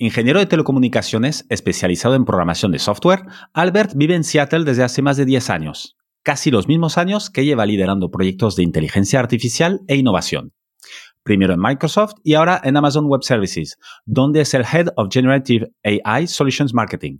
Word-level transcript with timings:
Ingeniero 0.00 0.38
de 0.38 0.46
telecomunicaciones 0.46 1.44
especializado 1.48 2.14
en 2.14 2.24
programación 2.24 2.70
de 2.70 2.78
software, 2.78 3.24
Albert 3.52 3.94
vive 3.96 4.14
en 4.14 4.22
Seattle 4.22 4.62
desde 4.62 4.84
hace 4.84 5.02
más 5.02 5.16
de 5.16 5.24
10 5.24 5.50
años, 5.50 5.96
casi 6.22 6.52
los 6.52 6.68
mismos 6.68 6.98
años 6.98 7.30
que 7.30 7.44
lleva 7.44 7.66
liderando 7.66 8.08
proyectos 8.08 8.54
de 8.54 8.62
inteligencia 8.62 9.18
artificial 9.18 9.80
e 9.88 9.96
innovación. 9.96 10.52
Primero 11.24 11.52
en 11.52 11.60
Microsoft 11.60 12.14
y 12.22 12.34
ahora 12.34 12.60
en 12.62 12.76
Amazon 12.76 13.06
Web 13.06 13.24
Services, 13.24 13.76
donde 14.06 14.42
es 14.42 14.54
el 14.54 14.62
Head 14.72 14.90
of 14.94 15.08
Generative 15.10 15.72
AI 15.82 16.28
Solutions 16.28 16.72
Marketing. 16.72 17.18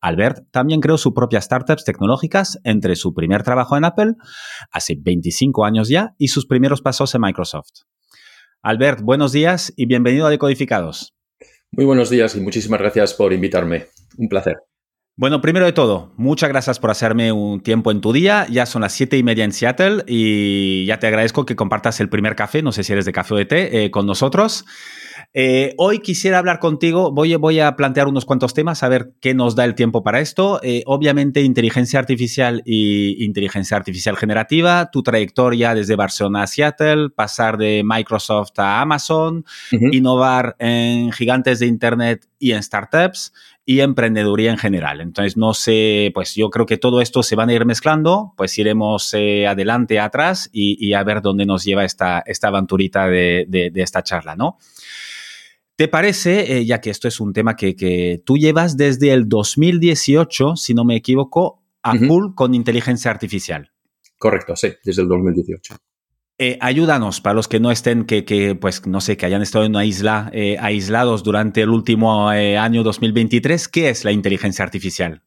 Albert 0.00 0.50
también 0.50 0.80
creó 0.80 0.98
sus 0.98 1.14
propias 1.14 1.44
startups 1.44 1.84
tecnológicas 1.84 2.58
entre 2.64 2.96
su 2.96 3.14
primer 3.14 3.44
trabajo 3.44 3.76
en 3.76 3.84
Apple, 3.84 4.14
hace 4.72 4.96
25 5.00 5.64
años 5.64 5.88
ya, 5.88 6.16
y 6.18 6.26
sus 6.26 6.46
primeros 6.46 6.82
pasos 6.82 7.14
en 7.14 7.20
Microsoft. 7.20 7.84
Albert, 8.62 9.00
buenos 9.02 9.30
días 9.30 9.72
y 9.76 9.86
bienvenido 9.86 10.26
a 10.26 10.30
Decodificados. 10.30 11.15
Muy 11.76 11.84
buenos 11.84 12.08
días 12.08 12.34
y 12.34 12.40
muchísimas 12.40 12.80
gracias 12.80 13.12
por 13.12 13.34
invitarme. 13.34 13.88
Un 14.16 14.30
placer. 14.30 14.56
Bueno, 15.14 15.42
primero 15.42 15.66
de 15.66 15.74
todo, 15.74 16.14
muchas 16.16 16.48
gracias 16.48 16.78
por 16.78 16.90
hacerme 16.90 17.32
un 17.32 17.60
tiempo 17.60 17.90
en 17.90 18.00
tu 18.00 18.14
día. 18.14 18.46
Ya 18.50 18.64
son 18.64 18.80
las 18.80 18.94
siete 18.94 19.18
y 19.18 19.22
media 19.22 19.44
en 19.44 19.52
Seattle 19.52 20.02
y 20.06 20.86
ya 20.86 20.98
te 20.98 21.06
agradezco 21.06 21.44
que 21.44 21.54
compartas 21.54 22.00
el 22.00 22.08
primer 22.08 22.34
café, 22.34 22.62
no 22.62 22.72
sé 22.72 22.82
si 22.82 22.94
eres 22.94 23.04
de 23.04 23.12
café 23.12 23.34
o 23.34 23.36
de 23.36 23.44
té, 23.44 23.84
eh, 23.84 23.90
con 23.90 24.06
nosotros. 24.06 24.64
Eh, 25.38 25.74
hoy 25.76 25.98
quisiera 25.98 26.38
hablar 26.38 26.60
contigo, 26.60 27.12
voy, 27.12 27.34
voy, 27.34 27.60
a 27.60 27.76
plantear 27.76 28.08
unos 28.08 28.24
cuantos 28.24 28.54
temas, 28.54 28.82
a 28.82 28.88
ver 28.88 29.12
qué 29.20 29.34
nos 29.34 29.54
da 29.54 29.66
el 29.66 29.74
tiempo 29.74 30.02
para 30.02 30.20
esto. 30.20 30.60
Eh, 30.62 30.82
obviamente, 30.86 31.42
inteligencia 31.42 31.98
artificial 31.98 32.62
y 32.64 33.22
inteligencia 33.22 33.76
artificial 33.76 34.16
generativa, 34.16 34.90
tu 34.90 35.02
trayectoria 35.02 35.74
desde 35.74 35.94
Barcelona 35.94 36.44
a 36.44 36.46
Seattle, 36.46 37.10
pasar 37.10 37.58
de 37.58 37.82
Microsoft 37.84 38.58
a 38.58 38.80
Amazon, 38.80 39.44
innovar 39.92 40.56
en 40.58 41.12
gigantes 41.12 41.58
de 41.58 41.66
Internet 41.66 42.26
y 42.38 42.52
en 42.52 42.62
startups 42.62 43.34
y 43.68 43.80
emprendeduría 43.80 44.52
en 44.52 44.58
general. 44.58 45.00
Entonces, 45.00 45.36
no 45.36 45.52
sé, 45.52 46.12
pues 46.14 46.36
yo 46.36 46.48
creo 46.50 46.64
que 46.64 46.78
todo 46.78 47.00
esto 47.00 47.24
se 47.24 47.34
van 47.34 47.50
a 47.50 47.52
ir 47.52 47.66
mezclando, 47.66 48.32
pues 48.36 48.56
iremos 48.58 49.12
eh, 49.12 49.46
adelante, 49.48 49.98
atrás 49.98 50.48
y, 50.52 50.94
a 50.94 51.02
ver 51.02 51.20
dónde 51.20 51.44
nos 51.44 51.64
lleva 51.64 51.84
esta, 51.84 52.22
esta 52.24 52.48
aventurita 52.48 53.08
de, 53.08 53.72
esta 53.74 54.04
charla, 54.04 54.36
¿no? 54.36 54.56
¿Te 55.76 55.88
parece, 55.88 56.58
eh, 56.58 56.64
ya 56.64 56.80
que 56.80 56.90
esto 56.90 57.06
es 57.06 57.20
un 57.20 57.32
tema 57.32 57.54
que, 57.54 58.22
tú 58.24 58.36
llevas 58.38 58.76
desde 58.76 59.12
el 59.12 59.28
2018, 59.28 60.56
si 60.56 60.74
no 60.74 60.84
me 60.84 60.96
equivoco, 60.96 61.62
a 61.82 61.94
full 61.94 62.34
con 62.34 62.54
inteligencia 62.54 63.10
artificial? 63.10 63.70
Correcto, 64.18 64.56
sí, 64.56 64.72
desde 64.82 65.02
el 65.02 65.08
2018. 65.08 65.76
Eh, 66.38 66.58
ayúdanos 66.60 67.22
para 67.22 67.32
los 67.32 67.48
que 67.48 67.60
no 67.60 67.70
estén, 67.70 68.04
que, 68.04 68.56
pues 68.60 68.86
no 68.86 69.00
sé, 69.00 69.16
que 69.16 69.24
hayan 69.24 69.40
estado 69.40 69.64
en 69.64 69.70
una 69.70 69.86
isla 69.86 70.30
eh, 70.34 70.58
aislados 70.60 71.22
durante 71.22 71.62
el 71.62 71.70
último 71.70 72.30
eh, 72.30 72.58
año 72.58 72.82
2023. 72.82 73.68
¿Qué 73.68 73.88
es 73.88 74.04
la 74.04 74.12
inteligencia 74.12 74.62
artificial? 74.62 75.22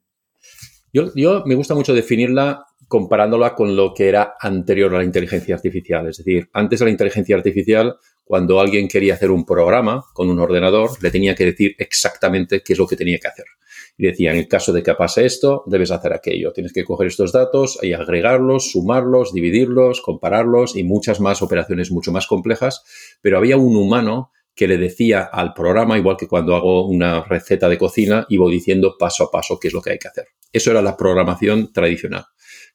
Yo, 0.94 1.12
yo, 1.16 1.44
me 1.46 1.56
gusta 1.56 1.74
mucho 1.74 1.96
definirla 1.96 2.64
comparándola 2.88 3.56
con 3.56 3.76
lo 3.76 3.94
que 3.94 4.08
era 4.08 4.36
anterior 4.40 4.94
a 4.94 5.00
la 5.00 5.04
inteligencia 5.04 5.56
artificial. 5.56 6.08
Es 6.08 6.18
decir, 6.18 6.50
antes 6.54 6.80
de 6.80 6.86
la 6.86 6.92
inteligencia 6.92 7.36
artificial, 7.36 7.96
cuando 8.30 8.60
alguien 8.60 8.88
quería 8.88 9.16
hacer 9.16 9.32
un 9.32 9.44
programa 9.44 10.06
con 10.14 10.30
un 10.30 10.40
ordenador, 10.40 10.92
le 11.02 11.10
tenía 11.10 11.34
que 11.34 11.46
decir 11.46 11.76
exactamente 11.80 12.62
qué 12.62 12.74
es 12.74 12.80
lo 12.80 12.86
que 12.86 12.96
tenía 12.96 13.18
que 13.18 13.28
hacer 13.28 13.46
y 13.98 14.06
decía, 14.06 14.30
en 14.32 14.38
el 14.38 14.48
caso 14.48 14.72
de 14.72 14.84
que 14.84 14.94
pase 14.94 15.26
esto, 15.26 15.64
debes 15.66 15.90
hacer 15.90 16.14
aquello. 16.14 16.54
Tienes 16.54 16.72
que 16.72 16.84
coger 16.84 17.08
estos 17.08 17.32
datos 17.32 17.80
y 17.82 17.94
agregarlos, 17.94 18.70
sumarlos, 18.70 19.34
dividirlos, 19.34 20.02
compararlos 20.02 20.76
y 20.76 20.84
muchas 20.84 21.20
más 21.20 21.42
operaciones 21.42 21.90
mucho 21.90 22.12
más 22.12 22.28
complejas, 22.28 22.84
pero 23.20 23.40
había 23.40 23.58
un 23.58 23.76
humano 23.76 24.32
que 24.54 24.68
le 24.68 24.78
decía 24.78 25.24
al 25.24 25.56
programa, 25.56 25.98
igual 25.98 26.16
que 26.16 26.28
cuando 26.28 26.56
hago 26.56 26.86
una 26.88 27.24
receta 27.24 27.68
de 27.68 27.80
cocina, 27.80 28.28
iba 28.30 28.48
diciendo 28.48 28.96
paso 29.00 29.24
a 29.24 29.32
paso 29.32 29.58
qué 29.60 29.70
es 29.70 29.74
lo 29.74 29.82
que 29.82 29.94
hay 29.94 29.98
que 29.98 30.08
hacer. 30.08 30.28
Eso 30.54 30.70
era 30.70 30.84
la 30.84 30.96
programación 30.96 31.74
tradicional. 31.74 32.26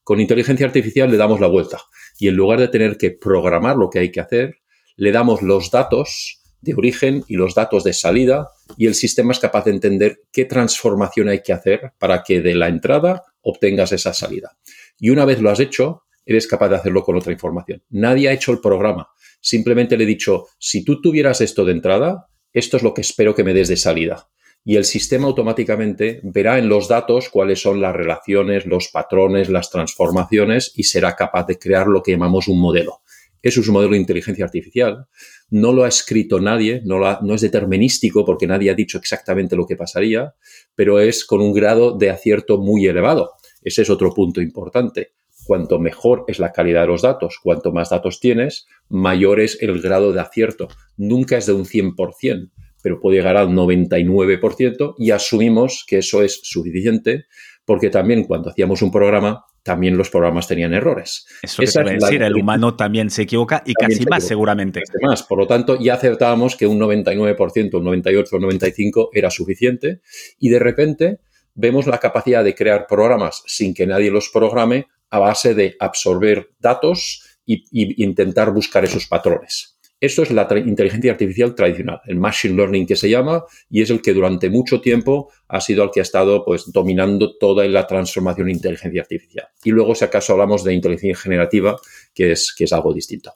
Con 0.02 0.20
inteligencia 0.20 0.66
artificial 0.66 1.12
le 1.12 1.16
damos 1.16 1.38
la 1.38 1.46
vuelta 1.46 1.80
y 2.18 2.26
en 2.26 2.34
lugar 2.34 2.58
de 2.58 2.68
tener 2.68 2.98
que 2.98 3.12
programar 3.12 3.76
lo 3.76 3.88
que 3.88 4.00
hay 4.00 4.10
que 4.10 4.20
hacer, 4.20 4.56
le 4.96 5.12
damos 5.12 5.42
los 5.42 5.70
datos 5.70 6.40
de 6.60 6.74
origen 6.74 7.24
y 7.28 7.36
los 7.36 7.54
datos 7.54 7.84
de 7.84 7.92
salida 7.92 8.48
y 8.76 8.86
el 8.86 8.94
sistema 8.94 9.32
es 9.32 9.38
capaz 9.38 9.64
de 9.64 9.72
entender 9.72 10.22
qué 10.32 10.44
transformación 10.44 11.28
hay 11.28 11.42
que 11.42 11.52
hacer 11.52 11.92
para 11.98 12.22
que 12.22 12.40
de 12.40 12.54
la 12.54 12.68
entrada 12.68 13.22
obtengas 13.42 13.92
esa 13.92 14.14
salida. 14.14 14.56
Y 14.98 15.10
una 15.10 15.24
vez 15.24 15.40
lo 15.40 15.50
has 15.50 15.60
hecho, 15.60 16.02
eres 16.24 16.46
capaz 16.46 16.70
de 16.70 16.76
hacerlo 16.76 17.02
con 17.02 17.16
otra 17.16 17.32
información. 17.32 17.82
Nadie 17.90 18.28
ha 18.28 18.32
hecho 18.32 18.52
el 18.52 18.60
programa. 18.60 19.08
Simplemente 19.40 19.96
le 19.96 20.04
he 20.04 20.06
dicho, 20.06 20.46
si 20.58 20.84
tú 20.84 21.00
tuvieras 21.02 21.42
esto 21.42 21.64
de 21.64 21.72
entrada, 21.72 22.28
esto 22.52 22.76
es 22.76 22.82
lo 22.82 22.94
que 22.94 23.02
espero 23.02 23.34
que 23.34 23.44
me 23.44 23.52
des 23.52 23.68
de 23.68 23.76
salida. 23.76 24.28
Y 24.66 24.76
el 24.76 24.86
sistema 24.86 25.26
automáticamente 25.26 26.20
verá 26.22 26.58
en 26.58 26.70
los 26.70 26.88
datos 26.88 27.28
cuáles 27.28 27.60
son 27.60 27.82
las 27.82 27.94
relaciones, 27.94 28.64
los 28.64 28.88
patrones, 28.88 29.50
las 29.50 29.68
transformaciones 29.68 30.72
y 30.74 30.84
será 30.84 31.14
capaz 31.14 31.46
de 31.46 31.58
crear 31.58 31.86
lo 31.86 32.02
que 32.02 32.12
llamamos 32.12 32.48
un 32.48 32.58
modelo. 32.58 33.02
Eso 33.44 33.60
es 33.60 33.68
un 33.68 33.74
modelo 33.74 33.92
de 33.92 33.98
inteligencia 33.98 34.44
artificial 34.44 35.06
no 35.54 35.72
lo 35.72 35.84
ha 35.84 35.88
escrito 35.88 36.40
nadie, 36.40 36.82
no, 36.84 37.34
es 37.34 37.40
determinístico 37.40 38.24
porque 38.24 38.48
nadie 38.48 38.70
ha 38.70 38.74
dicho 38.74 38.98
exactamente 38.98 39.54
lo 39.54 39.66
que 39.66 39.76
pasaría, 39.76 40.34
pero 40.74 40.98
es 40.98 41.24
con 41.24 41.40
un 41.40 41.52
grado 41.52 41.96
de 41.96 42.10
acierto 42.10 42.58
muy 42.58 42.86
elevado. 42.86 43.34
Ese 43.62 43.82
es 43.82 43.90
otro 43.90 44.12
punto 44.12 44.40
importante. 44.40 45.12
Cuanto 45.46 45.78
mejor 45.78 46.24
es 46.26 46.40
la 46.40 46.50
calidad 46.50 46.82
de 46.82 46.88
los 46.88 47.02
datos, 47.02 47.38
cuanto 47.40 47.70
más 47.70 47.90
datos 47.90 48.18
tienes, 48.18 48.66
mayor 48.88 49.38
es 49.38 49.62
el 49.62 49.80
grado 49.80 50.12
de 50.12 50.20
acierto. 50.20 50.66
Nunca 50.96 51.36
es 51.36 51.46
de 51.46 51.52
un 51.52 51.66
100%, 51.66 52.50
pero 52.82 52.98
puede 52.98 53.18
llegar 53.18 53.36
al 53.36 53.50
99% 53.50 54.94
y 54.98 55.12
asumimos 55.12 55.84
que 55.86 55.98
eso 55.98 56.22
es 56.22 56.40
suficiente 56.42 57.26
porque 57.64 57.90
también 57.90 58.24
cuando 58.24 58.50
hacíamos 58.50 58.82
un 58.82 58.90
programa 58.90 59.44
también 59.64 59.96
los 59.96 60.10
programas 60.10 60.46
tenían 60.46 60.74
errores. 60.74 61.26
Eso 61.42 61.62
es 61.62 61.72
decir, 61.72 62.22
el 62.22 62.36
humano 62.36 62.76
también 62.76 63.10
se 63.10 63.22
equivoca 63.22 63.62
y 63.66 63.72
casi 63.72 64.04
más 64.04 64.22
seguramente. 64.22 64.82
Más. 65.00 65.22
Por 65.22 65.38
lo 65.38 65.46
tanto, 65.46 65.78
ya 65.80 65.94
acertábamos 65.94 66.54
que 66.54 66.66
un 66.66 66.78
99%, 66.78 67.74
un 67.74 67.84
98, 67.84 68.36
un 68.36 68.42
95 68.42 69.10
era 69.12 69.30
suficiente 69.30 70.02
y 70.38 70.50
de 70.50 70.58
repente 70.58 71.18
vemos 71.54 71.86
la 71.86 71.98
capacidad 71.98 72.44
de 72.44 72.54
crear 72.54 72.86
programas 72.86 73.42
sin 73.46 73.74
que 73.74 73.86
nadie 73.86 74.10
los 74.10 74.28
programe 74.28 74.86
a 75.10 75.18
base 75.18 75.54
de 75.54 75.76
absorber 75.80 76.50
datos 76.60 77.22
e 77.46 77.62
intentar 77.72 78.52
buscar 78.52 78.84
esos 78.84 79.06
patrones. 79.06 79.73
Esto 80.00 80.22
es 80.22 80.30
la 80.30 80.46
inteligencia 80.58 81.12
artificial 81.12 81.54
tradicional, 81.54 82.00
el 82.06 82.16
machine 82.16 82.56
learning 82.56 82.86
que 82.86 82.96
se 82.96 83.08
llama, 83.08 83.44
y 83.70 83.80
es 83.80 83.90
el 83.90 84.02
que 84.02 84.12
durante 84.12 84.50
mucho 84.50 84.80
tiempo 84.80 85.30
ha 85.48 85.60
sido 85.60 85.84
el 85.84 85.90
que 85.90 86.00
ha 86.00 86.02
estado 86.02 86.44
pues, 86.44 86.70
dominando 86.72 87.36
toda 87.38 87.66
la 87.68 87.86
transformación 87.86 88.48
de 88.48 88.52
inteligencia 88.52 89.02
artificial. 89.02 89.46
Y 89.62 89.70
luego, 89.70 89.94
si 89.94 90.04
acaso 90.04 90.32
hablamos 90.32 90.64
de 90.64 90.74
inteligencia 90.74 91.16
generativa, 91.16 91.76
que 92.14 92.32
es, 92.32 92.54
que 92.56 92.64
es 92.64 92.72
algo 92.72 92.92
distinto. 92.92 93.32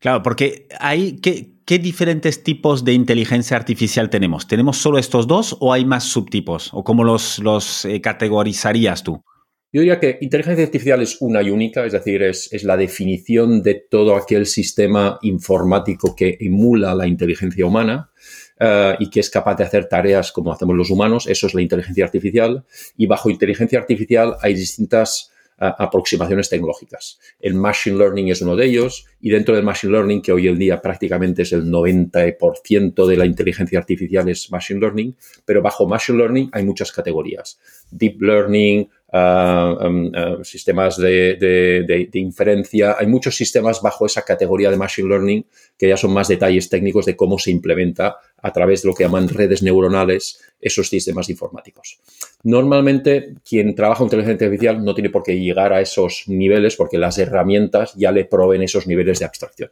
Claro, 0.00 0.22
porque 0.22 0.68
hay 0.78 1.20
¿qué, 1.20 1.78
diferentes 1.78 2.44
tipos 2.44 2.84
de 2.84 2.92
inteligencia 2.92 3.56
artificial 3.56 4.10
tenemos? 4.10 4.46
¿Tenemos 4.46 4.78
solo 4.78 4.98
estos 4.98 5.26
dos 5.26 5.56
o 5.60 5.72
hay 5.72 5.84
más 5.84 6.04
subtipos? 6.04 6.70
¿O 6.72 6.84
cómo 6.84 7.02
los, 7.02 7.40
los 7.40 7.84
eh, 7.84 8.00
categorizarías 8.00 9.02
tú? 9.02 9.24
Yo 9.70 9.82
diría 9.82 10.00
que 10.00 10.18
inteligencia 10.22 10.64
artificial 10.64 11.02
es 11.02 11.18
una 11.20 11.42
y 11.42 11.50
única, 11.50 11.84
es 11.84 11.92
decir, 11.92 12.22
es, 12.22 12.50
la 12.64 12.76
definición 12.76 13.62
de 13.62 13.74
todo 13.74 14.16
aquel 14.16 14.46
sistema 14.46 15.18
informático 15.20 16.16
que 16.16 16.38
emula 16.40 16.94
la 16.94 17.06
inteligencia 17.06 17.66
humana 17.66 18.10
eh, 18.58 18.96
y 18.98 19.10
que 19.10 19.20
es 19.20 19.28
capaz 19.28 19.56
de 19.56 19.64
hacer 19.64 19.86
tareas 19.86 20.32
como 20.32 20.52
hacemos 20.52 20.74
los 20.74 20.90
humanos. 20.90 21.26
Eso 21.26 21.46
es 21.46 21.54
la 21.54 21.60
inteligencia 21.60 22.04
artificial. 22.04 22.64
Y 22.96 23.06
bajo 23.06 23.28
inteligencia 23.28 23.78
artificial 23.78 24.36
hay 24.40 24.54
distintas 24.54 25.32
eh, 25.60 25.70
aproximaciones 25.76 26.48
tecnológicas. 26.48 27.18
El 27.40 27.54
Machine 27.54 27.98
Learning 27.98 28.28
es 28.28 28.40
uno 28.40 28.54
de 28.54 28.64
ellos 28.64 29.06
y 29.20 29.30
dentro 29.30 29.56
del 29.56 29.64
Machine 29.64 29.92
Learning, 29.92 30.22
que 30.22 30.30
hoy 30.30 30.46
en 30.46 30.56
día 30.56 30.80
prácticamente 30.80 31.42
es 31.42 31.52
el 31.52 31.64
90% 31.64 33.06
de 33.06 33.16
la 33.16 33.26
inteligencia 33.26 33.80
artificial 33.80 34.28
es 34.28 34.52
Machine 34.52 34.78
Learning, 34.78 35.16
pero 35.44 35.60
bajo 35.60 35.88
Machine 35.88 36.16
Learning 36.16 36.48
hay 36.52 36.64
muchas 36.64 36.92
categorías. 36.92 37.58
Deep 37.90 38.22
Learning, 38.22 38.88
Um, 39.10 40.12
sistemas 40.44 40.98
de, 40.98 42.10
inferencia. 42.12 42.96
Hay 42.98 43.06
muchos 43.06 43.34
sistemas 43.34 43.80
bajo 43.80 44.04
esa 44.04 44.20
categoría 44.20 44.70
de 44.70 44.76
Machine 44.76 45.08
Learning 45.08 45.46
que 45.78 45.88
ya 45.88 45.96
son 45.96 46.12
más 46.12 46.28
detalles 46.28 46.68
técnicos 46.68 47.06
de 47.06 47.16
cómo 47.16 47.38
se 47.38 47.50
implementa 47.50 48.16
a 48.42 48.52
través 48.52 48.82
de 48.82 48.88
lo 48.88 48.94
que 48.94 49.04
llaman 49.04 49.30
redes 49.30 49.62
neuronales 49.62 50.40
esos 50.60 50.90
sistemas 50.90 51.30
informáticos. 51.30 52.00
Normalmente, 52.42 53.36
quien 53.48 53.74
trabaja 53.74 54.02
en 54.02 54.08
inteligencia 54.08 54.46
artificial 54.46 54.84
no 54.84 54.94
tiene 54.94 55.08
por 55.08 55.22
qué 55.22 55.40
llegar 55.40 55.72
a 55.72 55.80
esos 55.80 56.24
niveles 56.26 56.76
porque 56.76 56.98
las 56.98 57.16
herramientas 57.16 57.94
ya 57.94 58.12
le 58.12 58.26
proveen 58.26 58.60
esos 58.60 58.86
niveles 58.86 59.20
de 59.20 59.24
abstracción. 59.24 59.70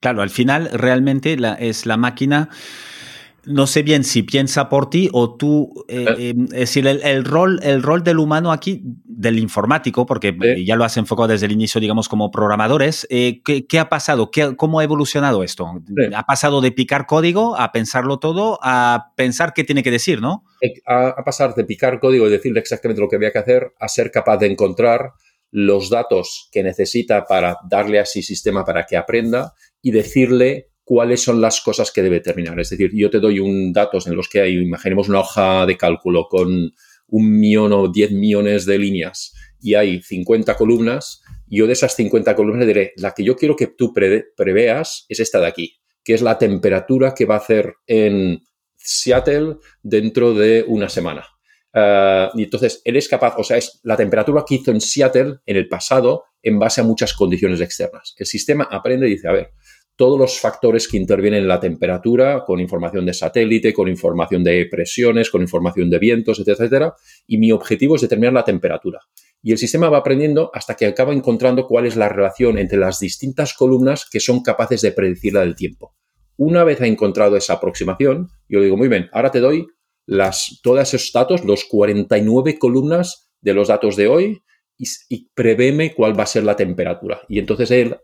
Claro, 0.00 0.22
al 0.22 0.30
final 0.30 0.70
realmente 0.72 1.36
es 1.58 1.84
la 1.84 1.98
máquina 1.98 2.48
no 3.48 3.66
sé 3.66 3.82
bien 3.82 4.04
si 4.04 4.22
piensa 4.22 4.68
por 4.68 4.90
ti 4.90 5.08
o 5.12 5.36
tú, 5.36 5.84
eh, 5.88 6.04
eh. 6.18 6.28
Em, 6.30 6.44
es 6.44 6.60
decir, 6.60 6.86
el, 6.86 7.24
rol, 7.24 7.60
el 7.62 7.82
rol 7.82 8.04
del 8.04 8.18
humano 8.18 8.52
aquí, 8.52 8.82
del 9.04 9.38
informático, 9.38 10.04
porque 10.06 10.36
ya 10.64 10.76
lo 10.76 10.84
has 10.84 10.96
enfocado 10.96 11.28
desde 11.28 11.46
el 11.46 11.52
inicio, 11.52 11.80
digamos, 11.80 12.08
como 12.08 12.30
programadores, 12.30 13.06
eh, 13.10 13.40
¿qué, 13.42 13.78
ha 13.78 13.88
pasado? 13.88 14.30
¿Cómo 14.56 14.80
ha 14.80 14.84
evolucionado 14.84 15.42
esto? 15.42 15.66
¿Ha 16.14 16.26
pasado 16.26 16.60
de 16.60 16.72
picar 16.72 17.06
código 17.06 17.56
a 17.58 17.72
pensarlo 17.72 18.18
todo 18.18 18.58
a 18.62 19.12
pensar 19.16 19.54
qué 19.54 19.64
tiene 19.64 19.82
que 19.82 19.90
decir, 19.90 20.20
no? 20.20 20.44
A, 20.86 21.08
a 21.08 21.24
pasar 21.24 21.54
de 21.54 21.64
picar 21.64 22.00
código 22.00 22.26
y 22.26 22.30
decirle 22.30 22.60
exactamente 22.60 23.00
lo 23.00 23.08
que 23.08 23.16
había 23.16 23.32
que 23.32 23.38
hacer 23.38 23.72
a 23.80 23.88
ser 23.88 24.10
capaz 24.10 24.36
de 24.36 24.46
encontrar 24.46 25.12
los 25.50 25.88
datos 25.88 26.48
que 26.52 26.62
necesita 26.62 27.24
para 27.24 27.56
darle 27.68 27.98
a 27.98 28.02
ese 28.02 28.20
sistema 28.22 28.64
para 28.64 28.84
que 28.84 28.98
aprenda 28.98 29.54
y 29.80 29.92
decirle 29.92 30.68
cuáles 30.88 31.22
son 31.22 31.38
las 31.38 31.60
cosas 31.60 31.92
que 31.92 32.00
debe 32.02 32.20
terminar. 32.20 32.58
Es 32.58 32.70
decir, 32.70 32.90
yo 32.94 33.10
te 33.10 33.20
doy 33.20 33.40
un 33.40 33.74
datos 33.74 34.06
en 34.06 34.16
los 34.16 34.26
que 34.26 34.40
hay, 34.40 34.56
imaginemos 34.56 35.10
una 35.10 35.20
hoja 35.20 35.66
de 35.66 35.76
cálculo 35.76 36.28
con 36.30 36.72
un 37.08 37.38
millón 37.38 37.74
o 37.74 37.88
diez 37.88 38.10
millones 38.10 38.64
de 38.64 38.78
líneas 38.78 39.34
y 39.60 39.74
hay 39.74 40.00
50 40.00 40.56
columnas, 40.56 41.20
yo 41.46 41.66
de 41.66 41.74
esas 41.74 41.94
50 41.94 42.34
columnas 42.34 42.66
diré, 42.66 42.94
la 42.96 43.12
que 43.12 43.22
yo 43.22 43.36
quiero 43.36 43.54
que 43.54 43.66
tú 43.66 43.92
preveas 43.92 45.04
es 45.10 45.20
esta 45.20 45.40
de 45.40 45.48
aquí, 45.48 45.78
que 46.02 46.14
es 46.14 46.22
la 46.22 46.38
temperatura 46.38 47.12
que 47.14 47.26
va 47.26 47.34
a 47.34 47.40
hacer 47.40 47.74
en 47.86 48.40
Seattle 48.76 49.56
dentro 49.82 50.32
de 50.32 50.64
una 50.66 50.88
semana. 50.88 51.26
Ah, 51.74 52.30
y 52.34 52.44
entonces, 52.44 52.80
él 52.82 52.96
es 52.96 53.08
capaz, 53.08 53.34
o 53.36 53.44
sea, 53.44 53.58
es 53.58 53.78
la 53.82 53.96
temperatura 53.98 54.42
que 54.46 54.54
hizo 54.54 54.70
en 54.70 54.80
Seattle 54.80 55.40
en 55.44 55.56
el 55.58 55.68
pasado 55.68 56.24
en 56.42 56.58
base 56.58 56.80
a 56.80 56.84
muchas 56.84 57.12
condiciones 57.12 57.60
externas. 57.60 58.14
El 58.16 58.24
sistema 58.24 58.66
aprende 58.70 59.06
y 59.06 59.10
dice, 59.10 59.28
a 59.28 59.32
ver, 59.32 59.50
todos 59.98 60.16
los 60.16 60.38
factores 60.38 60.86
que 60.86 60.96
intervienen 60.96 61.42
en 61.42 61.48
la 61.48 61.58
temperatura, 61.58 62.44
con 62.46 62.60
información 62.60 63.04
de 63.04 63.12
satélite, 63.12 63.72
con 63.72 63.88
información 63.88 64.44
de 64.44 64.64
presiones, 64.70 65.28
con 65.28 65.42
información 65.42 65.90
de 65.90 65.98
vientos, 65.98 66.38
etcétera, 66.38 66.66
etcétera. 66.66 66.94
Y 67.26 67.36
mi 67.38 67.50
objetivo 67.50 67.96
es 67.96 68.02
determinar 68.02 68.32
la 68.32 68.44
temperatura. 68.44 69.00
Y 69.42 69.50
el 69.50 69.58
sistema 69.58 69.90
va 69.90 69.98
aprendiendo 69.98 70.52
hasta 70.54 70.76
que 70.76 70.86
acaba 70.86 71.12
encontrando 71.12 71.66
cuál 71.66 71.84
es 71.84 71.96
la 71.96 72.08
relación 72.08 72.58
entre 72.58 72.78
las 72.78 73.00
distintas 73.00 73.54
columnas 73.54 74.08
que 74.08 74.20
son 74.20 74.40
capaces 74.44 74.82
de 74.82 74.92
predecir 74.92 75.34
la 75.34 75.40
del 75.40 75.56
tiempo. 75.56 75.96
Una 76.36 76.62
vez 76.62 76.80
ha 76.80 76.86
encontrado 76.86 77.36
esa 77.36 77.54
aproximación, 77.54 78.28
yo 78.48 78.62
digo, 78.62 78.76
muy 78.76 78.86
bien, 78.86 79.08
ahora 79.12 79.32
te 79.32 79.40
doy 79.40 79.66
las, 80.06 80.60
todos 80.62 80.94
esos 80.94 81.10
datos, 81.12 81.44
los 81.44 81.64
49 81.64 82.56
columnas 82.60 83.32
de 83.40 83.52
los 83.52 83.66
datos 83.66 83.96
de 83.96 84.06
hoy, 84.06 84.42
y, 84.76 84.86
y 85.08 85.28
prevéme 85.34 85.92
cuál 85.92 86.16
va 86.16 86.22
a 86.22 86.26
ser 86.26 86.44
la 86.44 86.54
temperatura. 86.54 87.22
Y 87.28 87.40
entonces 87.40 87.72
él 87.72 87.96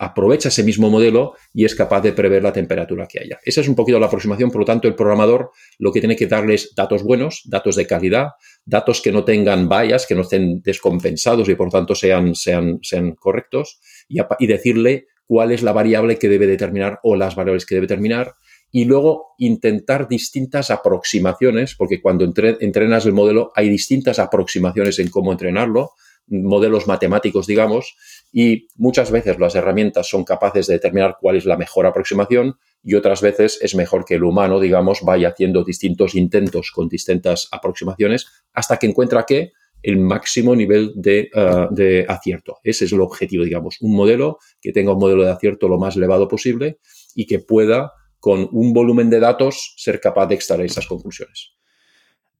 aprovecha 0.00 0.48
ese 0.48 0.64
mismo 0.64 0.88
modelo 0.88 1.34
y 1.52 1.66
es 1.66 1.74
capaz 1.74 2.00
de 2.00 2.14
prever 2.14 2.42
la 2.42 2.54
temperatura 2.54 3.06
que 3.06 3.20
haya. 3.20 3.38
Esa 3.44 3.60
es 3.60 3.68
un 3.68 3.74
poquito 3.74 4.00
la 4.00 4.06
aproximación, 4.06 4.50
por 4.50 4.62
lo 4.62 4.64
tanto, 4.64 4.88
el 4.88 4.94
programador 4.94 5.50
lo 5.78 5.92
que 5.92 6.00
tiene 6.00 6.16
que 6.16 6.26
darles 6.26 6.72
datos 6.74 7.02
buenos, 7.02 7.42
datos 7.44 7.76
de 7.76 7.86
calidad, 7.86 8.28
datos 8.64 9.02
que 9.02 9.12
no 9.12 9.24
tengan 9.24 9.68
vallas, 9.68 10.06
que 10.06 10.14
no 10.14 10.22
estén 10.22 10.62
descompensados 10.62 11.46
y 11.50 11.54
por 11.54 11.68
tanto 11.68 11.94
sean, 11.94 12.34
sean, 12.34 12.78
sean 12.80 13.14
correctos 13.14 13.78
y, 14.08 14.46
decirle 14.46 15.06
cuál 15.26 15.52
es 15.52 15.62
la 15.62 15.72
variable 15.72 16.18
que 16.18 16.30
debe 16.30 16.46
determinar 16.46 16.98
o 17.02 17.14
las 17.14 17.36
variables 17.36 17.66
que 17.66 17.74
debe 17.74 17.86
determinar 17.86 18.32
y 18.72 18.86
luego 18.86 19.34
intentar 19.36 20.08
distintas 20.08 20.70
aproximaciones, 20.70 21.74
porque 21.76 22.00
cuando 22.00 22.24
entrenas 22.24 23.04
el 23.04 23.12
modelo 23.12 23.52
hay 23.54 23.68
distintas 23.68 24.18
aproximaciones 24.18 24.98
en 24.98 25.10
cómo 25.10 25.30
entrenarlo, 25.30 25.90
modelos 26.30 26.86
matemáticos, 26.86 27.46
digamos, 27.46 27.96
y 28.32 28.68
muchas 28.76 29.10
veces 29.10 29.38
las 29.38 29.54
herramientas 29.54 30.08
son 30.08 30.24
capaces 30.24 30.66
de 30.66 30.74
determinar 30.74 31.16
cuál 31.20 31.36
es 31.36 31.44
la 31.44 31.56
mejor 31.56 31.86
aproximación 31.86 32.56
y 32.82 32.94
otras 32.94 33.20
veces 33.20 33.58
es 33.60 33.74
mejor 33.74 34.04
que 34.04 34.14
el 34.14 34.24
humano, 34.24 34.60
digamos, 34.60 35.00
vaya 35.02 35.28
haciendo 35.28 35.64
distintos 35.64 36.14
intentos 36.14 36.70
con 36.70 36.88
distintas 36.88 37.48
aproximaciones 37.50 38.26
hasta 38.52 38.76
que 38.76 38.86
encuentra 38.86 39.24
que 39.24 39.52
el 39.82 39.98
máximo 39.98 40.54
nivel 40.54 40.92
de, 40.94 41.30
uh, 41.34 41.74
de, 41.74 42.04
acierto. 42.08 42.58
Ese 42.62 42.84
es 42.84 42.92
el 42.92 43.00
objetivo, 43.00 43.44
digamos, 43.44 43.78
un 43.80 43.96
modelo 43.96 44.38
que 44.60 44.72
tenga 44.72 44.92
un 44.92 44.98
modelo 44.98 45.24
de 45.24 45.30
acierto 45.30 45.68
lo 45.68 45.78
más 45.78 45.96
elevado 45.96 46.28
posible 46.28 46.78
y 47.14 47.26
que 47.26 47.38
pueda, 47.38 47.92
con 48.18 48.48
un 48.52 48.72
volumen 48.74 49.08
de 49.08 49.20
datos, 49.20 49.74
ser 49.78 49.98
capaz 50.00 50.26
de 50.26 50.34
extraer 50.34 50.66
esas 50.66 50.86
conclusiones. 50.86 51.59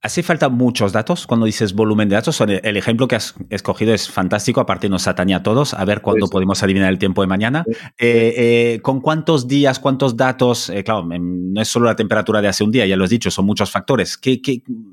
Hace 0.02 0.22
falta 0.22 0.48
muchos 0.48 0.92
datos 0.92 1.26
cuando 1.26 1.44
dices 1.44 1.74
volumen 1.74 2.08
de 2.08 2.14
datos. 2.14 2.40
El 2.40 2.76
ejemplo 2.78 3.06
que 3.06 3.16
has 3.16 3.34
escogido 3.50 3.92
es 3.92 4.08
fantástico, 4.08 4.62
aparte 4.62 4.88
nos 4.88 5.06
atañe 5.06 5.34
a 5.34 5.42
todos, 5.42 5.74
a 5.74 5.84
ver 5.84 6.00
cuándo 6.00 6.26
podemos 6.28 6.62
adivinar 6.62 6.88
el 6.88 6.98
tiempo 6.98 7.20
de 7.20 7.26
mañana. 7.26 7.64
Eh, 7.98 8.32
eh, 8.78 8.80
¿Con 8.80 9.02
cuántos 9.02 9.46
días, 9.46 9.78
cuántos 9.78 10.16
datos? 10.16 10.70
Eh, 10.70 10.84
claro, 10.84 11.06
em, 11.12 11.52
no 11.52 11.60
es 11.60 11.68
solo 11.68 11.84
la 11.84 11.96
temperatura 11.96 12.40
de 12.40 12.48
hace 12.48 12.64
un 12.64 12.70
día, 12.70 12.86
ya 12.86 12.96
lo 12.96 13.04
has 13.04 13.10
dicho, 13.10 13.30
son 13.30 13.44
muchos 13.44 13.70
factores. 13.70 14.16
¿Qué, 14.16 14.40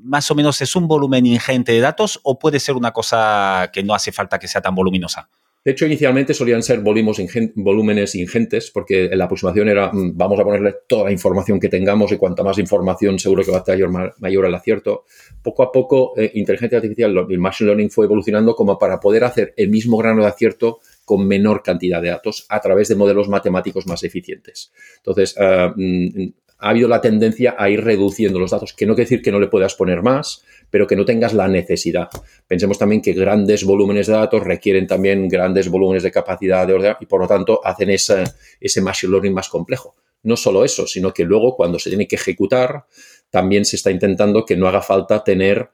más 0.04 0.30
o 0.30 0.34
menos 0.34 0.60
es 0.60 0.76
un 0.76 0.86
volumen 0.86 1.24
ingente 1.24 1.72
de 1.72 1.80
datos 1.80 2.20
o 2.22 2.38
puede 2.38 2.60
ser 2.60 2.76
una 2.76 2.90
cosa 2.90 3.70
que 3.72 3.82
no 3.82 3.94
hace 3.94 4.12
falta 4.12 4.38
que 4.38 4.46
sea 4.46 4.60
tan 4.60 4.74
voluminosa? 4.74 5.30
De 5.64 5.72
hecho, 5.72 5.86
inicialmente 5.86 6.34
solían 6.34 6.62
ser 6.62 6.80
volúmenes 6.80 8.14
ingentes, 8.14 8.70
porque 8.70 9.10
la 9.12 9.24
aproximación 9.24 9.68
era, 9.68 9.92
mm, 9.92 10.16
vamos 10.16 10.38
a 10.40 10.44
ponerle 10.44 10.76
toda 10.86 11.04
la 11.04 11.12
información 11.12 11.58
que 11.58 11.68
tengamos 11.68 12.12
y 12.12 12.16
cuanta 12.16 12.42
más 12.42 12.58
información 12.58 13.18
seguro 13.18 13.44
que 13.44 13.50
va 13.50 13.58
a 13.58 13.64
tener 13.64 13.88
mayor, 14.18 14.46
el 14.46 14.54
acierto. 14.54 15.04
Poco 15.42 15.62
a 15.62 15.72
poco, 15.72 16.12
eh, 16.16 16.30
inteligencia 16.34 16.78
artificial, 16.78 17.26
el 17.28 17.38
machine 17.38 17.68
learning 17.68 17.90
fue 17.90 18.06
evolucionando 18.06 18.54
como 18.54 18.78
para 18.78 19.00
poder 19.00 19.24
hacer 19.24 19.52
el 19.56 19.68
mismo 19.68 19.98
grano 19.98 20.22
de 20.22 20.28
acierto 20.28 20.78
con 21.04 21.26
menor 21.26 21.62
cantidad 21.62 22.00
de 22.00 22.10
datos 22.10 22.46
a 22.48 22.60
través 22.60 22.88
de 22.88 22.94
modelos 22.94 23.28
matemáticos 23.28 23.86
más 23.86 24.04
eficientes. 24.04 24.72
Entonces, 24.98 25.34
ah, 25.38 25.74
mm, 25.74 26.28
ha 26.58 26.70
habido 26.70 26.88
la 26.88 27.00
tendencia 27.00 27.54
a 27.58 27.70
ir 27.70 27.82
reduciendo 27.82 28.38
los 28.38 28.50
datos, 28.50 28.72
que 28.72 28.84
no 28.86 28.94
quiere 28.94 29.04
decir 29.04 29.22
que 29.22 29.30
no 29.30 29.38
le 29.38 29.46
puedas 29.46 29.74
poner 29.74 30.02
más, 30.02 30.44
pero 30.70 30.86
que 30.86 30.96
no 30.96 31.04
tengas 31.04 31.32
la 31.32 31.48
necesidad. 31.48 32.08
Pensemos 32.46 32.78
también 32.78 33.00
que 33.00 33.12
grandes 33.12 33.64
volúmenes 33.64 34.08
de 34.08 34.14
datos 34.14 34.42
requieren 34.42 34.86
también 34.86 35.28
grandes 35.28 35.68
volúmenes 35.68 36.02
de 36.02 36.10
capacidad 36.10 36.66
de 36.66 36.74
ordenar 36.74 36.98
y 37.00 37.06
por 37.06 37.20
lo 37.20 37.28
tanto 37.28 37.60
hacen 37.64 37.90
ese, 37.90 38.24
ese 38.60 38.80
machine 38.80 39.12
learning 39.12 39.34
más 39.34 39.48
complejo. 39.48 39.94
No 40.24 40.36
solo 40.36 40.64
eso, 40.64 40.86
sino 40.86 41.14
que 41.14 41.24
luego 41.24 41.54
cuando 41.56 41.78
se 41.78 41.90
tiene 41.90 42.08
que 42.08 42.16
ejecutar, 42.16 42.86
también 43.30 43.64
se 43.64 43.76
está 43.76 43.90
intentando 43.90 44.44
que 44.44 44.56
no 44.56 44.66
haga 44.66 44.82
falta 44.82 45.22
tener 45.22 45.70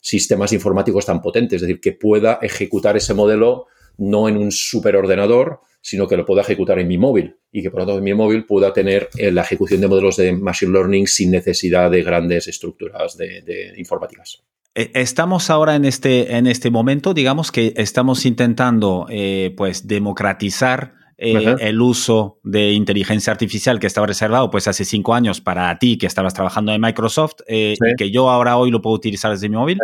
sistemas 0.00 0.52
informáticos 0.52 1.06
tan 1.06 1.22
potentes, 1.22 1.56
es 1.56 1.62
decir, 1.62 1.80
que 1.80 1.92
pueda 1.92 2.38
ejecutar 2.42 2.96
ese 2.98 3.14
modelo 3.14 3.66
no 3.96 4.28
en 4.28 4.36
un 4.36 4.52
superordenador, 4.52 5.60
sino 5.82 6.06
que 6.06 6.16
lo 6.16 6.24
pueda 6.24 6.42
ejecutar 6.42 6.78
en 6.78 6.88
mi 6.88 6.96
móvil 6.96 7.36
y 7.50 7.60
que 7.60 7.70
por 7.70 7.80
lo 7.80 7.86
tanto 7.86 7.98
en 7.98 8.04
mi 8.04 8.14
móvil 8.14 8.46
pueda 8.46 8.72
tener 8.72 9.10
eh, 9.18 9.30
la 9.32 9.42
ejecución 9.42 9.80
de 9.80 9.88
modelos 9.88 10.16
de 10.16 10.32
Machine 10.32 10.72
Learning 10.72 11.06
sin 11.06 11.32
necesidad 11.32 11.90
de 11.90 12.02
grandes 12.02 12.46
estructuras 12.46 13.18
de, 13.18 13.74
informáticas. 13.76 14.42
Eh, 14.74 14.90
estamos 14.94 15.50
ahora 15.50 15.74
en 15.74 15.84
este, 15.84 16.36
en 16.36 16.46
este 16.46 16.70
momento, 16.70 17.12
digamos 17.12 17.50
que 17.50 17.74
estamos 17.76 18.24
intentando 18.24 19.06
eh, 19.10 19.52
pues 19.56 19.86
democratizar 19.86 20.94
el 21.18 21.80
uso 21.80 22.40
de 22.42 22.72
inteligencia 22.72 23.32
artificial 23.32 23.78
que 23.78 23.86
estaba 23.86 24.08
reservado 24.08 24.50
pues 24.50 24.66
hace 24.66 24.84
cinco 24.84 25.14
años 25.14 25.40
para 25.40 25.78
ti 25.78 25.96
que 25.96 26.06
estabas 26.06 26.34
trabajando 26.34 26.72
en 26.72 26.80
Microsoft 26.80 27.42
y 27.46 27.76
que 27.96 28.10
yo 28.10 28.28
ahora 28.28 28.56
hoy 28.56 28.72
lo 28.72 28.82
puedo 28.82 28.96
utilizar 28.96 29.30
desde 29.30 29.48
mi 29.48 29.54
móvil. 29.54 29.78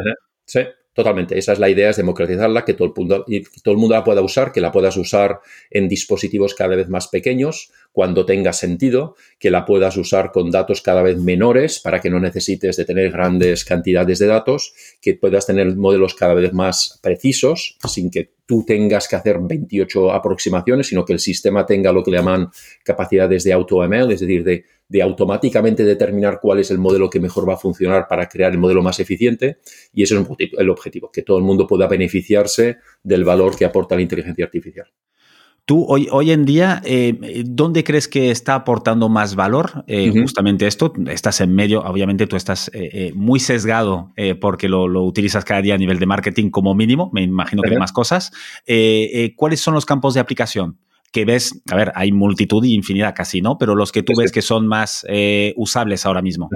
Sí. 0.46 0.62
Totalmente, 0.98 1.38
esa 1.38 1.52
es 1.52 1.60
la 1.60 1.70
idea, 1.70 1.90
es 1.90 1.96
democratizarla, 1.96 2.64
que 2.64 2.74
todo 2.74 2.88
el 2.88 2.94
mundo, 2.96 3.24
y 3.28 3.44
todo 3.62 3.70
el 3.70 3.78
mundo 3.78 3.94
la 3.94 4.02
pueda 4.02 4.20
usar, 4.20 4.50
que 4.50 4.60
la 4.60 4.72
puedas 4.72 4.96
usar 4.96 5.38
en 5.70 5.88
dispositivos 5.88 6.56
cada 6.56 6.74
vez 6.74 6.88
más 6.88 7.06
pequeños, 7.06 7.70
cuando 7.92 8.26
tenga 8.26 8.52
sentido, 8.52 9.14
que 9.38 9.52
la 9.52 9.64
puedas 9.64 9.96
usar 9.96 10.32
con 10.32 10.50
datos 10.50 10.82
cada 10.82 11.02
vez 11.02 11.16
menores 11.16 11.78
para 11.78 12.00
que 12.00 12.10
no 12.10 12.18
necesites 12.18 12.76
de 12.76 12.84
tener 12.84 13.12
grandes 13.12 13.64
cantidades 13.64 14.18
de 14.18 14.26
datos, 14.26 14.74
que 15.00 15.14
puedas 15.14 15.46
tener 15.46 15.76
modelos 15.76 16.16
cada 16.16 16.34
vez 16.34 16.52
más 16.52 16.98
precisos, 17.00 17.78
sin 17.86 18.10
que 18.10 18.32
tú 18.48 18.64
tengas 18.66 19.06
que 19.06 19.14
hacer 19.14 19.38
28 19.40 20.10
aproximaciones, 20.10 20.86
sino 20.86 21.04
que 21.04 21.12
el 21.12 21.18
sistema 21.18 21.66
tenga 21.66 21.92
lo 21.92 22.02
que 22.02 22.10
le 22.10 22.16
llaman 22.16 22.48
capacidades 22.82 23.44
de 23.44 23.52
auto-ML, 23.52 24.10
es 24.12 24.20
decir, 24.20 24.42
de 24.42 24.64
de 24.88 25.02
automáticamente 25.02 25.84
determinar 25.84 26.38
cuál 26.40 26.60
es 26.60 26.70
el 26.70 26.78
modelo 26.78 27.10
que 27.10 27.20
mejor 27.20 27.48
va 27.48 27.54
a 27.54 27.58
funcionar 27.58 28.06
para 28.08 28.26
crear 28.26 28.52
el 28.52 28.58
modelo 28.58 28.82
más 28.82 28.98
eficiente. 29.00 29.58
Y 29.92 30.02
ese 30.02 30.14
es 30.14 30.26
el 30.56 30.70
objetivo, 30.70 31.10
que 31.12 31.22
todo 31.22 31.36
el 31.36 31.44
mundo 31.44 31.66
pueda 31.66 31.86
beneficiarse 31.86 32.78
del 33.02 33.24
valor 33.24 33.56
que 33.56 33.66
aporta 33.66 33.94
la 33.94 34.02
inteligencia 34.02 34.46
artificial. 34.46 34.86
Tú 35.68 35.84
hoy, 35.86 36.08
hoy 36.10 36.30
en 36.30 36.46
día, 36.46 36.80
eh, 36.82 37.42
¿dónde 37.44 37.84
crees 37.84 38.08
que 38.08 38.30
está 38.30 38.54
aportando 38.54 39.10
más 39.10 39.34
valor 39.34 39.84
eh, 39.86 40.10
justamente 40.18 40.66
esto? 40.66 40.94
Estás 41.10 41.42
en 41.42 41.54
medio, 41.54 41.82
obviamente 41.82 42.26
tú 42.26 42.36
estás 42.36 42.70
eh, 42.72 43.12
muy 43.14 43.38
sesgado 43.38 44.14
porque 44.40 44.66
lo, 44.66 44.86
utilizas 45.04 45.44
cada 45.44 45.60
día 45.60 45.74
a 45.74 45.76
nivel 45.76 45.98
de 45.98 46.06
marketing 46.06 46.48
como 46.48 46.74
mínimo, 46.74 47.10
me 47.12 47.20
imagino 47.20 47.60
que 47.60 47.72
hay 47.72 47.76
más 47.76 47.92
cosas. 47.92 48.32
¿Cuáles 49.36 49.60
son 49.60 49.74
los 49.74 49.84
campos 49.84 50.14
de 50.14 50.20
aplicación? 50.20 50.78
que 51.12 51.24
ves, 51.24 51.62
a 51.70 51.76
ver, 51.76 51.92
hay 51.94 52.12
multitud 52.12 52.62
y 52.64 52.74
infinidad 52.74 53.14
casi, 53.14 53.40
¿no? 53.40 53.56
Pero 53.58 53.74
los 53.74 53.92
que 53.92 54.02
tú 54.02 54.12
ves 54.16 54.30
que 54.30 54.42
son 54.42 54.66
más 54.66 55.06
eh, 55.08 55.54
usables 55.56 56.04
ahora 56.04 56.20
mismo. 56.20 56.50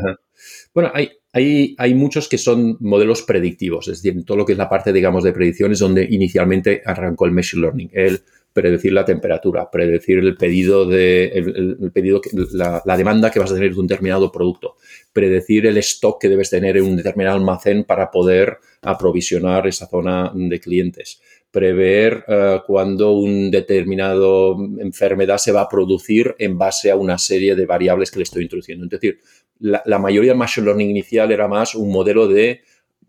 Bueno, 0.75 0.91
hay, 0.93 1.11
hay, 1.33 1.75
hay, 1.79 1.95
muchos 1.95 2.29
que 2.29 2.37
son 2.37 2.77
modelos 2.81 3.23
predictivos, 3.23 3.89
es 3.89 4.03
decir, 4.03 4.25
todo 4.27 4.37
lo 4.37 4.45
que 4.45 4.53
es 4.53 4.59
la 4.59 4.69
parte, 4.69 4.93
digamos, 4.93 5.25
de 5.25 5.33
predicciones 5.33 5.79
donde 5.79 6.07
inicialmente 6.11 6.83
arrancó 6.85 7.25
el 7.25 7.33
Machine 7.33 7.63
Learning. 7.63 7.91
El 7.95 8.23
predecir 8.53 8.93
la 8.93 9.05
temperatura, 9.05 9.71
predecir 9.71 10.19
el 10.19 10.37
pedido 10.37 10.87
de 10.87 11.91
pedido 11.93 12.21
la, 12.53 12.83
la, 12.85 12.97
demanda 12.97 13.31
que 13.31 13.39
vas 13.39 13.51
a 13.51 13.55
tener 13.55 13.73
de 13.73 13.81
un 13.81 13.87
determinado 13.87 14.31
producto, 14.31 14.77
predecir 15.13 15.67
el 15.67 15.79
stock 15.79 16.21
que 16.21 16.29
debes 16.29 16.51
tener 16.51 16.77
en 16.77 16.85
un 16.85 16.97
determinado 16.97 17.37
almacén 17.37 17.85
para 17.85 18.11
poder 18.11 18.59
aprovisionar 18.83 19.67
esa 19.67 19.87
zona 19.87 20.33
de 20.35 20.61
clientes, 20.61 21.21
prever 21.51 22.25
uh, 22.29 22.67
cuándo 22.67 23.13
un 23.13 23.51
determinado 23.51 24.57
enfermedad 24.79 25.39
se 25.39 25.53
va 25.53 25.63
a 25.63 25.69
producir 25.69 26.35
en 26.39 26.59
base 26.59 26.91
a 26.91 26.97
una 26.97 27.19
serie 27.19 27.55
de 27.55 27.67
variables 27.67 28.11
que 28.11 28.19
le 28.19 28.25
estoy 28.25 28.43
introduciendo. 28.43 28.85
Es 28.85 28.91
decir, 28.91 29.19
la 29.61 29.99
mayoría 30.01 30.33
del 30.33 30.39
machine 30.39 30.67
learning 30.67 30.91
inicial 30.91 31.31
era 31.31 31.47
más 31.47 31.77
un 31.77 31.93
modelo 31.93 32.27
de 32.27 32.63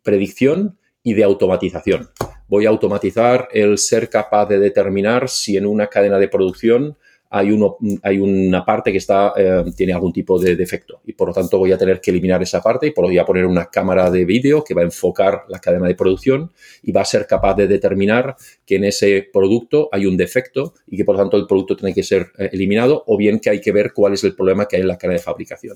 predicción 0.03 0.77
y 1.01 1.13
de 1.13 1.23
automatización. 1.23 2.09
Voy 2.53 2.67
a 2.67 2.69
automatizar 2.69 3.48
el 3.51 3.79
ser 3.79 4.12
capaz 4.12 4.45
de 4.45 4.60
determinar 4.60 5.27
si 5.27 5.57
en 5.57 5.65
una 5.65 5.88
cadena 5.88 6.19
de 6.19 6.27
producción 6.27 6.95
hay, 7.31 7.50
una 7.50 8.63
parte 8.63 8.91
que 8.91 9.00
está, 9.00 9.33
eh, 9.36 9.63
tiene 9.75 9.91
algún 9.91 10.13
tipo 10.13 10.38
de 10.38 10.55
defecto 10.55 11.01
y 11.03 11.13
por 11.13 11.29
lo 11.29 11.33
tanto 11.33 11.57
voy 11.57 11.72
a 11.72 11.79
tener 11.79 12.00
que 12.00 12.12
eliminar 12.12 12.43
esa 12.43 12.62
parte 12.62 12.86
y 12.86 12.93
voy 12.95 13.17
a 13.17 13.25
poner 13.25 13.48
una 13.48 13.72
cámara 13.72 14.12
de 14.12 14.24
vídeo 14.24 14.63
que 14.63 14.75
va 14.75 14.81
a 14.81 14.83
enfocar 14.83 15.45
la 15.50 15.57
cadena 15.57 15.88
de 15.88 15.95
producción 15.95 16.51
y 16.83 16.91
va 16.91 17.01
a 17.01 17.05
ser 17.05 17.25
capaz 17.25 17.55
de 17.55 17.65
determinar 17.65 18.36
que 18.67 18.75
en 18.75 18.83
ese 18.83 19.27
producto 19.33 19.89
hay 19.91 20.05
un 20.05 20.15
defecto 20.15 20.75
y 20.86 20.95
que 20.95 21.05
por 21.05 21.15
lo 21.15 21.24
tanto 21.24 21.38
el 21.38 21.48
producto 21.48 21.75
tiene 21.75 21.95
que 21.95 22.03
ser 22.03 22.33
eh, 22.38 22.51
eliminado 22.53 23.03
o 23.07 23.17
bien 23.17 23.39
que 23.39 23.50
hay 23.50 23.62
que 23.62 23.72
ver 23.72 23.93
cuál 23.93 24.13
es 24.13 24.24
el 24.25 24.36
problema 24.36 24.67
que 24.67 24.75
hay 24.75 24.83
en 24.83 24.89
la 24.89 25.00
cadena 25.00 25.17
de 25.17 25.24
fabricación. 25.24 25.75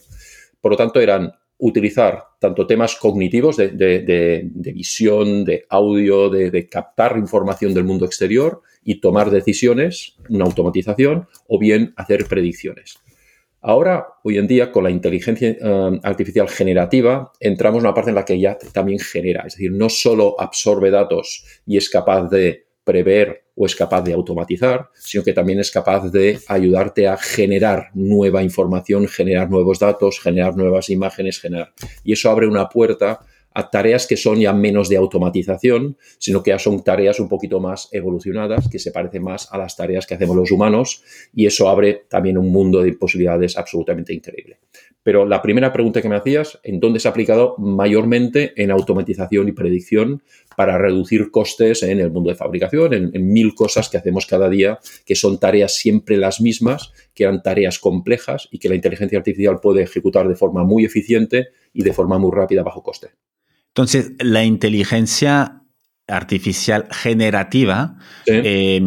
Por 0.61 0.73
lo 0.73 0.77
tanto, 0.77 0.99
eran 0.99 1.33
utilizar 1.59 2.23
tanto 2.39 2.67
temas 2.67 2.95
cognitivos 2.95 3.57
de, 3.57 4.49
visión, 4.73 5.43
de 5.43 5.65
audio, 5.69 6.29
de, 6.29 6.69
captar 6.69 7.17
información 7.17 7.73
del 7.73 7.83
mundo 7.83 8.05
exterior 8.05 8.61
y 8.83 9.01
tomar 9.01 9.31
decisiones, 9.31 10.15
una 10.29 10.45
automatización, 10.45 11.27
o 11.47 11.59
bien 11.59 11.93
hacer 11.95 12.25
predicciones. 12.25 12.99
Ahora, 13.59 14.05
hoy 14.23 14.37
en 14.37 14.47
día, 14.47 14.71
con 14.71 14.83
la 14.83 14.91
inteligencia 14.91 15.49
eh, 15.49 15.99
artificial 16.03 16.47
generativa, 16.47 17.31
entramos 17.39 17.79
en 17.79 17.87
una 17.87 17.93
parte 17.93 18.11
en 18.11 18.15
la 18.15 18.23
que 18.23 18.39
ya 18.39 18.57
también 18.71 18.99
genera, 18.99 19.43
es 19.47 19.53
decir, 19.53 19.71
no 19.71 19.89
solo 19.89 20.39
absorbe 20.39 20.91
datos 20.91 21.43
y 21.65 21.77
es 21.77 21.89
capaz 21.89 22.29
de 22.29 22.66
prever 22.87 23.43
o 23.53 23.65
es 23.65 23.75
capaz 23.75 24.01
de 24.03 24.13
automatizar, 24.13 24.89
sino 24.93 25.21
que 25.21 25.33
también 25.33 25.59
es 25.59 25.69
capaz 25.69 26.09
de 26.09 26.39
ayudarte 26.47 27.05
a 27.07 27.17
generar 27.17 27.89
nueva 27.93 28.41
información, 28.41 29.07
generar 29.09 29.49
nuevos 29.49 29.79
datos, 29.79 30.21
generar 30.21 30.55
nuevas 30.55 30.89
imágenes, 30.89 31.39
generar. 31.39 31.73
Y 32.05 32.13
eso 32.13 32.31
abre 32.31 32.47
una 32.47 32.69
puerta 32.69 33.19
a 33.53 33.69
tareas 33.71 34.05
que 34.05 34.15
son 34.15 34.39
ya 34.39 34.53
menos 34.53 34.87
de 34.87 34.97
automatización, 34.97 35.97
sino 36.19 36.43
que 36.43 36.51
ya 36.51 36.59
son 36.59 36.83
tareas 36.83 37.19
un 37.19 37.27
poquito 37.27 37.59
más 37.59 37.89
evolucionadas, 37.91 38.69
que 38.69 38.77
se 38.77 38.91
parecen 38.91 39.23
más 39.23 39.51
a 39.51 39.57
las 39.57 39.75
tareas 39.75 40.05
que 40.05 40.13
hacemos 40.13 40.35
los 40.35 40.51
humanos, 40.51 41.03
y 41.33 41.47
eso 41.47 41.67
abre 41.67 42.05
también 42.07 42.37
un 42.37 42.51
mundo 42.51 42.83
de 42.83 42.93
posibilidades 42.93 43.57
absolutamente 43.57 44.13
increíble. 44.13 44.59
Pero 45.07 45.25
la 45.25 45.41
primera 45.41 45.71
pregunta 45.71 46.01
que 46.01 46.09
me 46.09 46.17
hacías, 46.17 46.59
¿en 46.63 46.81
dónde 46.81 46.99
se 46.99 47.07
ha 47.07 47.11
aplicado 47.11 47.55
mayormente 47.57 48.51
en 48.61 48.71
automatización 48.71 49.47
y 49.47 49.53
predicción 49.53 50.21
para 50.57 50.77
reducir 50.77 51.31
costes 51.31 51.81
en 51.83 52.01
el 52.01 52.11
mundo 52.11 52.29
de 52.29 52.35
fabricación, 52.35 52.93
en, 52.93 53.11
en, 53.13 53.31
mil 53.31 53.55
cosas 53.55 53.87
que 53.87 53.95
hacemos 53.95 54.25
cada 54.25 54.49
día, 54.49 54.79
que 55.05 55.15
son 55.15 55.39
tareas 55.39 55.75
siempre 55.75 56.17
las 56.17 56.41
mismas, 56.41 56.91
que 57.15 57.23
eran 57.23 57.41
tareas 57.41 57.79
complejas 57.79 58.49
y 58.51 58.59
que 58.59 58.67
la 58.67 58.75
inteligencia 58.75 59.17
artificial 59.17 59.61
puede 59.61 59.83
ejecutar 59.83 60.27
de 60.27 60.35
forma 60.35 60.65
muy 60.65 60.83
eficiente 60.83 61.51
y 61.71 61.83
de 61.83 61.93
forma 61.93 62.19
muy 62.19 62.31
rápida 62.33 62.63
bajo 62.63 62.83
coste? 62.83 63.11
Entonces, 63.69 64.11
la 64.19 64.43
inteligencia 64.43 65.61
artificial 66.05 66.85
generativa 66.91 67.95
sí, 68.25 68.33
eh, 68.43 68.81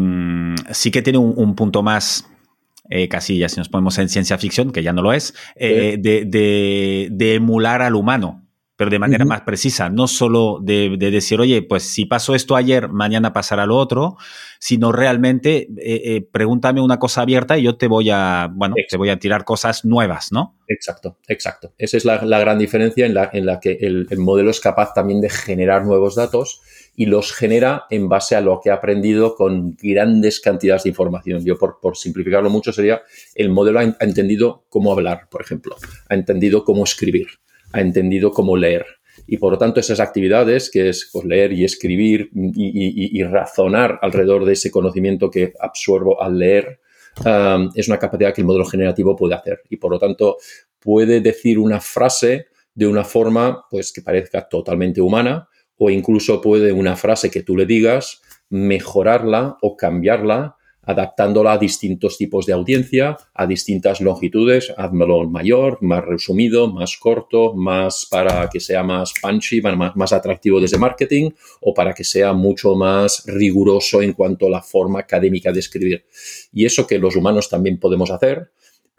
sí 0.71 0.91
que 0.91 1.01
tiene 1.01 1.19
un, 1.19 1.33
un 1.35 1.55
punto 1.55 1.83
más, 1.83 2.30
eh, 2.91 3.09
casi 3.09 3.39
ya 3.39 3.49
si 3.49 3.59
nos 3.59 3.69
ponemos 3.69 3.99
en 3.99 4.09
ciencia 4.09 4.37
ficción, 4.37 4.73
que 4.73 4.83
ya 4.83 4.93
no 4.93 5.03
lo 5.03 5.13
es, 5.13 5.35
eh, 5.55 5.97
de, 5.99 6.25
de, 6.27 7.09
de, 7.11 7.35
emular 7.35 7.83
al 7.83 7.95
humano, 7.95 8.47
pero 8.77 8.91
de 8.91 8.99
manera 8.99 9.25
uh 9.25 9.27
-huh. 9.27 9.31
más 9.31 9.41
precisa, 9.43 9.91
no 9.91 10.09
solo 10.09 10.59
de, 10.61 10.97
de, 10.99 11.11
decir, 11.11 11.39
oye, 11.39 11.63
pues 11.63 11.83
si 11.85 12.07
pasó 12.07 12.35
esto 12.35 12.57
ayer, 12.57 12.89
mañana 12.89 13.33
pasará 13.33 13.67
lo 13.67 13.77
otro, 13.77 14.17
sino 14.59 14.91
realmente 14.91 15.69
eh, 15.79 16.17
eh, 16.17 16.29
pregúntame 16.33 16.81
una 16.81 16.99
cosa 16.99 17.21
abierta 17.21 17.59
y 17.59 17.63
yo 17.63 17.77
te 17.77 17.87
voy 17.89 18.11
a, 18.11 18.49
bueno, 18.51 18.75
exacto. 18.77 18.95
te 18.95 18.97
voy 18.97 19.11
a 19.11 19.19
tirar 19.19 19.45
cosas 19.45 19.85
nuevas, 19.85 20.33
¿no? 20.33 20.57
Exacto, 20.67 21.19
exacto. 21.29 21.75
Esa 21.79 21.97
es 21.97 22.05
la, 22.05 22.25
la 22.25 22.39
gran 22.41 22.59
diferencia 22.59 23.07
en 23.07 23.15
la, 23.15 23.31
en 23.33 23.47
la 23.47 23.61
que 23.61 23.73
el, 23.81 24.07
el, 24.11 24.19
modelo 24.19 24.51
es 24.51 24.61
capaz 24.61 24.95
también 24.95 25.21
de 25.21 25.31
generar 25.31 25.85
nuevos 25.85 26.15
datos 26.15 26.63
y 27.01 27.07
los 27.07 27.33
genera 27.33 27.87
en 27.89 28.11
base 28.11 28.37
a 28.37 28.43
lo 28.43 28.61
que 28.63 28.71
ha 28.71 28.75
aprendido 28.75 29.35
con 29.35 29.75
grandes 29.81 30.39
cantidades 30.41 30.83
de 30.83 30.91
información. 30.91 31.43
Yo, 31.45 31.57
por, 31.57 31.97
simplificarlo 31.97 32.51
mucho, 32.51 32.73
sería 32.73 33.01
el 33.35 33.49
modelo 33.49 33.81
ha, 33.81 33.83
ha 33.83 34.05
entendido 34.05 34.67
cómo 34.69 34.93
hablar, 34.93 35.29
por 35.31 35.41
ejemplo, 35.41 35.77
ha 36.09 36.15
entendido 36.15 36.63
cómo 36.63 36.85
escribir 36.85 37.29
ha 37.73 37.81
entendido 37.81 38.31
cómo 38.31 38.57
leer. 38.57 38.85
Y 39.27 39.37
por 39.37 39.53
lo 39.53 39.59
tanto, 39.59 39.81
esas 39.81 40.01
actividades, 40.01 40.71
que 40.71 40.89
es 40.89 41.09
pues, 41.13 41.25
leer 41.25 41.53
y 41.53 41.65
escribir 41.65 42.31
y, 42.35 43.23
razonar 43.23 43.99
alrededor 44.03 44.45
de 44.45 44.55
ese 44.55 44.71
conocimiento 44.71 45.31
que 45.31 45.53
absorbo 45.59 46.23
al 46.23 46.39
leer, 46.39 46.81
es 47.75 47.89
una 47.89 47.99
capacidad 47.99 48.35
que 48.35 48.41
el 48.41 48.47
modelo 48.47 48.65
generativo 48.65 49.17
puede 49.17 49.35
hacer. 49.35 49.61
Y 49.69 49.77
por 49.77 49.93
lo 49.93 49.99
tanto, 49.99 50.39
puede 50.79 51.21
decir 51.21 51.59
una 51.59 51.81
frase 51.81 52.47
de 52.75 52.87
una 52.87 53.05
forma 53.05 53.65
pues, 53.71 53.93
que 53.93 54.03
parezca 54.03 54.49
totalmente 54.49 55.01
humana, 55.01 55.49
o 55.83 55.89
incluso 55.89 56.43
puede 56.43 56.73
una 56.73 56.95
frase 56.95 57.31
que 57.31 57.43
tú 57.43 57.57
le 57.57 57.65
digas 57.65 58.21
mejorarla 58.51 59.57
o 59.63 59.77
cambiarla 59.79 60.57
adaptándola 60.83 61.53
a 61.53 61.59
distintos 61.59 62.19
tipos 62.19 62.47
de 62.47 62.53
audiencia, 62.53 63.17
a 63.35 63.47
distintas 63.47 64.01
longitudes, 64.01 64.73
házmelo 64.77 65.29
mayor, 65.29 65.79
más 65.83 66.05
resumido, 66.05 66.71
más 66.71 66.97
corto, 66.97 67.55
más 67.55 68.07
para 68.11 68.49
que 68.51 68.61
sea 68.61 68.83
más 68.83 69.15
punchy, 69.21 69.63
más, 69.63 69.97
más 69.97 70.13
atractivo 70.13 70.61
desde 70.61 70.79
marketing 70.79 71.31
o 71.61 71.73
para 71.73 71.95
que 71.95 72.05
sea 72.05 72.33
mucho 72.33 72.75
más 72.75 73.23
riguroso 73.27 74.03
en 74.03 74.13
cuanto 74.13 74.49
a 74.49 74.51
la 74.51 74.63
forma 74.63 75.01
académica 75.01 75.53
de 75.53 75.61
escribir. 75.61 76.05
Y 76.53 76.65
eso 76.65 76.87
que 76.87 76.99
los 76.99 77.15
humanos 77.17 77.49
también 77.49 77.79
podemos 77.79 78.11
hacer, 78.11 78.51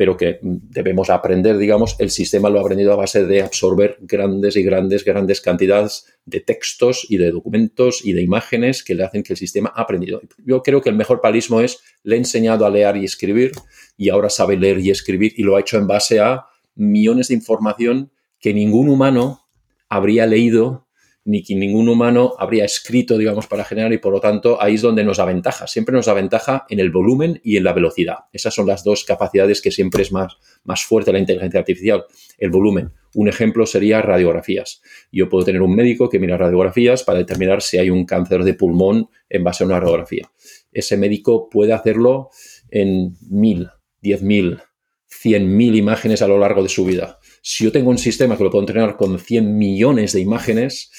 pero 0.01 0.17
que 0.17 0.39
debemos 0.41 1.11
aprender, 1.11 1.59
digamos, 1.59 1.95
el 1.99 2.09
sistema 2.09 2.49
lo 2.49 2.57
ha 2.57 2.63
aprendido 2.63 2.91
a 2.91 2.95
base 2.95 3.23
de 3.23 3.43
absorber 3.43 3.99
grandes 4.01 4.55
y 4.55 4.63
grandes, 4.63 5.05
grandes 5.05 5.41
cantidades 5.41 6.07
de 6.25 6.39
textos 6.39 7.05
y 7.07 7.17
de 7.17 7.29
documentos 7.29 8.03
y 8.03 8.13
de 8.13 8.23
imágenes 8.23 8.83
que 8.83 8.95
le 8.95 9.03
hacen 9.03 9.21
que 9.21 9.33
el 9.33 9.37
sistema 9.37 9.71
ha 9.75 9.83
aprendido. 9.83 10.19
Yo 10.43 10.63
creo 10.63 10.81
que 10.81 10.89
el 10.89 10.95
mejor 10.95 11.21
palismo 11.21 11.61
es, 11.61 11.81
le 12.01 12.15
he 12.15 12.17
enseñado 12.17 12.65
a 12.65 12.71
leer 12.71 12.97
y 12.97 13.05
escribir 13.05 13.51
y 13.95 14.09
ahora 14.09 14.31
sabe 14.31 14.57
leer 14.57 14.79
y 14.79 14.89
escribir 14.89 15.35
y 15.37 15.43
lo 15.43 15.55
ha 15.55 15.59
hecho 15.59 15.77
en 15.77 15.85
base 15.85 16.19
a 16.19 16.47
millones 16.73 17.27
de 17.27 17.35
información 17.35 18.11
que 18.39 18.55
ningún 18.55 18.89
humano 18.89 19.45
habría 19.87 20.25
leído 20.25 20.80
ni 21.23 21.43
que 21.43 21.55
ningún 21.55 21.87
humano 21.87 22.33
habría 22.37 22.65
escrito, 22.65 23.17
digamos, 23.17 23.47
para 23.47 23.63
generar 23.63 23.93
y 23.93 23.99
por 23.99 24.11
lo 24.11 24.19
tanto 24.19 24.61
ahí 24.61 24.75
es 24.75 24.81
donde 24.81 25.03
nos 25.03 25.19
aventaja. 25.19 25.67
Siempre 25.67 25.95
nos 25.95 26.07
aventaja 26.07 26.65
en 26.69 26.79
el 26.79 26.89
volumen 26.89 27.39
y 27.43 27.57
en 27.57 27.63
la 27.63 27.73
velocidad. 27.73 28.15
Esas 28.33 28.53
son 28.53 28.67
las 28.67 28.83
dos 28.83 29.03
capacidades 29.03 29.61
que 29.61 29.71
siempre 29.71 30.01
es 30.01 30.11
más, 30.11 30.37
más 30.63 30.83
fuerte 30.83 31.13
la 31.13 31.19
inteligencia 31.19 31.59
artificial. 31.59 32.05
El 32.37 32.49
volumen. 32.49 32.91
Un 33.13 33.27
ejemplo 33.27 33.65
sería 33.65 34.01
radiografías. 34.01 34.81
Yo 35.11 35.29
puedo 35.29 35.45
tener 35.45 35.61
un 35.61 35.75
médico 35.75 36.09
que 36.09 36.17
mira 36.17 36.37
radiografías 36.37 37.03
para 37.03 37.19
determinar 37.19 37.61
si 37.61 37.77
hay 37.77 37.89
un 37.89 38.05
cáncer 38.05 38.43
de 38.43 38.53
pulmón 38.53 39.09
en 39.29 39.43
base 39.43 39.63
a 39.63 39.67
una 39.67 39.79
radiografía. 39.79 40.31
Ese 40.71 40.97
médico 40.97 41.49
puede 41.49 41.73
hacerlo 41.73 42.29
en 42.69 43.15
mil, 43.29 43.69
diez 44.01 44.21
mil, 44.21 44.59
cien 45.05 45.55
mil 45.55 45.75
imágenes 45.75 46.21
a 46.21 46.27
lo 46.27 46.39
largo 46.39 46.63
de 46.63 46.69
su 46.69 46.85
vida. 46.85 47.19
Si 47.41 47.63
yo 47.63 47.71
tengo 47.71 47.89
un 47.89 47.97
sistema 47.97 48.37
que 48.37 48.43
lo 48.43 48.51
puedo 48.51 48.63
entrenar 48.63 48.97
con 48.97 49.17
100 49.17 49.57
millones 49.57 50.13
de 50.13 50.21
imágenes, 50.21 50.91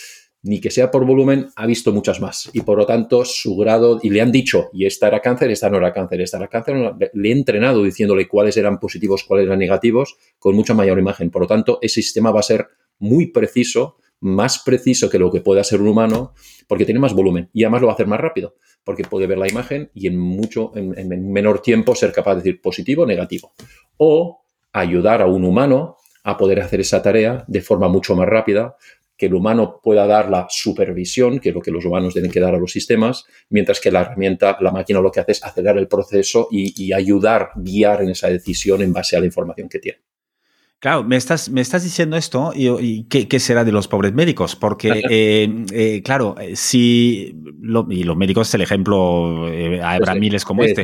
ni 0.43 0.61
que 0.61 0.71
sea 0.71 0.91
por 0.91 1.07
volumen, 1.07 1.49
ha 1.55 1.67
visto 1.67 1.93
muchas 1.93 2.21
más. 2.21 2.51
Y 2.53 2.63
por 2.63 2.77
lo 2.77 2.85
tanto, 2.85 3.25
su 3.25 3.57
grado, 3.57 4.01
y 4.03 4.11
le 4.11 4.21
han 4.21 4.33
dicho, 4.33 4.71
y 4.73 4.87
esta 4.87 5.07
era 5.07 5.21
cáncer, 5.21 5.51
esta 5.53 5.71
no 5.71 5.79
era 5.79 5.93
cáncer, 5.93 6.21
esta 6.21 6.39
era 6.39 6.49
cáncer, 6.49 6.95
le 7.13 7.29
he 7.29 7.33
entrenado 7.33 7.85
diciéndole 7.85 8.27
cuáles 8.27 8.57
eran 8.57 8.81
positivos, 8.81 9.23
cuáles 9.23 9.47
eran 9.47 9.61
negativos, 9.61 10.17
con 10.41 10.57
mucha 10.57 10.75
mayor 10.75 10.99
imagen. 10.99 11.31
Por 11.31 11.43
lo 11.43 11.49
tanto, 11.49 11.79
ese 11.81 12.03
sistema 12.03 12.33
va 12.33 12.41
a 12.41 12.45
ser 12.45 12.67
muy 12.99 13.29
preciso, 13.29 13.99
más 14.19 14.59
preciso 14.65 15.09
que 15.09 15.19
lo 15.19 15.31
que 15.31 15.41
pueda 15.41 15.63
ser 15.63 15.81
un 15.81 15.89
humano, 15.89 16.35
porque 16.67 16.85
tiene 16.85 17.01
más 17.01 17.15
volumen 17.15 17.51
y 17.53 17.63
además 17.63 17.83
lo 17.83 17.87
va 17.89 17.93
a 17.93 17.95
hacer 17.95 18.07
más 18.09 18.21
rápido, 18.21 18.57
porque 18.83 19.05
puede 19.05 19.29
ver 19.29 19.39
la 19.39 19.49
imagen 19.49 19.91
y 19.95 20.09
en 20.09 20.19
mucho, 20.19 20.73
en, 20.75 20.97
en 20.99 21.33
menor 21.33 21.63
tiempo 21.63 21.95
ser 21.95 22.13
capaz 22.13 22.35
de 22.35 22.43
decir 22.43 22.61
positivo 22.61 23.03
o 23.05 23.07
negativo. 23.07 23.53
O 23.97 24.45
ayudar 24.73 25.23
a 25.23 25.27
un 25.27 25.45
humano 25.45 25.99
a 26.25 26.37
poder 26.37 26.61
hacer 26.61 26.81
esa 26.81 27.03
tarea 27.03 27.45
de 27.47 27.61
forma 27.61 27.89
mucho 27.89 28.15
más 28.15 28.29
rápida, 28.29 28.77
que 29.23 29.27
el 29.27 29.35
humano 29.35 29.81
pueda 29.81 30.05
dar 30.07 30.29
la 30.31 30.49
supervisión, 30.51 31.39
que 31.39 31.51
es 31.51 31.55
lo 31.55 31.61
que 31.61 31.71
los 31.71 31.85
humanos 31.85 32.13
tienen 32.13 32.33
que 32.33 32.41
dar 32.41 32.57
a 32.57 32.59
los 32.59 32.73
sistemas, 32.73 33.25
mientras 33.51 33.79
que 33.79 33.93
la 33.93 34.01
herramienta, 34.01 34.57
la 34.61 34.73
máquina 34.73 35.01
lo 35.01 35.13
que 35.13 35.21
hace 35.21 35.31
es 35.31 35.45
acelerar 35.45 35.79
el 35.79 35.87
proceso 35.87 36.49
y, 36.51 36.93
ayudar, 36.93 37.51
guiar 37.55 38.03
en 38.03 38.11
esa 38.11 38.29
decisión 38.29 38.83
en 38.83 38.93
base 38.93 39.17
a 39.17 39.21
la 39.21 39.27
información 39.27 39.69
que 39.69 39.79
tiene. 39.79 40.01
Claro, 40.81 41.05
me 41.05 41.17
estás, 41.17 41.49
me 41.49 41.61
estás 41.61 41.85
diciendo 41.85 42.17
esto 42.17 42.53
y, 42.53 43.05
¿qué, 43.05 43.39
será 43.39 43.63
de 43.63 43.71
los 43.71 43.87
pobres 43.87 44.13
médicos, 44.13 44.57
porque, 44.57 44.91
eh, 45.09 45.49
eh, 45.73 46.03
claro, 46.03 46.35
si, 46.55 47.33
y 47.91 48.03
los 48.03 48.17
médicos 48.17 48.49
es 48.49 48.55
el 48.55 48.63
ejemplo, 48.63 49.49
eh, 49.49 49.81
habrá 49.81 50.17
miles 50.17 50.45
como 50.45 50.65
este, 50.65 50.83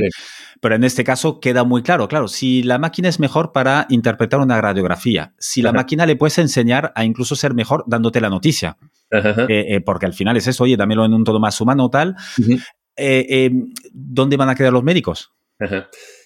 pero 0.60 0.74
en 0.74 0.84
este 0.84 1.04
caso 1.04 1.40
queda 1.40 1.64
muy 1.64 1.82
claro, 1.82 2.08
claro, 2.08 2.28
si 2.28 2.62
la 2.62 2.78
máquina 2.78 3.08
es 3.08 3.20
mejor 3.20 3.52
para 3.52 3.86
interpretar 3.88 4.40
una 4.40 4.60
radiografía, 4.60 5.34
si 5.38 5.62
la 5.62 5.72
máquina 5.72 6.06
le 6.06 6.16
puedes 6.16 6.38
enseñar 6.38 6.92
a 6.94 7.04
incluso 7.04 7.36
ser 7.36 7.54
mejor 7.54 7.84
dándote 7.86 8.20
la 8.20 8.30
noticia, 8.30 8.76
porque 9.84 10.06
al 10.06 10.14
final 10.14 10.36
es 10.36 10.46
eso, 10.46 10.64
oye, 10.64 10.76
dámelo 10.76 11.04
en 11.04 11.14
un 11.14 11.24
todo 11.24 11.40
más 11.40 11.60
humano 11.60 11.90
tal, 11.90 12.16
¿dónde 13.92 14.36
van 14.36 14.48
a 14.48 14.54
quedar 14.54 14.72
los 14.72 14.84
médicos? 14.84 15.32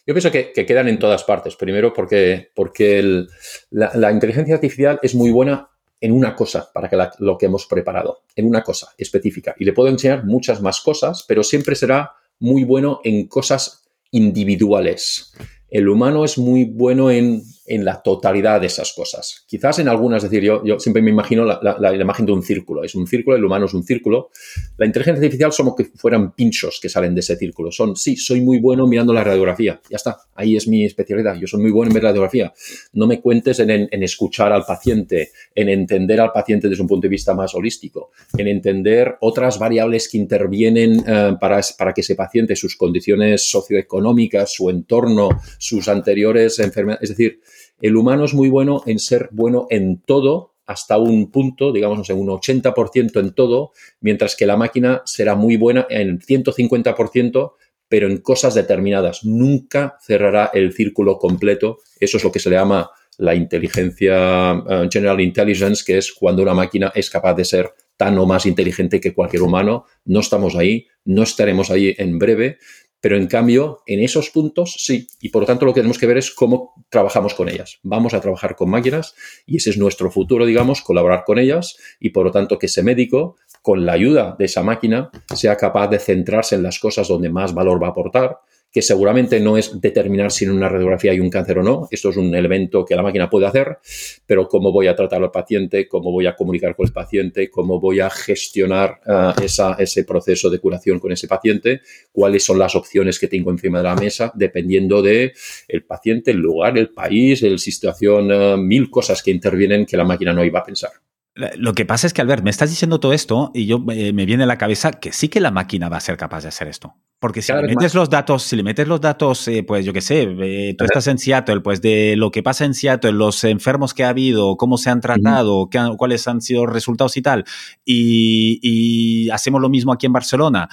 Yo 0.07 0.15
pienso 0.15 0.31
que, 0.31 0.53
quedan 0.53 0.89
en 0.89 0.99
todas 0.99 1.25
partes. 1.25 1.57
Primero 1.57 1.93
porque, 1.93 2.51
porque 2.55 3.27
la, 3.71 4.13
inteligencia 4.13 4.55
artificial 4.55 4.99
es 5.03 5.15
muy 5.15 5.31
buena 5.31 5.71
en 6.01 6.13
una 6.13 6.35
cosa 6.35 6.71
para 6.73 6.89
que 6.89 6.99
lo 7.19 7.39
que 7.39 7.47
hemos 7.47 7.67
preparado, 7.67 8.25
en 8.35 8.47
una 8.47 8.63
cosa 8.63 8.89
específica. 8.99 9.55
Y 9.59 9.65
le 9.65 9.73
puedo 9.73 9.89
enseñar 9.89 10.25
muchas 10.25 10.61
más 10.61 10.81
cosas, 10.81 11.25
pero 11.29 11.45
siempre 11.45 11.77
será 11.77 12.13
muy 12.41 12.65
bueno 12.65 13.01
en 13.05 13.29
cosas 13.29 13.89
individuales. 14.13 15.35
El 15.69 15.89
humano 15.89 16.25
es 16.25 16.39
muy 16.39 16.65
bueno 16.65 17.11
en 17.11 17.43
en 17.67 17.85
la 17.85 18.03
totalidad 18.03 18.61
de 18.61 18.67
esas 18.67 18.93
cosas. 18.93 19.45
Quizás 19.47 19.79
en 19.79 19.89
algunas, 19.89 20.25
es 20.25 20.31
decir, 20.31 20.43
yo, 20.43 20.79
siempre 20.79 21.03
me 21.03 21.11
imagino 21.11 21.45
la, 21.45 21.95
imagen 21.95 22.27
de 22.27 22.33
un 22.33 22.43
círculo. 22.43 22.83
Es 22.83 22.95
un 22.95 23.07
círculo, 23.07 23.37
el 23.37 23.45
humano 23.45 23.67
es 23.67 23.75
un 23.75 23.85
círculo. 23.85 24.31
La 24.77 24.87
inteligencia 24.87 25.21
artificial 25.21 25.53
somos 25.53 25.75
que 25.77 25.85
fueran 25.85 26.33
pinchos 26.33 26.81
que 26.81 26.89
salen 26.89 27.15
de 27.15 27.21
ese 27.21 27.37
círculo. 27.37 27.71
Son, 27.71 27.97
sí, 27.97 28.17
soy 28.17 28.41
muy 28.41 28.59
bueno 28.59 28.87
mirando 28.87 29.13
la 29.13 29.23
radiografía. 29.23 29.81
Ya 29.89 29.97
está, 29.97 30.19
ahí 30.35 30.57
es 30.57 30.67
mi 30.67 30.85
especialidad. 30.85 31.37
Yo 31.37 31.47
soy 31.47 31.61
muy 31.61 31.71
bueno 31.71 31.91
en 31.91 31.95
ver 31.95 32.03
la 32.03 32.11
radiografía. 32.11 32.53
No 32.95 33.07
me 33.07 33.21
cuentes 33.21 33.61
en, 33.61 33.71
en, 33.71 34.03
escuchar 34.03 34.53
al 34.53 34.65
paciente, 34.65 35.31
en 35.55 35.69
entender 35.69 36.21
al 36.21 36.33
paciente 36.33 36.69
desde 36.69 36.83
un 36.83 36.89
punto 36.89 37.07
de 37.07 37.11
vista 37.11 37.35
más 37.35 37.55
holístico, 37.55 38.11
en 38.37 38.49
entender 38.49 39.17
otras 39.21 39.59
variables 39.59 40.09
que 40.09 40.19
intervienen 40.19 41.05
eh, 41.07 41.37
para, 41.41 41.61
para 41.79 41.93
que 41.93 42.01
ese 42.01 42.17
paciente, 42.17 42.57
sus 42.57 42.77
condiciones 42.77 43.49
socioeconómicas, 43.51 44.53
su 44.53 44.69
entorno, 44.69 45.29
sus 45.59 45.89
anteriores 45.89 46.59
enfermedades, 46.59 47.11
es 47.11 47.17
decir, 47.17 47.41
el 47.83 47.97
humano 47.97 48.25
es 48.25 48.33
muy 48.33 48.49
bueno 48.49 48.83
en 48.87 48.99
ser 49.01 49.29
bueno 49.33 49.67
en 49.69 50.01
todo 50.01 50.55
hasta 50.67 50.97
un 50.99 51.31
punto, 51.31 51.73
digamos, 51.73 52.09
en 52.09 52.19
un 52.19 52.29
80% 52.29 53.21
en 53.21 53.35
todo, 53.35 53.73
mientras 54.01 54.37
que 54.37 54.47
la 54.47 54.57
máquina 54.57 55.03
será 55.05 55.35
muy 55.35 55.57
buena 55.57 55.87
en 55.91 56.21
150%, 56.21 57.53
pero 57.89 58.07
en 58.09 58.19
cosas 58.19 58.55
determinadas. 58.55 59.25
Nunca 59.25 59.99
cerrará 60.01 60.51
el 60.55 60.73
círculo 60.73 61.19
completo. 61.19 61.79
Eso 61.99 62.17
es 62.17 62.25
lo 62.25 62.31
que 62.31 62.39
se 62.39 62.49
le 62.49 62.57
llama 62.57 62.89
la 63.19 63.35
inteligencia, 63.35 64.53
eh, 64.53 64.89
general 64.91 65.21
intelligence, 65.21 65.83
que 65.85 65.99
es 65.99 66.13
cuando 66.13 66.43
una 66.43 66.55
máquina 66.55 66.93
es 66.95 67.11
capaz 67.11 67.35
de 67.35 67.45
ser 67.45 67.75
tan 67.97 68.17
o 68.19 68.27
más 68.27 68.47
inteligente 68.47 69.01
que 69.01 69.13
cualquier 69.13 69.43
humano. 69.43 69.87
No 70.05 70.21
estamos 70.21 70.55
ahí, 70.55 70.87
no 71.05 71.25
estaremos 71.25 71.71
ahí 71.71 71.95
en 71.99 72.19
breve, 72.19 72.59
pero 73.03 73.17
en 73.17 73.27
cambio, 73.27 73.83
en 73.85 74.01
esos 74.01 74.31
puntos 74.31 74.77
sí. 74.79 75.09
Y 75.21 75.31
por 75.31 75.43
lo 75.43 75.47
tanto, 75.47 75.67
lo 75.67 75.75
que 75.75 75.81
tenemos 75.81 75.99
que 75.99 76.07
ver 76.07 76.19
es 76.19 76.31
cómo 76.31 76.73
trabajamos 76.89 77.35
con 77.35 77.49
ellas. 77.49 77.81
Vamos 77.83 78.15
a 78.15 78.21
trabajar 78.21 78.55
con 78.55 78.71
máquinas 78.71 79.17
y 79.45 79.57
ese 79.57 79.71
es 79.71 79.77
nuestro 79.77 80.09
futuro, 80.09 80.47
digamos, 80.47 80.83
colaborar 80.83 81.25
con 81.25 81.41
ellas 81.41 81.77
y 81.99 82.11
por 82.11 82.25
lo 82.25 82.31
tanto 82.31 82.61
que 82.61 82.67
ese 82.67 82.85
médico, 82.85 83.37
con 83.61 83.85
la 83.85 83.95
ayuda 83.95 84.37
de 84.39 84.45
esa 84.45 84.63
máquina, 84.63 85.11
sea 85.35 85.57
capaz 85.57 85.89
de 85.89 85.99
centrarse 85.99 86.55
en 86.55 86.63
las 86.63 86.79
cosas 86.79 87.09
donde 87.09 87.29
más 87.29 87.53
valor 87.53 87.83
va 87.83 87.89
a 87.89 87.91
aportar 87.91 88.39
que 88.73 88.81
seguramente 88.81 89.39
no 89.39 89.59
es 89.59 89.81
determinar 89.81 90.33
si 90.33 90.47
en 90.47 90.53
una 90.53 90.69
radiografía 90.69 91.13
hay 91.13 91.21
un 91.21 91.29
cáncer 91.29 91.59
o 91.59 91.63
no, 91.63 91.89
esto 91.91 92.09
es 92.09 92.17
un 92.17 92.35
elemento 92.35 92.85
que 92.87 92.97
la 92.97 93.03
máquina 93.03 93.29
puede 93.29 93.47
hacer, 93.47 93.79
pero 94.27 94.49
cómo 94.49 94.73
voy 94.73 94.87
a 94.87 94.97
tratar 94.97 95.23
al 95.23 95.31
paciente, 95.31 95.87
cómo 95.87 96.11
voy 96.11 96.27
a 96.27 96.35
comunicar 96.35 96.75
con 96.75 96.87
el 96.87 96.93
paciente, 96.93 97.51
cómo 97.51 97.79
voy 97.79 98.01
a 98.01 98.09
gestionar 98.09 99.01
eh, 99.07 99.47
ese 99.79 100.05
proceso 100.05 100.49
de 100.49 100.59
curación 100.59 100.99
con 100.99 101.13
ese 101.13 101.29
paciente, 101.29 101.83
cuáles 102.11 102.45
son 102.45 102.59
las 102.59 102.75
opciones 102.75 103.19
que 103.19 103.29
tengo 103.29 103.51
encima 103.51 103.79
de 103.79 103.85
la 103.85 103.95
mesa, 103.95 104.33
dependiendo 104.35 105.03
de 105.03 105.35
el 105.69 105.85
paciente, 105.85 106.31
el 106.31 106.39
lugar, 106.39 106.79
el 106.79 106.91
país, 106.91 107.43
la 107.43 107.59
situación, 107.59 108.31
eh, 108.33 108.57
mil 108.57 108.89
cosas 108.91 109.23
que 109.23 109.31
intervienen 109.31 109.85
que 109.85 109.99
la 109.99 110.05
máquina 110.05 110.33
no 110.33 110.43
iba 110.45 110.61
a 110.61 110.65
pensar. 110.65 110.93
Lo 111.35 111.73
que 111.73 111.87
pasa 111.87 112.07
es 112.07 112.13
que, 112.13 112.21
Albert, 112.21 112.45
me 112.45 112.51
estás 112.51 112.69
diciendo 112.69 113.01
todo 113.01 113.15
esto 113.15 113.51
y 113.55 113.65
yo 113.65 113.83
eh, 113.91 114.13
me 114.13 114.27
viene 114.27 114.43
a 114.43 114.47
la 114.47 114.59
cabeza 114.59 114.91
que 114.93 115.13
sí 115.13 115.29
que 115.31 115.41
la 115.41 115.51
máquina 115.51 115.89
va 115.89 115.97
a 115.97 116.01
ser 116.01 116.19
capaz 116.19 116.43
de 116.43 116.49
hacer 116.49 116.69
esto. 116.69 116.95
Porque 117.21 117.41
si 117.41 117.53
le 117.53 117.63
metes 117.63 117.95
los 117.95 118.11
datos, 118.11 118.43
si 118.43 118.55
le 118.55 118.63
metes 118.63 118.87
los 118.87 119.01
datos, 119.01 119.49
eh, 119.49 119.63
pues 119.63 119.87
yo 119.87 119.95
qué 119.95 120.03
sé, 120.03 120.25
eh, 120.25 120.75
tú 120.77 120.85
estás 120.85 121.07
en 121.07 121.17
Seattle, 121.17 121.61
pues 121.61 121.81
de 121.81 122.17
lo 122.17 122.31
que 122.31 122.43
pasa 122.43 122.67
en 122.67 122.75
Seattle, 122.75 123.13
los 123.13 123.45
enfermos 123.45 123.95
que 123.95 124.05
ha 124.05 124.11
habido, 124.11 124.57
cómo 124.57 124.77
se 124.77 124.91
han 124.91 125.01
tratado, 125.01 125.71
cuáles 125.97 126.29
han 126.29 126.43
sido 126.43 126.67
los 126.67 126.75
resultados 126.75 127.17
y 127.17 127.23
tal, 127.23 127.45
y, 127.85 129.31
hacemos 129.31 129.63
lo 129.63 129.71
mismo 129.71 129.93
aquí 129.93 130.07
en 130.07 130.13
Barcelona, 130.13 130.69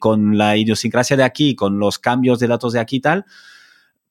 con 0.00 0.36
la 0.36 0.56
idiosincrasia 0.56 1.16
de 1.16 1.22
aquí, 1.22 1.54
con 1.54 1.78
los 1.78 1.98
cambios 1.98 2.40
de 2.40 2.48
datos 2.48 2.72
de 2.72 2.80
aquí 2.80 2.96
y 2.96 3.00
tal, 3.00 3.24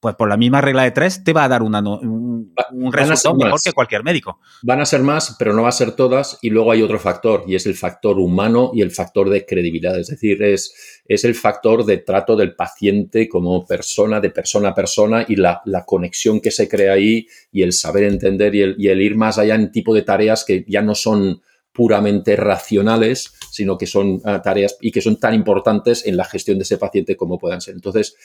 pues 0.01 0.15
por 0.15 0.27
la 0.27 0.35
misma 0.35 0.61
regla 0.61 0.83
de 0.83 0.91
tres 0.91 1.23
te 1.23 1.31
va 1.31 1.43
a 1.43 1.47
dar 1.47 1.61
una, 1.61 1.79
un, 1.79 2.51
resultado 2.91 3.35
mejor 3.35 3.59
que 3.63 3.71
cualquier 3.71 4.03
médico. 4.03 4.39
Van 4.63 4.81
a 4.81 4.85
ser 4.85 5.01
más, 5.01 5.35
pero 5.37 5.53
no 5.53 5.61
va 5.61 5.69
a 5.69 5.73
ser 5.73 5.91
todas. 5.91 6.39
Y 6.41 6.49
luego 6.49 6.71
hay 6.71 6.81
otro 6.81 6.97
factor, 6.97 7.43
y 7.45 7.53
es 7.53 7.67
el 7.67 7.75
factor 7.75 8.17
humano 8.17 8.71
y 8.73 8.81
el 8.81 8.89
factor 8.89 9.29
de 9.29 9.45
credibilidad. 9.45 9.97
Es 9.99 10.07
decir, 10.07 10.41
es, 10.41 11.01
es 11.05 11.23
el 11.23 11.35
factor 11.35 11.85
de 11.85 11.99
trato 11.99 12.35
del 12.35 12.55
paciente 12.55 13.29
como 13.29 13.63
persona, 13.63 14.19
de 14.19 14.31
persona 14.31 14.69
a 14.69 14.75
persona, 14.75 15.23
y 15.27 15.35
la, 15.35 15.61
la 15.65 15.85
conexión 15.85 16.41
que 16.41 16.49
se 16.49 16.67
crea 16.67 16.93
ahí, 16.93 17.27
y 17.51 17.61
el 17.61 17.71
saber 17.71 18.05
entender 18.05 18.55
y 18.55 18.61
el, 18.63 18.75
y 18.79 18.87
el 18.87 19.01
ir 19.01 19.15
más 19.15 19.37
allá 19.37 19.53
en 19.53 19.71
tipo 19.71 19.93
de 19.93 20.01
tareas 20.01 20.43
que 20.43 20.65
ya 20.67 20.81
no 20.81 20.95
son 20.95 21.41
puramente 21.73 22.35
racionales, 22.35 23.33
sino 23.49 23.77
que 23.77 23.87
son 23.87 24.21
ah, 24.25 24.41
tareas 24.41 24.77
y 24.81 24.91
que 24.91 25.01
son 25.01 25.17
tan 25.17 25.33
importantes 25.33 26.05
en 26.05 26.17
la 26.17 26.25
gestión 26.25 26.57
de 26.57 26.63
ese 26.63 26.77
paciente 26.77 27.15
como 27.15 27.37
puedan 27.37 27.61
ser. 27.61 27.75
Entonces, 27.75 28.15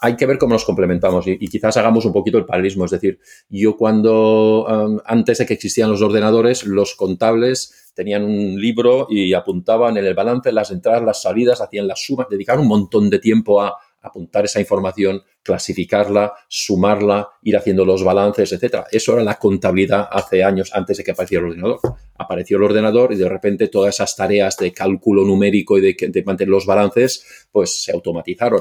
hay 0.00 0.16
que 0.16 0.26
ver 0.26 0.38
cómo 0.38 0.54
nos 0.54 0.64
complementamos 0.64 1.26
y, 1.26 1.38
quizás 1.48 1.76
hagamos 1.76 2.04
un 2.04 2.12
poquito 2.12 2.38
el 2.38 2.46
paralelismo. 2.46 2.84
Es 2.84 2.90
decir, 2.90 3.18
yo 3.48 3.76
cuando, 3.76 5.02
antes 5.04 5.38
de 5.38 5.46
que 5.46 5.54
existían 5.54 5.90
los 5.90 6.02
ordenadores, 6.02 6.64
los 6.64 6.94
contables 6.94 7.92
tenían 7.94 8.24
un 8.24 8.60
libro 8.60 9.06
y 9.08 9.32
apuntaban 9.34 9.96
en 9.96 10.04
el 10.04 10.14
balance 10.14 10.52
las 10.52 10.70
entradas, 10.70 11.02
las 11.02 11.22
salidas, 11.22 11.60
hacían 11.60 11.86
las 11.86 12.04
sumas, 12.04 12.28
dedicaban 12.28 12.62
un 12.62 12.68
montón 12.68 13.08
de 13.08 13.18
tiempo 13.18 13.62
a 13.62 13.76
apuntar 14.04 14.44
esa 14.44 14.60
información, 14.60 15.22
clasificarla, 15.42 16.34
sumarla, 16.46 17.28
ir 17.42 17.56
haciendo 17.56 17.84
los 17.84 18.04
balances, 18.04 18.52
etcétera. 18.52 18.86
Eso 18.92 19.14
era 19.14 19.24
la 19.24 19.38
contabilidad 19.38 20.06
hace 20.10 20.44
años 20.44 20.70
antes 20.74 20.98
de 20.98 21.04
que 21.04 21.12
apareciera 21.12 21.44
el 21.44 21.50
ordenador. 21.50 21.80
Apareció 22.16 22.58
el 22.58 22.64
ordenador 22.64 23.12
y 23.12 23.16
de 23.16 23.28
repente 23.28 23.68
todas 23.68 23.94
esas 23.94 24.14
tareas 24.14 24.56
de 24.58 24.72
cálculo 24.72 25.24
numérico 25.24 25.78
y 25.78 25.80
de, 25.80 26.22
mantener 26.24 26.50
los 26.50 26.66
balances, 26.66 27.46
pues 27.50 27.82
se 27.82 27.92
automatizaron. 27.92 28.60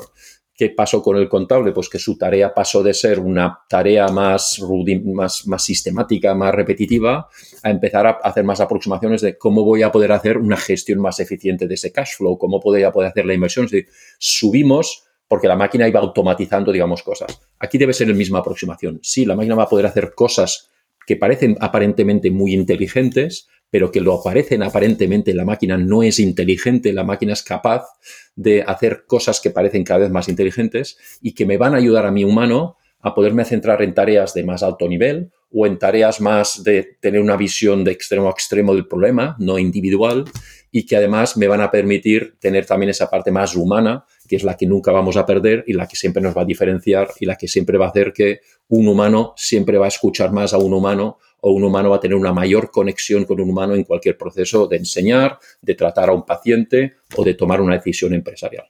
¿Qué 0.56 0.69
pasó 0.69 1.01
con 1.01 1.17
el 1.17 1.27
contable? 1.27 1.71
Pues 1.71 1.89
que 1.89 1.97
su 1.97 2.15
tarea 2.15 2.53
pasó 2.53 2.84
de 2.84 2.93
ser 2.93 3.19
una 3.19 3.60
tarea 3.67 4.08
más, 4.10 4.62
más, 5.03 5.47
más 5.47 5.63
sistemática, 5.63 6.36
más 6.36 6.53
repetitiva, 6.53 7.27
a 7.63 7.69
empezar 7.69 8.06
a 8.06 8.12
hacer 8.23 8.43
más 8.43 8.62
aproximaciones 8.62 9.21
de 9.21 9.38
cómo 9.38 9.65
voy 9.65 9.82
a 9.82 9.91
poder 9.91 10.12
hacer 10.12 10.38
una 10.38 10.58
gestión 10.58 10.99
más 10.99 11.19
eficiente 11.19 11.67
de 11.67 11.73
ese 11.73 11.91
cash 11.91 12.17
flow, 12.17 12.38
cómo 12.38 12.60
podría 12.60 12.91
poder 12.91 13.10
hacer 13.10 13.25
la 13.25 13.34
inversión. 13.34 13.65
Es 13.65 13.71
decir, 13.71 13.89
subimos 14.19 15.06
porque 15.27 15.47
la 15.47 15.55
máquina 15.55 15.88
iba 15.88 15.99
automatizando, 15.99 16.71
digamos, 16.71 17.03
cosas. 17.03 17.39
Aquí 17.59 17.77
debe 17.77 17.93
ser 17.93 18.07
la 18.07 18.13
misma 18.13 18.39
aproximación. 18.39 18.99
Sí, 19.01 19.25
la 19.25 19.36
máquina 19.36 19.55
va 19.55 19.63
a 19.63 19.69
poder 19.69 19.86
hacer 19.86 20.13
cosas 20.13 20.69
que 21.05 21.15
parecen 21.15 21.57
aparentemente 21.59 22.31
muy 22.31 22.53
inteligentes, 22.53 23.47
pero 23.69 23.91
que 23.91 24.01
lo 24.01 24.13
aparecen 24.13 24.62
aparentemente 24.62 25.33
la 25.33 25.45
máquina 25.45 25.77
no 25.77 26.03
es 26.03 26.19
inteligente, 26.19 26.93
la 26.93 27.03
máquina 27.03 27.33
es 27.33 27.41
capaz 27.41 27.88
de 28.36 28.62
hacer 28.62 29.05
cosas 29.07 29.41
que 29.41 29.49
parecen 29.49 29.83
cada 29.83 30.01
vez 30.01 30.12
más 30.12 30.29
inteligentes 30.29 30.97
y 31.21 31.33
que 31.33 31.45
me 31.45 31.57
van 31.57 31.73
a 31.73 31.77
ayudar 31.77 32.05
a 32.05 32.12
mi 32.12 32.23
humano 32.23 32.77
a 32.99 33.13
poderme 33.13 33.45
centrar 33.45 33.81
en 33.81 33.93
tareas 33.93 34.33
de 34.33 34.43
más 34.43 34.63
alto 34.63 34.88
nivel 34.88 35.31
o 35.51 35.65
en 35.65 35.77
tareas 35.77 36.21
más 36.21 36.63
de 36.63 36.97
tener 37.01 37.21
una 37.21 37.36
visión 37.36 37.83
de 37.83 37.91
extremo 37.91 38.27
a 38.27 38.31
extremo 38.31 38.73
del 38.73 38.88
problema, 38.88 39.36
no 39.39 39.59
individual, 39.59 40.25
y 40.75 40.88
que 40.88 40.95
además 40.95 41.38
me 41.38 41.47
van 41.47 41.62
a 41.62 41.69
permitir 41.69 42.36
tener 42.39 42.65
también 42.65 42.89
esa 42.89 43.07
parte 43.07 43.29
más 43.31 43.55
humana, 43.55 44.05
que 44.27 44.36
es 44.36 44.43
la 44.43 44.57
que 44.57 44.65
nunca 44.65 44.91
vamos 44.91 45.15
a 45.17 45.25
perder 45.25 45.63
y 45.67 45.73
la 45.73 45.88
que 45.88 45.95
siempre 45.95 46.21
nos 46.21 46.36
va 46.36 46.41
a 46.41 46.45
diferenciar 46.45 47.09
y 47.19 47.27
la 47.27 47.36
que 47.36 47.47
siempre 47.47 47.77
va 47.77 47.86
a 47.86 47.89
hacer 47.89 48.12
que 48.12 48.39
un 48.69 48.88
humano 48.88 49.33
siempre 49.38 49.77
va 49.77 49.86
a 49.86 49.89
escuchar 49.89 50.31
más 50.31 50.51
a 50.51 50.57
un 50.57 50.73
humano 50.73 51.19
o 51.41 51.51
un 51.51 51.63
humano 51.63 51.91
va 51.91 51.97
a 51.97 51.99
tener 51.99 52.17
una 52.17 52.33
mayor 52.33 52.71
conexión 52.71 53.23
con 53.25 53.39
un 53.39 53.51
humano 53.51 53.75
en 53.75 53.83
cualquier 53.83 54.17
proceso 54.17 54.65
de 54.65 54.77
enseñar, 54.77 55.38
de 55.62 55.75
tratar 55.75 56.09
a 56.09 56.13
un 56.13 56.25
paciente 56.25 56.95
o 57.15 57.23
de 57.23 57.36
tomar 57.36 57.62
una 57.62 57.75
decisión 57.75 58.15
empresarial. 58.15 58.65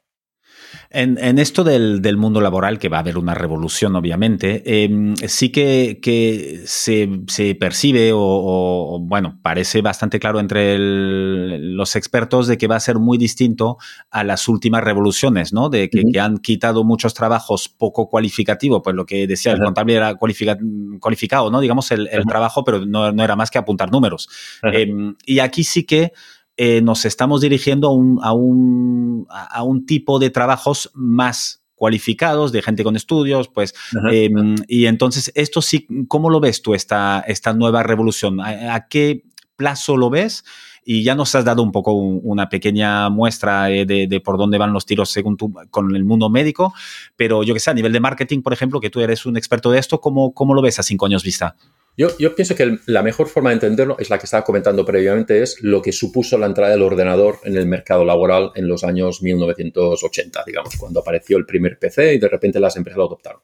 En, 0.90 1.40
esto 1.40 1.64
del, 1.64 2.18
mundo 2.18 2.42
laboral, 2.42 2.80
que 2.80 2.90
va 2.90 2.98
a 2.98 3.00
haber 3.00 3.18
una 3.18 3.34
revolución, 3.34 3.96
obviamente, 3.96 4.84
em, 4.84 5.16
sí 5.16 5.50
que, 5.50 6.62
se, 6.66 7.56
percibe 7.56 8.12
o, 8.14 9.00
bueno, 9.02 9.40
parece 9.42 9.82
bastante 9.82 10.20
claro 10.20 10.40
entre 10.40 10.78
los 10.78 11.96
expertos 11.96 12.48
de 12.48 12.58
que 12.58 12.68
va 12.68 12.76
a 12.76 12.80
ser 12.80 13.00
muy 13.00 13.18
distinto 13.18 13.78
a 14.12 14.24
las 14.24 14.48
últimas 14.48 14.84
revoluciones, 14.84 15.54
¿no? 15.54 15.70
De 15.70 15.90
que, 15.90 16.04
han 16.20 16.38
quitado 16.38 16.84
muchos 16.84 17.14
trabajos 17.14 17.70
poco 17.70 18.08
cualificativos, 18.08 18.82
pues 18.84 18.96
lo 18.96 19.06
que 19.06 19.28
decía, 19.28 19.54
el 19.54 19.60
contable 19.60 19.96
era 19.96 20.16
cualificado, 20.16 21.50
¿no? 21.50 21.60
Digamos, 21.60 21.92
el, 21.92 22.08
trabajo, 22.28 22.64
pero 22.64 22.86
no, 22.86 23.24
era 23.24 23.36
más 23.36 23.50
que 23.52 23.58
apuntar 23.58 23.92
números. 23.92 24.30
Em, 24.64 25.16
y 25.26 25.40
aquí 25.40 25.64
sí 25.64 25.84
que 25.84 26.14
eh, 26.58 26.82
nos 26.82 27.06
estamos 27.06 27.42
dirigiendo 27.42 27.88
a 27.88 28.34
un, 28.34 29.28
a, 29.30 29.64
un, 29.64 29.86
tipo 29.86 30.20
de 30.20 30.30
trabajos 30.30 30.92
más 30.94 31.64
cualificados, 31.74 32.52
de 32.52 32.62
gente 32.62 32.84
con 32.84 32.96
estudios, 32.96 33.48
pues, 33.48 33.74
em, 34.12 34.56
y 34.68 34.86
entonces 34.86 35.32
esto 35.36 35.62
sí, 35.62 35.88
¿cómo 36.08 36.30
lo 36.30 36.40
ves 36.40 36.62
tú, 36.62 36.76
esta, 36.76 37.24
esta 37.28 37.54
nueva 37.54 37.82
revolución? 37.82 38.40
¿A, 38.40 38.88
qué 38.88 39.24
plazo 39.56 39.98
lo 39.98 40.10
ves? 40.10 40.46
Y 40.86 41.04
ya 41.04 41.16
nos 41.16 41.34
has 41.34 41.44
dado 41.44 41.64
un 41.64 41.72
poco 41.72 41.94
una 41.94 42.50
pequeña 42.50 43.10
muestra 43.10 43.72
eh, 43.72 43.86
de, 43.86 44.22
por 44.22 44.38
dónde 44.38 44.58
van 44.58 44.74
los 44.74 44.86
tiros 44.86 45.10
según 45.10 45.38
tú 45.38 45.54
con 45.72 45.96
el 45.96 46.04
mundo 46.04 46.30
médico, 46.30 46.74
pero 47.16 47.44
yo 47.44 47.54
que 47.54 47.60
sé, 47.60 47.72
a 47.72 47.74
nivel 47.74 47.94
de 47.94 48.00
marketing, 48.00 48.42
por 48.42 48.54
ejemplo, 48.54 48.80
que 48.80 48.90
tú 48.90 49.00
eres 49.00 49.26
un 49.26 49.38
experto 49.38 49.72
de 49.72 49.80
esto, 49.80 50.00
¿cómo, 50.00 50.34
cómo 50.34 50.54
lo 50.54 50.62
ves 50.62 50.78
a 50.78 50.84
cinco 50.84 51.06
años 51.08 51.24
vista? 51.24 51.56
Yo, 51.96 52.36
pienso 52.36 52.56
que 52.56 52.80
la 52.88 53.04
mejor 53.04 53.28
forma 53.28 53.52
de 53.52 53.56
entenderlo 53.56 53.98
es 54.00 54.10
la 54.10 54.18
que 54.18 54.26
estaba 54.26 54.44
comentando 54.44 54.84
previamente, 54.84 55.44
es 55.44 55.62
lo 55.62 55.82
que 55.82 55.92
supuso 55.92 56.40
la 56.40 56.48
entrada 56.48 56.72
del 56.72 56.82
ordenador 56.82 57.38
en 57.44 57.56
el 57.56 57.68
mercado 57.68 58.04
laboral 58.04 58.52
en 58.56 58.68
los 58.68 58.84
años 58.84 59.22
1980, 59.22 60.44
digamos, 60.48 60.76
cuando 60.78 61.02
apareció 61.02 61.38
el 61.38 61.46
primer 61.46 61.78
PC 61.78 62.16
y 62.16 62.18
de 62.18 62.30
repente 62.30 62.60
las 62.60 62.76
empresas 62.78 62.98
lo 62.98 63.06
adoptaron. 63.06 63.42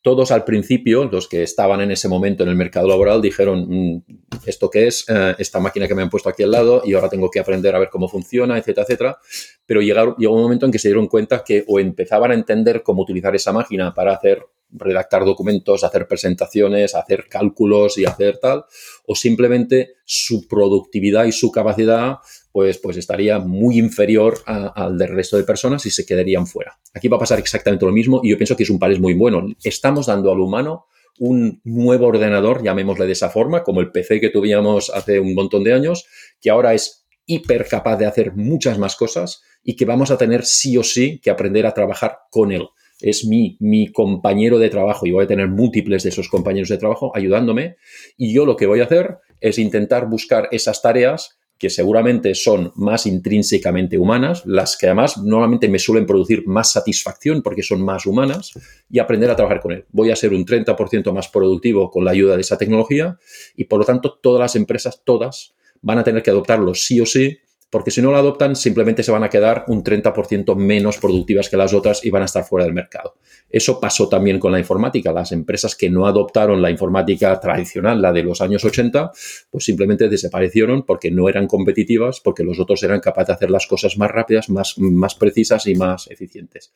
Todos 0.00 0.32
al 0.32 0.44
principio, 0.44 1.04
los 1.04 1.28
que 1.28 1.42
estaban 1.42 1.80
en 1.80 1.90
ese 1.90 2.08
momento 2.08 2.42
en 2.42 2.50
el 2.50 2.56
mercado 2.56 2.88
laboral, 2.88 3.22
dijeron, 3.22 3.66
mm, 3.68 4.04
¿esto 4.46 4.70
qué 4.70 4.86
es? 4.86 5.04
Eh, 5.08 5.34
esta 5.38 5.60
máquina 5.60 5.88
que 5.88 5.94
me 5.94 6.02
han 6.02 6.10
puesto 6.10 6.28
aquí 6.28 6.42
al 6.42 6.50
lado 6.50 6.82
y 6.84 6.94
ahora 6.94 7.08
tengo 7.08 7.30
que 7.30 7.40
aprender 7.40 7.74
a 7.74 7.78
ver 7.78 7.88
cómo 7.90 8.06
funciona, 8.08 8.58
etcétera, 8.58 8.84
etcétera. 8.84 9.18
Pero 9.64 9.80
llegó 9.80 10.34
un 10.34 10.42
momento 10.42 10.66
en 10.66 10.72
que 10.72 10.78
se 10.78 10.88
dieron 10.88 11.06
cuenta 11.06 11.42
que 11.42 11.64
o 11.66 11.80
empezaban 11.80 12.30
a 12.32 12.34
entender 12.34 12.82
cómo 12.82 13.02
utilizar 13.02 13.34
esa 13.34 13.52
máquina 13.52 13.94
para 13.94 14.12
hacer 14.12 14.44
redactar 14.70 15.24
documentos, 15.24 15.84
hacer 15.84 16.06
presentaciones, 16.06 16.94
hacer 16.94 17.26
cálculos 17.28 17.98
y 17.98 18.04
hacer 18.04 18.38
tal, 18.38 18.64
o 19.06 19.14
simplemente 19.14 19.94
su 20.04 20.46
productividad 20.48 21.24
y 21.24 21.32
su 21.32 21.50
capacidad 21.50 22.18
pues, 22.52 22.78
pues 22.78 22.96
estaría 22.96 23.38
muy 23.38 23.78
inferior 23.78 24.38
al 24.46 24.96
del 24.98 25.08
resto 25.08 25.36
de 25.36 25.44
personas 25.44 25.84
y 25.86 25.90
se 25.90 26.06
quedarían 26.06 26.46
fuera. 26.46 26.78
Aquí 26.92 27.08
va 27.08 27.16
a 27.16 27.20
pasar 27.20 27.38
exactamente 27.38 27.84
lo 27.84 27.92
mismo 27.92 28.20
y 28.22 28.30
yo 28.30 28.36
pienso 28.36 28.56
que 28.56 28.62
es 28.62 28.70
un 28.70 28.78
país 28.78 29.00
muy 29.00 29.14
bueno. 29.14 29.46
Estamos 29.62 30.06
dando 30.06 30.30
al 30.30 30.40
humano 30.40 30.86
un 31.18 31.60
nuevo 31.64 32.06
ordenador, 32.06 32.62
llamémosle 32.62 33.06
de 33.06 33.12
esa 33.12 33.30
forma, 33.30 33.62
como 33.62 33.80
el 33.80 33.92
PC 33.92 34.20
que 34.20 34.30
tuvimos 34.30 34.90
hace 34.90 35.20
un 35.20 35.34
montón 35.34 35.62
de 35.62 35.72
años, 35.72 36.06
que 36.40 36.50
ahora 36.50 36.74
es 36.74 37.06
hiper 37.26 37.66
capaz 37.66 37.96
de 37.96 38.06
hacer 38.06 38.34
muchas 38.34 38.78
más 38.78 38.96
cosas 38.96 39.42
y 39.62 39.76
que 39.76 39.84
vamos 39.84 40.10
a 40.10 40.18
tener 40.18 40.44
sí 40.44 40.76
o 40.76 40.82
sí 40.82 41.20
que 41.20 41.30
aprender 41.30 41.66
a 41.66 41.74
trabajar 41.74 42.18
con 42.30 42.52
él 42.52 42.68
es 43.04 43.26
mi, 43.26 43.56
mi 43.60 43.92
compañero 43.92 44.58
de 44.58 44.70
trabajo 44.70 45.06
y 45.06 45.10
voy 45.10 45.24
a 45.24 45.28
tener 45.28 45.48
múltiples 45.48 46.02
de 46.02 46.08
esos 46.08 46.28
compañeros 46.28 46.70
de 46.70 46.78
trabajo 46.78 47.12
ayudándome 47.14 47.76
y 48.16 48.34
yo 48.34 48.46
lo 48.46 48.56
que 48.56 48.66
voy 48.66 48.80
a 48.80 48.84
hacer 48.84 49.18
es 49.40 49.58
intentar 49.58 50.08
buscar 50.08 50.48
esas 50.50 50.80
tareas 50.80 51.38
que 51.58 51.68
seguramente 51.70 52.34
son 52.34 52.72
más 52.74 53.06
intrínsecamente 53.06 53.98
humanas, 53.98 54.42
las 54.46 54.76
que 54.76 54.86
además 54.86 55.18
normalmente 55.18 55.68
me 55.68 55.78
suelen 55.78 56.06
producir 56.06 56.46
más 56.46 56.72
satisfacción 56.72 57.42
porque 57.42 57.62
son 57.62 57.82
más 57.82 58.06
humanas, 58.06 58.52
y 58.90 58.98
aprender 58.98 59.30
a 59.30 59.36
trabajar 59.36 59.60
con 59.60 59.72
él. 59.72 59.84
Voy 59.90 60.10
a 60.10 60.16
ser 60.16 60.32
un 60.32 60.44
30% 60.44 61.12
más 61.12 61.28
productivo 61.28 61.90
con 61.90 62.04
la 62.04 62.10
ayuda 62.10 62.34
de 62.34 62.40
esa 62.40 62.58
tecnología 62.58 63.18
y 63.54 63.64
por 63.64 63.78
lo 63.78 63.84
tanto 63.84 64.18
todas 64.20 64.40
las 64.40 64.56
empresas, 64.56 65.02
todas, 65.04 65.54
van 65.80 65.98
a 65.98 66.04
tener 66.04 66.22
que 66.22 66.30
adoptarlo 66.30 66.74
sí 66.74 67.00
o 67.00 67.06
sí 67.06 67.38
porque 67.74 67.90
si 67.90 68.00
no 68.00 68.12
la 68.12 68.18
adoptan 68.18 68.54
simplemente 68.54 69.02
se 69.02 69.10
van 69.10 69.24
a 69.24 69.28
quedar 69.28 69.64
un 69.66 69.82
30% 69.82 70.54
menos 70.54 70.98
productivas 70.98 71.48
que 71.48 71.56
las 71.56 71.74
otras 71.74 72.04
y 72.04 72.10
van 72.10 72.22
a 72.22 72.26
estar 72.26 72.44
fuera 72.44 72.64
del 72.64 72.72
mercado. 72.72 73.16
Eso 73.50 73.80
pasó 73.80 74.08
también 74.08 74.38
con 74.38 74.52
la 74.52 74.60
informática. 74.60 75.10
Las 75.10 75.32
empresas 75.32 75.74
que 75.74 75.90
no 75.90 76.06
adoptaron 76.06 76.62
la 76.62 76.70
informática 76.70 77.40
tradicional, 77.40 78.00
la 78.00 78.12
de 78.12 78.22
los 78.22 78.40
años 78.40 78.64
80, 78.64 79.10
pues 79.50 79.64
simplemente 79.64 80.08
desaparecieron 80.08 80.84
porque 80.84 81.10
no 81.10 81.28
eran 81.28 81.48
competitivas, 81.48 82.20
porque 82.20 82.44
los 82.44 82.60
otros 82.60 82.80
eran 82.84 83.00
capaces 83.00 83.26
de 83.26 83.32
hacer 83.32 83.50
las 83.50 83.66
cosas 83.66 83.98
más 83.98 84.12
rápidas, 84.12 84.48
más, 84.50 84.78
más 84.78 85.16
precisas 85.16 85.66
y 85.66 85.74
más 85.74 86.08
eficientes. 86.12 86.72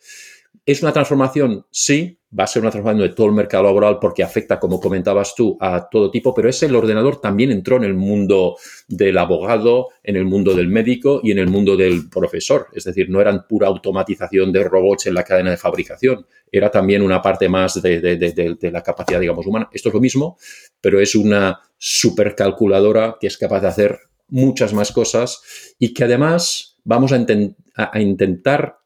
¿Es 0.68 0.82
una 0.82 0.92
transformación? 0.92 1.64
Sí, 1.70 2.18
va 2.38 2.44
a 2.44 2.46
ser 2.46 2.60
una 2.60 2.70
transformación 2.70 3.08
de 3.08 3.14
todo 3.14 3.26
el 3.28 3.32
mercado 3.32 3.64
laboral 3.64 3.98
porque 3.98 4.22
afecta, 4.22 4.60
como 4.60 4.80
comentabas 4.80 5.34
tú, 5.34 5.56
a 5.60 5.88
todo 5.88 6.10
tipo, 6.10 6.34
pero 6.34 6.48
ese 6.48 6.66
el 6.66 6.76
ordenador 6.76 7.22
también 7.22 7.50
entró 7.50 7.76
en 7.78 7.84
el 7.84 7.94
mundo 7.94 8.56
del 8.86 9.16
abogado, 9.16 9.88
en 10.02 10.16
el 10.16 10.26
mundo 10.26 10.54
del 10.54 10.68
médico 10.68 11.20
y 11.22 11.30
en 11.30 11.38
el 11.38 11.48
mundo 11.48 11.74
del 11.74 12.10
profesor. 12.10 12.66
Es 12.74 12.84
decir, 12.84 13.08
no 13.08 13.20
eran 13.20 13.46
pura 13.48 13.68
automatización 13.68 14.52
de 14.52 14.64
robots 14.64 15.06
en 15.06 15.14
la 15.14 15.24
cadena 15.24 15.50
de 15.50 15.56
fabricación, 15.56 16.26
era 16.52 16.70
también 16.70 17.00
una 17.00 17.22
parte 17.22 17.48
más 17.48 17.80
de, 17.80 18.60
la 18.70 18.82
capacidad, 18.82 19.20
digamos, 19.20 19.46
humana. 19.46 19.70
Esto 19.72 19.88
es 19.88 19.94
lo 19.94 20.00
mismo, 20.00 20.36
pero 20.82 21.00
es 21.00 21.14
una 21.14 21.60
supercalculadora 21.78 23.16
que 23.18 23.26
es 23.26 23.38
capaz 23.38 23.60
de 23.60 23.68
hacer 23.68 23.98
muchas 24.28 24.74
más 24.74 24.92
cosas 24.92 25.40
y 25.78 25.94
que 25.94 26.04
además 26.04 26.78
vamos 26.84 27.12
a 27.12 28.00
intentar 28.00 28.77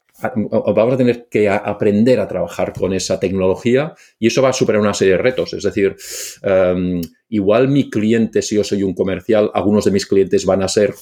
vamos 0.75 0.93
a 0.93 0.97
tener 0.97 1.27
que 1.29 1.49
aprender 1.49 2.19
a 2.19 2.27
trabajar 2.27 2.73
con 2.73 2.93
esa 2.93 3.19
tecnología 3.19 3.93
y 4.19 4.27
eso 4.27 4.41
va 4.41 4.49
a 4.49 4.53
superar 4.53 4.81
una 4.81 4.93
serie 4.93 5.13
de 5.13 5.21
retos. 5.21 5.53
Es 5.53 5.63
decir, 5.63 5.95
em, 6.41 7.01
igual 7.29 7.67
mi 7.67 7.89
cliente, 7.89 8.41
si 8.41 8.55
yo 8.55 8.63
soy 8.63 8.83
un 8.83 8.93
comercial, 8.93 9.51
algunos 9.53 9.85
de 9.85 9.91
mis 9.91 10.05
clientes 10.05 10.45
van 10.45 10.63
a 10.63 10.67
ser 10.67 10.93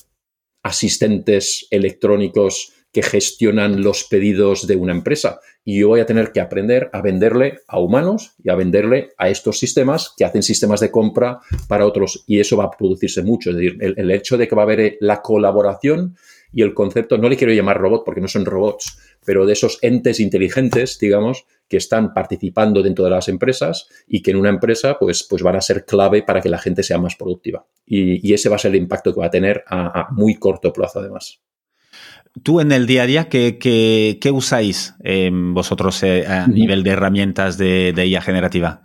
asistentes 0.64 1.68
electrónicos 1.72 2.74
que 2.92 3.02
gestionan 3.02 3.82
los 3.82 4.04
pedidos 4.04 4.68
de 4.68 4.76
una 4.76 4.92
empresa. 4.92 5.40
Y 5.64 5.80
yo 5.80 5.90
voy 5.90 6.02
a 6.02 6.06
tener 6.06 6.32
que 6.32 6.42
aprender 6.42 6.90
a 6.92 7.02
venderle 7.02 7.60
a 7.68 7.80
humanos 7.80 8.34
y 8.44 8.50
a 8.50 8.56
venderle 8.56 9.12
a 9.18 9.30
estos 9.30 9.60
sistemas 9.60 10.14
que 10.18 10.26
hacen 10.26 10.44
sistemas 10.44 10.82
de 10.82 10.92
compra 10.92 11.40
para 11.68 11.86
otros. 11.86 12.24
Y 12.28 12.40
eso 12.40 12.58
va 12.58 12.66
a 12.66 12.72
producirse 12.72 13.22
mucho. 13.22 13.52
Es 13.52 13.56
decir, 13.56 13.78
el 13.80 14.12
hecho 14.12 14.38
de 14.38 14.48
que 14.48 14.56
va 14.56 14.64
a 14.64 14.66
haber 14.66 14.98
la 15.00 15.22
colaboración 15.22 16.18
y 16.54 16.62
el 16.62 16.74
concepto, 16.74 17.18
no 17.18 17.30
le 17.30 17.38
quiero 17.38 17.54
llamar 17.54 17.80
robot 17.80 18.04
porque 18.06 18.22
no 18.22 18.28
son 18.28 18.46
robots, 18.46 18.98
pero 19.26 19.46
de 19.46 19.54
esos 19.54 19.80
entes 19.82 20.20
inteligentes, 20.20 21.00
digamos, 21.00 21.46
que 21.68 21.78
están 21.78 22.14
participando 22.14 22.84
dentro 22.84 23.06
de 23.06 23.12
las 23.12 23.30
empresas 23.30 23.88
y 24.08 24.22
que 24.22 24.32
en 24.32 24.38
una 24.38 24.50
empresa 24.50 24.98
pues, 25.00 25.26
pues 25.30 25.42
van 25.42 25.56
a 25.56 25.62
ser 25.62 25.86
clave 25.86 26.24
para 26.24 26.42
que 26.42 26.50
la 26.50 26.58
gente 26.58 26.84
sea 26.84 26.98
más 26.98 27.16
productiva. 27.16 27.66
Y, 27.86 28.34
ese 28.34 28.50
va 28.50 28.58
a 28.58 28.60
ser 28.60 28.72
el 28.72 28.82
impacto 28.82 29.14
que 29.14 29.20
va 29.20 29.28
a 29.28 29.32
tener 29.32 29.64
a, 29.68 30.08
muy 30.12 30.36
corto 30.36 30.74
plazo 30.74 31.00
además. 31.00 31.42
Tú 32.44 32.62
en 32.62 32.72
el 32.72 32.88
día 32.88 33.04
a 33.04 33.06
día, 33.08 33.30
¿qué, 33.30 33.58
qué, 33.60 34.32
usáis 34.32 34.96
vosotros 35.32 36.02
eh, 36.04 36.26
a 36.28 36.48
nivel 36.48 36.84
de 36.84 36.92
herramientas 36.92 37.58
de, 37.58 37.94
de 37.94 38.08
IA 38.08 38.22
generativa? 38.22 38.82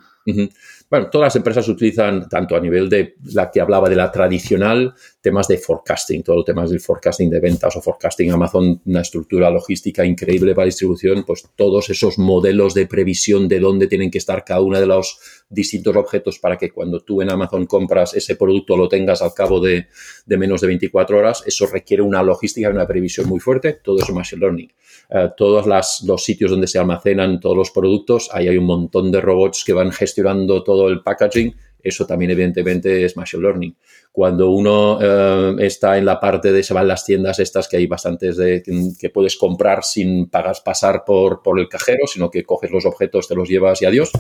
Bueno, 0.88 1.08
todas 1.10 1.26
las 1.26 1.36
empresas 1.36 1.68
utilizan, 1.68 2.28
tanto 2.28 2.54
a 2.54 2.60
nivel 2.60 2.88
de 2.88 3.16
la 3.32 3.50
que 3.50 3.60
hablaba 3.60 3.88
de 3.88 3.96
la 3.96 4.12
tradicional, 4.12 4.94
temas 5.20 5.48
de 5.48 5.58
forecasting, 5.58 6.22
todo 6.22 6.38
el 6.38 6.44
temas 6.44 6.70
del 6.70 6.78
forecasting 6.78 7.28
de 7.28 7.40
ventas 7.40 7.74
o 7.74 7.82
forecasting 7.82 8.30
Amazon, 8.30 8.80
una 8.84 9.00
estructura 9.00 9.50
logística 9.50 10.04
increíble 10.04 10.54
para 10.54 10.66
distribución, 10.66 11.24
pues 11.24 11.48
todos 11.56 11.90
esos 11.90 12.18
modelos 12.18 12.72
de 12.74 12.86
previsión 12.86 13.48
de 13.48 13.58
dónde 13.58 13.88
tienen 13.88 14.12
que 14.12 14.18
estar 14.18 14.44
cada 14.44 14.60
uno 14.60 14.78
de 14.78 14.86
los 14.86 15.18
distintos 15.48 15.96
objetos 15.96 16.38
para 16.38 16.56
que 16.56 16.70
cuando 16.70 17.00
tú 17.00 17.20
en 17.20 17.30
Amazon 17.30 17.66
compras 17.66 18.14
ese 18.14 18.36
producto 18.36 18.76
lo 18.76 18.88
tengas 18.88 19.22
al 19.22 19.34
cabo 19.34 19.58
de, 19.58 19.88
de 20.24 20.36
menos 20.36 20.60
de 20.60 20.68
24 20.68 21.18
horas, 21.18 21.42
eso 21.46 21.66
requiere 21.66 22.04
una 22.04 22.22
logística 22.22 22.68
y 22.68 22.70
una 22.70 22.86
previsión 22.86 23.28
muy 23.28 23.40
fuerte, 23.40 23.72
todo 23.82 23.98
eso 23.98 24.12
Machine 24.12 24.40
Learning. 24.40 24.72
Eh, 25.08 25.30
todos 25.36 25.66
los 26.04 26.24
sitios 26.24 26.50
donde 26.50 26.66
se 26.66 26.78
almacenan 26.78 27.38
todos 27.40 27.56
los 27.56 27.70
productos, 27.70 28.28
ahí 28.32 28.48
hay 28.48 28.56
un 28.56 28.66
montón 28.66 29.12
de 29.12 29.20
robots 29.20 29.64
que 29.64 29.72
van 29.72 29.92
gestionando 29.92 30.64
todo 30.64 30.75
el 30.88 31.02
packaging. 31.02 31.54
Eso 31.82 32.04
también, 32.04 32.32
evidentemente, 32.32 33.04
es 33.04 33.16
Machine 33.16 33.42
Learning. 33.42 33.76
Cuando 34.10 34.50
uno 34.50 34.98
eh, 35.00 35.54
está 35.60 35.98
en 35.98 36.04
la 36.04 36.18
parte 36.18 36.50
de 36.50 36.62
se 36.62 36.74
van 36.74 36.88
las 36.88 37.04
tiendas 37.04 37.38
estas 37.38 37.68
que 37.68 37.76
hay 37.76 37.86
bastantes 37.86 38.36
de 38.36 38.62
que 38.98 39.10
puedes 39.10 39.36
comprar 39.36 39.84
sin 39.84 40.28
pagar, 40.28 40.56
pasar 40.64 41.04
por, 41.04 41.42
por 41.42 41.60
el 41.60 41.68
cajero, 41.68 42.06
sino 42.06 42.30
que 42.30 42.42
coges 42.42 42.70
los 42.70 42.86
objetos, 42.86 43.28
te 43.28 43.36
los 43.36 43.48
llevas 43.48 43.82
y 43.82 43.84
adiós, 43.84 44.10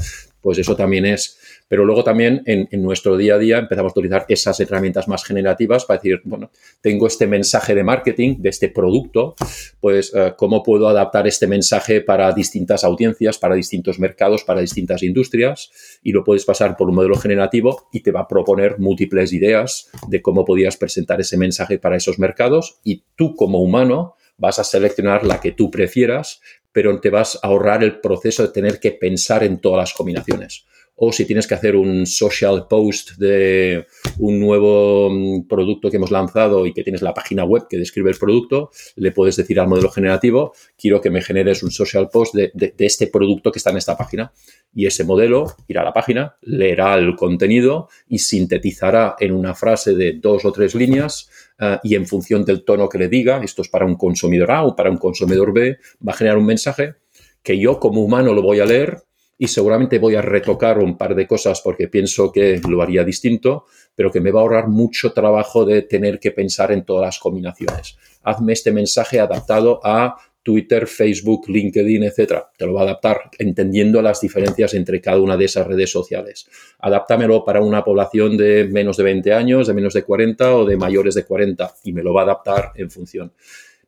pues 0.40 0.58
eso 0.58 0.76
también 0.76 1.06
es 1.06 1.38
pero 1.68 1.84
luego 1.84 2.04
también 2.04 2.42
en, 2.46 2.68
nuestro 2.82 3.16
día 3.16 3.34
a 3.34 3.38
día 3.38 3.58
empezamos 3.58 3.90
a 3.90 3.98
utilizar 3.98 4.24
esas 4.28 4.58
herramientas 4.60 5.08
más 5.08 5.24
generativas 5.24 5.84
para 5.84 5.98
decir, 5.98 6.20
bueno, 6.24 6.50
tengo 6.80 7.06
este 7.06 7.26
mensaje 7.26 7.74
de 7.74 7.82
marketing 7.82 8.36
de 8.38 8.50
este 8.50 8.68
producto, 8.68 9.34
pues 9.80 10.12
eh, 10.14 10.34
cómo 10.36 10.62
puedo 10.62 10.88
adaptar 10.88 11.26
este 11.26 11.46
mensaje 11.46 12.00
para 12.00 12.32
distintas 12.32 12.84
audiencias, 12.84 13.38
para 13.38 13.54
distintos 13.54 13.98
mercados, 13.98 14.44
para 14.44 14.60
distintas 14.60 15.02
industrias 15.02 15.70
y 16.02 16.12
lo 16.12 16.22
puedes 16.22 16.44
pasar 16.44 16.76
por 16.76 16.88
un 16.88 16.94
modelo 16.94 17.16
generativo 17.16 17.88
y 17.92 18.00
te 18.00 18.12
va 18.12 18.20
a 18.20 18.28
proponer 18.28 18.78
múltiples 18.78 19.32
ideas 19.32 19.90
de 20.08 20.22
cómo 20.22 20.44
podías 20.44 20.76
presentar 20.76 21.20
ese 21.20 21.36
mensaje 21.36 21.78
para 21.78 21.96
esos 21.96 22.18
mercados 22.18 22.78
y 22.84 23.02
tú 23.16 23.34
como 23.34 23.60
humano 23.60 24.14
vas 24.38 24.58
a 24.58 24.64
seleccionar 24.64 25.24
la 25.24 25.40
que 25.40 25.52
tú 25.52 25.70
prefieras 25.70 26.40
pero 26.72 27.00
te 27.00 27.08
vas 27.08 27.38
a 27.42 27.46
ahorrar 27.46 27.82
el 27.82 28.00
proceso 28.00 28.42
de 28.42 28.52
tener 28.52 28.78
que 28.78 28.92
pensar 28.92 29.42
en 29.42 29.58
todas 29.60 29.78
las 29.78 29.94
combinaciones 29.94 30.66
o 30.96 31.12
si 31.12 31.26
tienes 31.26 31.46
que 31.46 31.54
hacer 31.54 31.76
un 31.76 32.06
social 32.06 32.66
post 32.68 33.12
de 33.18 33.86
un 34.18 34.40
nuevo 34.40 35.10
mm, 35.10 35.46
producto 35.46 35.90
que 35.90 35.98
hemos 35.98 36.10
lanzado 36.10 36.66
y 36.66 36.72
que 36.72 36.82
tienes 36.82 37.02
la 37.02 37.12
página 37.12 37.44
web 37.44 37.66
que 37.68 37.76
describe 37.76 38.10
el 38.10 38.18
producto, 38.18 38.70
le 38.96 39.12
puedes 39.12 39.36
decir 39.36 39.60
al 39.60 39.68
modelo 39.68 39.90
generativo, 39.90 40.54
quiero 40.76 41.00
que 41.00 41.10
me 41.10 41.20
generes 41.20 41.62
un 41.62 41.70
social 41.70 42.08
post 42.10 42.34
de, 42.34 42.74
este 42.78 43.08
producto 43.08 43.52
que 43.52 43.58
está 43.58 43.70
en 43.70 43.76
esta 43.76 43.96
página. 43.96 44.32
Y 44.74 44.86
ese 44.86 45.04
modelo 45.04 45.54
irá 45.68 45.82
a 45.82 45.84
la 45.84 45.92
página, 45.92 46.36
leerá 46.42 46.94
el 46.94 47.14
contenido 47.14 47.88
y 48.08 48.18
sintetizará 48.18 49.16
en 49.18 49.32
una 49.32 49.54
frase 49.54 49.94
de 49.94 50.14
dos 50.14 50.44
o 50.44 50.52
tres 50.52 50.74
líneas 50.74 51.28
eh, 51.58 51.78
y 51.82 51.94
en 51.94 52.06
función 52.06 52.44
del 52.44 52.64
tono 52.64 52.88
que 52.88 52.98
le 52.98 53.08
diga, 53.08 53.42
esto 53.42 53.62
es 53.62 53.68
para 53.68 53.84
un 53.84 53.96
consumidor 53.96 54.50
A 54.50 54.64
o 54.64 54.76
para 54.76 54.90
un 54.90 54.98
consumidor 54.98 55.52
B, 55.52 55.78
va 56.06 56.12
a 56.12 56.16
generar 56.16 56.38
un 56.38 56.46
mensaje 56.46 56.94
que 57.42 57.58
yo 57.58 57.78
como 57.78 58.02
humano 58.02 58.32
lo 58.32 58.42
voy 58.42 58.60
a 58.60 58.66
leer 58.66 59.02
y 59.38 59.48
seguramente 59.48 59.98
voy 59.98 60.14
a 60.14 60.22
retocar 60.22 60.78
un 60.78 60.96
par 60.96 61.14
de 61.14 61.26
cosas 61.26 61.60
porque 61.60 61.88
pienso 61.88 62.32
que 62.32 62.60
lo 62.68 62.80
haría 62.82 63.04
distinto, 63.04 63.66
pero 63.94 64.10
que 64.10 64.20
me 64.20 64.30
va 64.30 64.40
a 64.40 64.42
ahorrar 64.42 64.68
mucho 64.68 65.12
trabajo 65.12 65.64
de 65.64 65.82
tener 65.82 66.18
que 66.18 66.30
pensar 66.30 66.72
en 66.72 66.84
todas 66.84 67.04
las 67.06 67.18
combinaciones. 67.18 67.98
Hazme 68.22 68.52
este 68.52 68.72
mensaje 68.72 69.20
adaptado 69.20 69.80
a 69.84 70.16
Twitter, 70.46 70.86
Facebook, 70.86 71.48
LinkedIn, 71.48 72.04
etcétera. 72.04 72.48
Te 72.56 72.66
lo 72.66 72.74
va 72.74 72.82
a 72.82 72.84
adaptar 72.84 73.30
entendiendo 73.36 74.00
las 74.00 74.20
diferencias 74.20 74.74
entre 74.74 75.00
cada 75.00 75.20
una 75.20 75.36
de 75.36 75.46
esas 75.46 75.66
redes 75.66 75.90
sociales. 75.90 76.48
Adáptamelo 76.78 77.44
para 77.44 77.60
una 77.60 77.82
población 77.82 78.36
de 78.36 78.64
menos 78.70 78.96
de 78.96 79.02
20 79.02 79.32
años, 79.32 79.66
de 79.66 79.74
menos 79.74 79.92
de 79.92 80.04
40 80.04 80.54
o 80.54 80.64
de 80.64 80.76
mayores 80.76 81.16
de 81.16 81.24
40 81.24 81.74
y 81.82 81.92
me 81.92 82.04
lo 82.04 82.14
va 82.14 82.20
a 82.20 82.24
adaptar 82.24 82.70
en 82.76 82.90
función. 82.90 83.32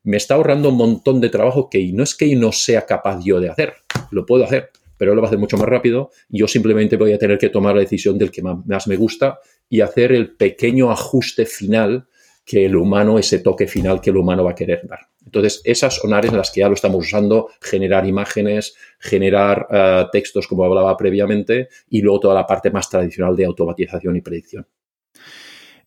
Me 0.03 0.17
está 0.17 0.35
ahorrando 0.35 0.71
un 0.71 0.77
montón 0.77 1.21
de 1.21 1.29
trabajo 1.29 1.71
que 1.71 1.93
no 1.93 2.03
es 2.03 2.17
que 2.17 2.35
no 2.35 2.51
sea 2.51 2.87
capaz 2.87 3.21
yo 3.23 3.39
de 3.39 3.51
hacer, 3.51 3.75
lo 4.11 4.27
puedo 4.27 4.43
hacer, 4.43 4.71
pero 4.99 5.15
lo 5.15 5.23
va 5.23 5.29
a 5.29 5.31
hacer 5.31 5.39
mucho 5.39 5.57
más 5.57 5.69
rápido 5.69 6.11
yo 6.29 6.47
simplemente 6.47 6.97
voy 6.97 7.13
a 7.13 7.19
tener 7.19 7.39
que 7.39 7.49
tomar 7.49 7.75
la 7.75 7.81
decisión 7.81 8.19
del 8.19 8.31
que 8.31 8.43
más 8.43 8.87
me 8.87 8.97
gusta 8.97 9.39
y 9.69 9.81
hacer 9.81 10.13
el 10.13 10.35
pequeño 10.37 10.91
ajuste 10.91 11.47
final 11.47 12.07
que 12.45 12.65
el 12.65 12.77
humano, 12.77 13.19
ese 13.19 13.41
toque 13.41 13.67
final 13.67 14.01
que 14.01 14.11
el 14.11 14.17
humano 14.17 14.45
va 14.45 14.53
a 14.53 14.55
querer 14.55 14.87
dar. 14.89 15.01
Entonces, 15.23 15.61
esas 15.65 15.97
son 15.97 16.15
áreas 16.15 16.33
en 16.33 16.39
las 16.39 16.51
que 16.51 16.61
ya 16.61 16.69
lo 16.69 16.75
estamos 16.75 17.05
usando, 17.05 17.51
generar 17.61 18.07
imágenes, 18.07 18.75
generar 18.99 19.67
eh, 19.71 20.07
textos, 20.11 20.47
como 20.47 20.65
hablaba 20.65 20.97
previamente, 20.97 21.69
y 21.91 22.01
luego 22.01 22.21
toda 22.21 22.35
la 22.35 22.47
parte 22.47 22.71
más 22.71 22.89
tradicional 22.89 23.37
de 23.37 23.45
automatización 23.45 24.17
y 24.17 24.23
predicción. 24.23 24.67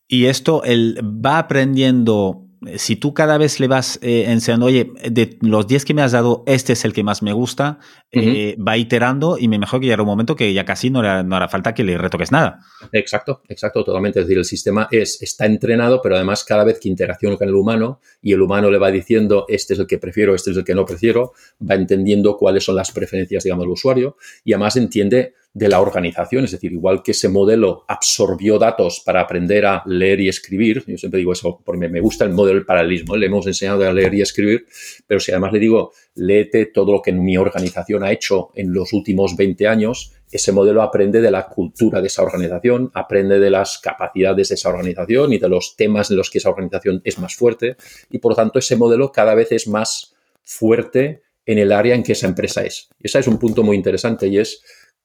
Y 0.07 0.25
esto, 0.27 0.63
él 0.63 0.99
va 1.03 1.39
aprendiendo 1.39 2.45
si 2.77 2.95
tú 2.95 3.13
cada 3.13 3.37
vez 3.37 3.59
le 3.59 3.67
vas 3.67 3.97
eh, 4.03 4.25
enseñando, 4.27 4.67
oye, 4.67 4.91
de 5.09 5.37
los 5.41 5.65
10 5.67 5.83
que 5.83 5.93
me 5.93 6.03
has 6.03 6.11
dado, 6.11 6.43
este 6.45 6.73
es 6.73 6.85
el 6.85 6.93
que 6.93 7.03
más 7.03 7.23
me 7.23 7.33
gusta, 7.33 7.79
eh, 8.11 8.55
va 8.55 8.77
iterando 8.77 9.37
y 9.39 9.47
me 9.47 9.57
mejor 9.57 9.79
que 9.79 9.87
llegue 9.87 10.01
un 10.01 10.07
momento 10.07 10.35
que 10.35 10.53
ya 10.53 10.63
casi 10.63 10.91
no, 10.91 10.99
hará, 10.99 11.23
no 11.23 11.35
hará 11.35 11.47
falta 11.47 11.73
que 11.73 11.83
le 11.83 11.97
retoques 11.97 12.31
nada. 12.31 12.59
Exacto, 12.91 13.41
exacto, 13.49 13.83
totalmente. 13.83 14.19
Es 14.19 14.27
decir, 14.27 14.37
el 14.37 14.45
sistema 14.45 14.87
es, 14.91 15.21
está 15.21 15.47
entrenado, 15.47 16.01
pero 16.03 16.15
además 16.15 16.43
cada 16.43 16.63
vez 16.63 16.79
que 16.79 16.87
interacciona 16.89 17.35
con 17.35 17.47
el 17.47 17.55
humano 17.55 17.99
y 18.21 18.33
el 18.33 18.41
humano 18.41 18.69
le 18.69 18.77
va 18.77 18.91
diciendo, 18.91 19.45
este 19.47 19.73
es 19.73 19.79
el 19.79 19.87
que 19.87 19.97
prefiero, 19.97 20.35
este 20.35 20.51
es 20.51 20.57
el 20.57 20.63
que 20.63 20.75
no 20.75 20.85
prefiero, 20.85 21.33
va 21.67 21.75
entendiendo 21.75 22.37
cuáles 22.37 22.63
son 22.63 22.75
las 22.75 22.91
preferencias, 22.91 23.43
digamos, 23.43 23.63
del 23.63 23.71
usuario 23.71 24.17
y 24.43 24.53
además 24.53 24.77
entiende 24.77 25.33
de 25.53 25.67
la 25.67 25.81
organización, 25.81 26.45
es 26.45 26.51
decir, 26.51 26.71
igual 26.71 27.03
que 27.03 27.11
ese 27.11 27.27
modelo 27.27 27.83
absorbió 27.87 28.57
datos 28.57 29.01
para 29.05 29.19
aprender 29.19 29.65
a 29.65 29.83
leer 29.85 30.21
y 30.21 30.29
escribir, 30.29 30.83
yo 30.87 30.97
siempre 30.97 31.17
digo 31.17 31.33
eso 31.33 31.61
porque 31.65 31.89
me 31.89 31.99
gusta 31.99 32.23
el 32.23 32.31
modelo 32.31 32.55
del 32.55 32.65
paralelismo, 32.65 33.17
le 33.17 33.25
hemos 33.25 33.45
enseñado 33.47 33.85
a 33.85 33.91
leer 33.91 34.13
y 34.13 34.21
escribir, 34.21 34.65
pero 35.05 35.19
si 35.19 35.31
además 35.31 35.51
le 35.51 35.59
digo, 35.59 35.91
léete 36.15 36.67
todo 36.67 36.93
lo 36.93 37.01
que 37.01 37.11
mi 37.11 37.35
organización 37.35 38.03
ha 38.03 38.11
hecho 38.13 38.51
en 38.55 38.73
los 38.73 38.93
últimos 38.93 39.35
20 39.35 39.67
años, 39.67 40.13
ese 40.31 40.53
modelo 40.53 40.81
aprende 40.81 41.19
de 41.19 41.31
la 41.31 41.47
cultura 41.47 41.99
de 41.99 42.07
esa 42.07 42.23
organización, 42.23 42.89
aprende 42.93 43.37
de 43.37 43.49
las 43.49 43.77
capacidades 43.79 44.49
de 44.49 44.55
esa 44.55 44.69
organización 44.69 45.33
y 45.33 45.37
de 45.37 45.49
los 45.49 45.75
temas 45.75 46.09
en 46.09 46.17
los 46.17 46.29
que 46.29 46.37
esa 46.37 46.49
organización 46.49 47.01
es 47.03 47.19
más 47.19 47.35
fuerte 47.35 47.75
y 48.09 48.19
por 48.19 48.31
lo 48.31 48.35
tanto 48.37 48.57
ese 48.57 48.77
modelo 48.77 49.11
cada 49.11 49.35
vez 49.35 49.51
es 49.51 49.67
más 49.67 50.15
fuerte 50.43 51.23
en 51.45 51.57
el 51.57 51.71
área 51.73 51.95
en 51.95 52.03
que 52.03 52.13
esa 52.13 52.27
empresa 52.27 52.63
es. 52.63 52.89
Y 52.99 53.07
ese 53.07 53.19
es 53.19 53.27
un 53.27 53.37
punto 53.37 53.63
muy 53.63 53.75
interesante 53.75 54.27
y 54.27 54.37
es 54.37 54.61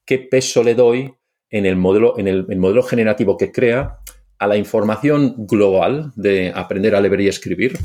qué 0.06 0.18
peso 0.18 0.62
le 0.62 0.74
doy 0.74 1.14
en 1.50 1.66
el 1.66 1.76
modelo, 1.76 2.18
en 2.18 2.28
el, 2.28 2.46
modelo 2.56 2.82
generativo 2.82 3.36
que 3.36 3.52
crea 3.52 3.98
a 4.38 4.46
la 4.46 4.56
información 4.56 5.46
global 5.46 6.12
de 6.16 6.52
aprender 6.54 6.94
a 6.94 7.00
leer 7.00 7.20
y 7.20 7.28
escribir 7.28 7.78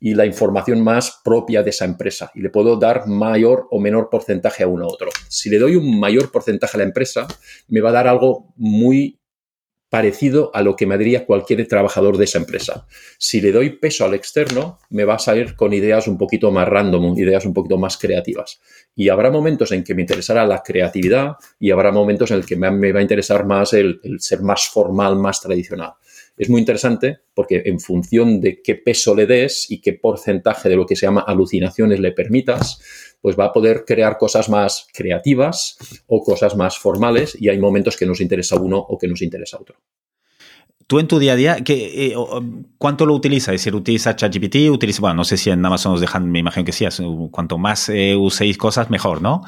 y 0.00 0.14
la 0.14 0.26
información 0.26 0.80
más 0.80 1.20
propia 1.24 1.62
de 1.62 1.70
esa 1.70 1.84
empresa. 1.84 2.30
Y 2.34 2.40
le 2.40 2.50
puedo 2.50 2.76
dar 2.76 3.06
mayor 3.06 3.66
o 3.70 3.80
menor 3.80 4.08
porcentaje 4.10 4.62
a 4.62 4.68
uno 4.68 4.86
u 4.86 4.88
otro. 4.88 5.10
Si 5.28 5.50
le 5.50 5.58
doy 5.58 5.74
un 5.74 5.98
mayor 5.98 6.30
porcentaje 6.30 6.76
a 6.76 6.78
la 6.78 6.84
empresa, 6.84 7.26
me 7.68 7.80
va 7.80 7.90
a 7.90 7.94
dar 7.94 8.06
algo 8.06 8.52
muy 8.56 9.18
parecido 9.90 10.50
a 10.54 10.62
lo 10.62 10.76
que 10.76 10.86
me 10.86 10.98
diría 10.98 11.24
cualquier 11.24 11.66
trabajador 11.66 12.18
de 12.18 12.24
esa 12.24 12.38
empresa. 12.38 12.86
Si 13.18 13.40
le 13.40 13.52
doy 13.52 13.70
peso 13.70 14.04
al 14.04 14.14
externo, 14.14 14.78
me 14.90 15.04
va 15.04 15.14
a 15.14 15.18
salir 15.18 15.56
con 15.56 15.72
ideas 15.72 16.06
un 16.08 16.18
poquito 16.18 16.50
más 16.50 16.68
random, 16.68 17.16
ideas 17.16 17.46
un 17.46 17.54
poquito 17.54 17.78
más 17.78 17.96
creativas. 17.96 18.60
Y 18.94 19.08
habrá 19.08 19.30
momentos 19.30 19.72
en 19.72 19.84
que 19.84 19.94
me 19.94 20.02
interesará 20.02 20.46
la 20.46 20.62
creatividad 20.62 21.36
y 21.58 21.70
habrá 21.70 21.90
momentos 21.90 22.30
en 22.30 22.38
el 22.38 22.46
que 22.46 22.56
me 22.56 22.92
va 22.92 22.98
a 22.98 23.02
interesar 23.02 23.46
más 23.46 23.72
el, 23.72 24.00
el 24.02 24.20
ser 24.20 24.42
más 24.42 24.68
formal, 24.68 25.16
más 25.16 25.40
tradicional. 25.40 25.94
Es 26.38 26.48
muy 26.48 26.60
interesante 26.60 27.18
porque 27.34 27.62
en 27.66 27.80
función 27.80 28.40
de 28.40 28.62
qué 28.62 28.76
peso 28.76 29.14
le 29.14 29.26
des 29.26 29.70
y 29.70 29.80
qué 29.80 29.92
porcentaje 29.92 30.68
de 30.68 30.76
lo 30.76 30.86
que 30.86 30.96
se 30.96 31.06
llama 31.06 31.24
alucinaciones 31.26 31.98
le 31.98 32.12
permitas, 32.12 32.80
pues 33.20 33.36
va 33.36 33.46
a 33.46 33.52
poder 33.52 33.84
crear 33.84 34.16
cosas 34.16 34.48
más 34.48 34.86
creativas 34.94 35.76
o 36.06 36.22
cosas 36.22 36.56
más 36.56 36.78
formales 36.78 37.36
y 37.38 37.48
hay 37.48 37.58
momentos 37.58 37.96
que 37.96 38.06
nos 38.06 38.20
interesa 38.20 38.56
uno 38.56 38.78
o 38.78 38.96
que 38.96 39.08
nos 39.08 39.20
interesa 39.20 39.58
otro. 39.60 39.76
Tú 40.86 40.98
en 40.98 41.06
tu 41.06 41.18
día 41.18 41.34
a 41.34 41.36
día, 41.36 41.56
¿qué, 41.62 42.06
eh, 42.06 42.14
¿cuánto 42.78 43.04
lo 43.04 43.14
utilizas? 43.14 43.54
Es 43.54 43.60
decir, 43.60 43.74
¿utilizas 43.74 44.16
ChatGPT? 44.16 44.70
Utiliza, 44.70 45.02
bueno, 45.02 45.16
no 45.16 45.24
sé 45.24 45.36
si 45.36 45.50
en 45.50 45.62
Amazon 45.62 45.92
nos 45.92 46.00
dejan, 46.00 46.30
me 46.30 46.38
imagino 46.38 46.64
que 46.64 46.72
sí, 46.72 46.86
cuanto 47.30 47.58
más 47.58 47.90
eh, 47.90 48.16
uséis 48.16 48.56
cosas, 48.56 48.88
mejor, 48.88 49.20
¿no? 49.20 49.42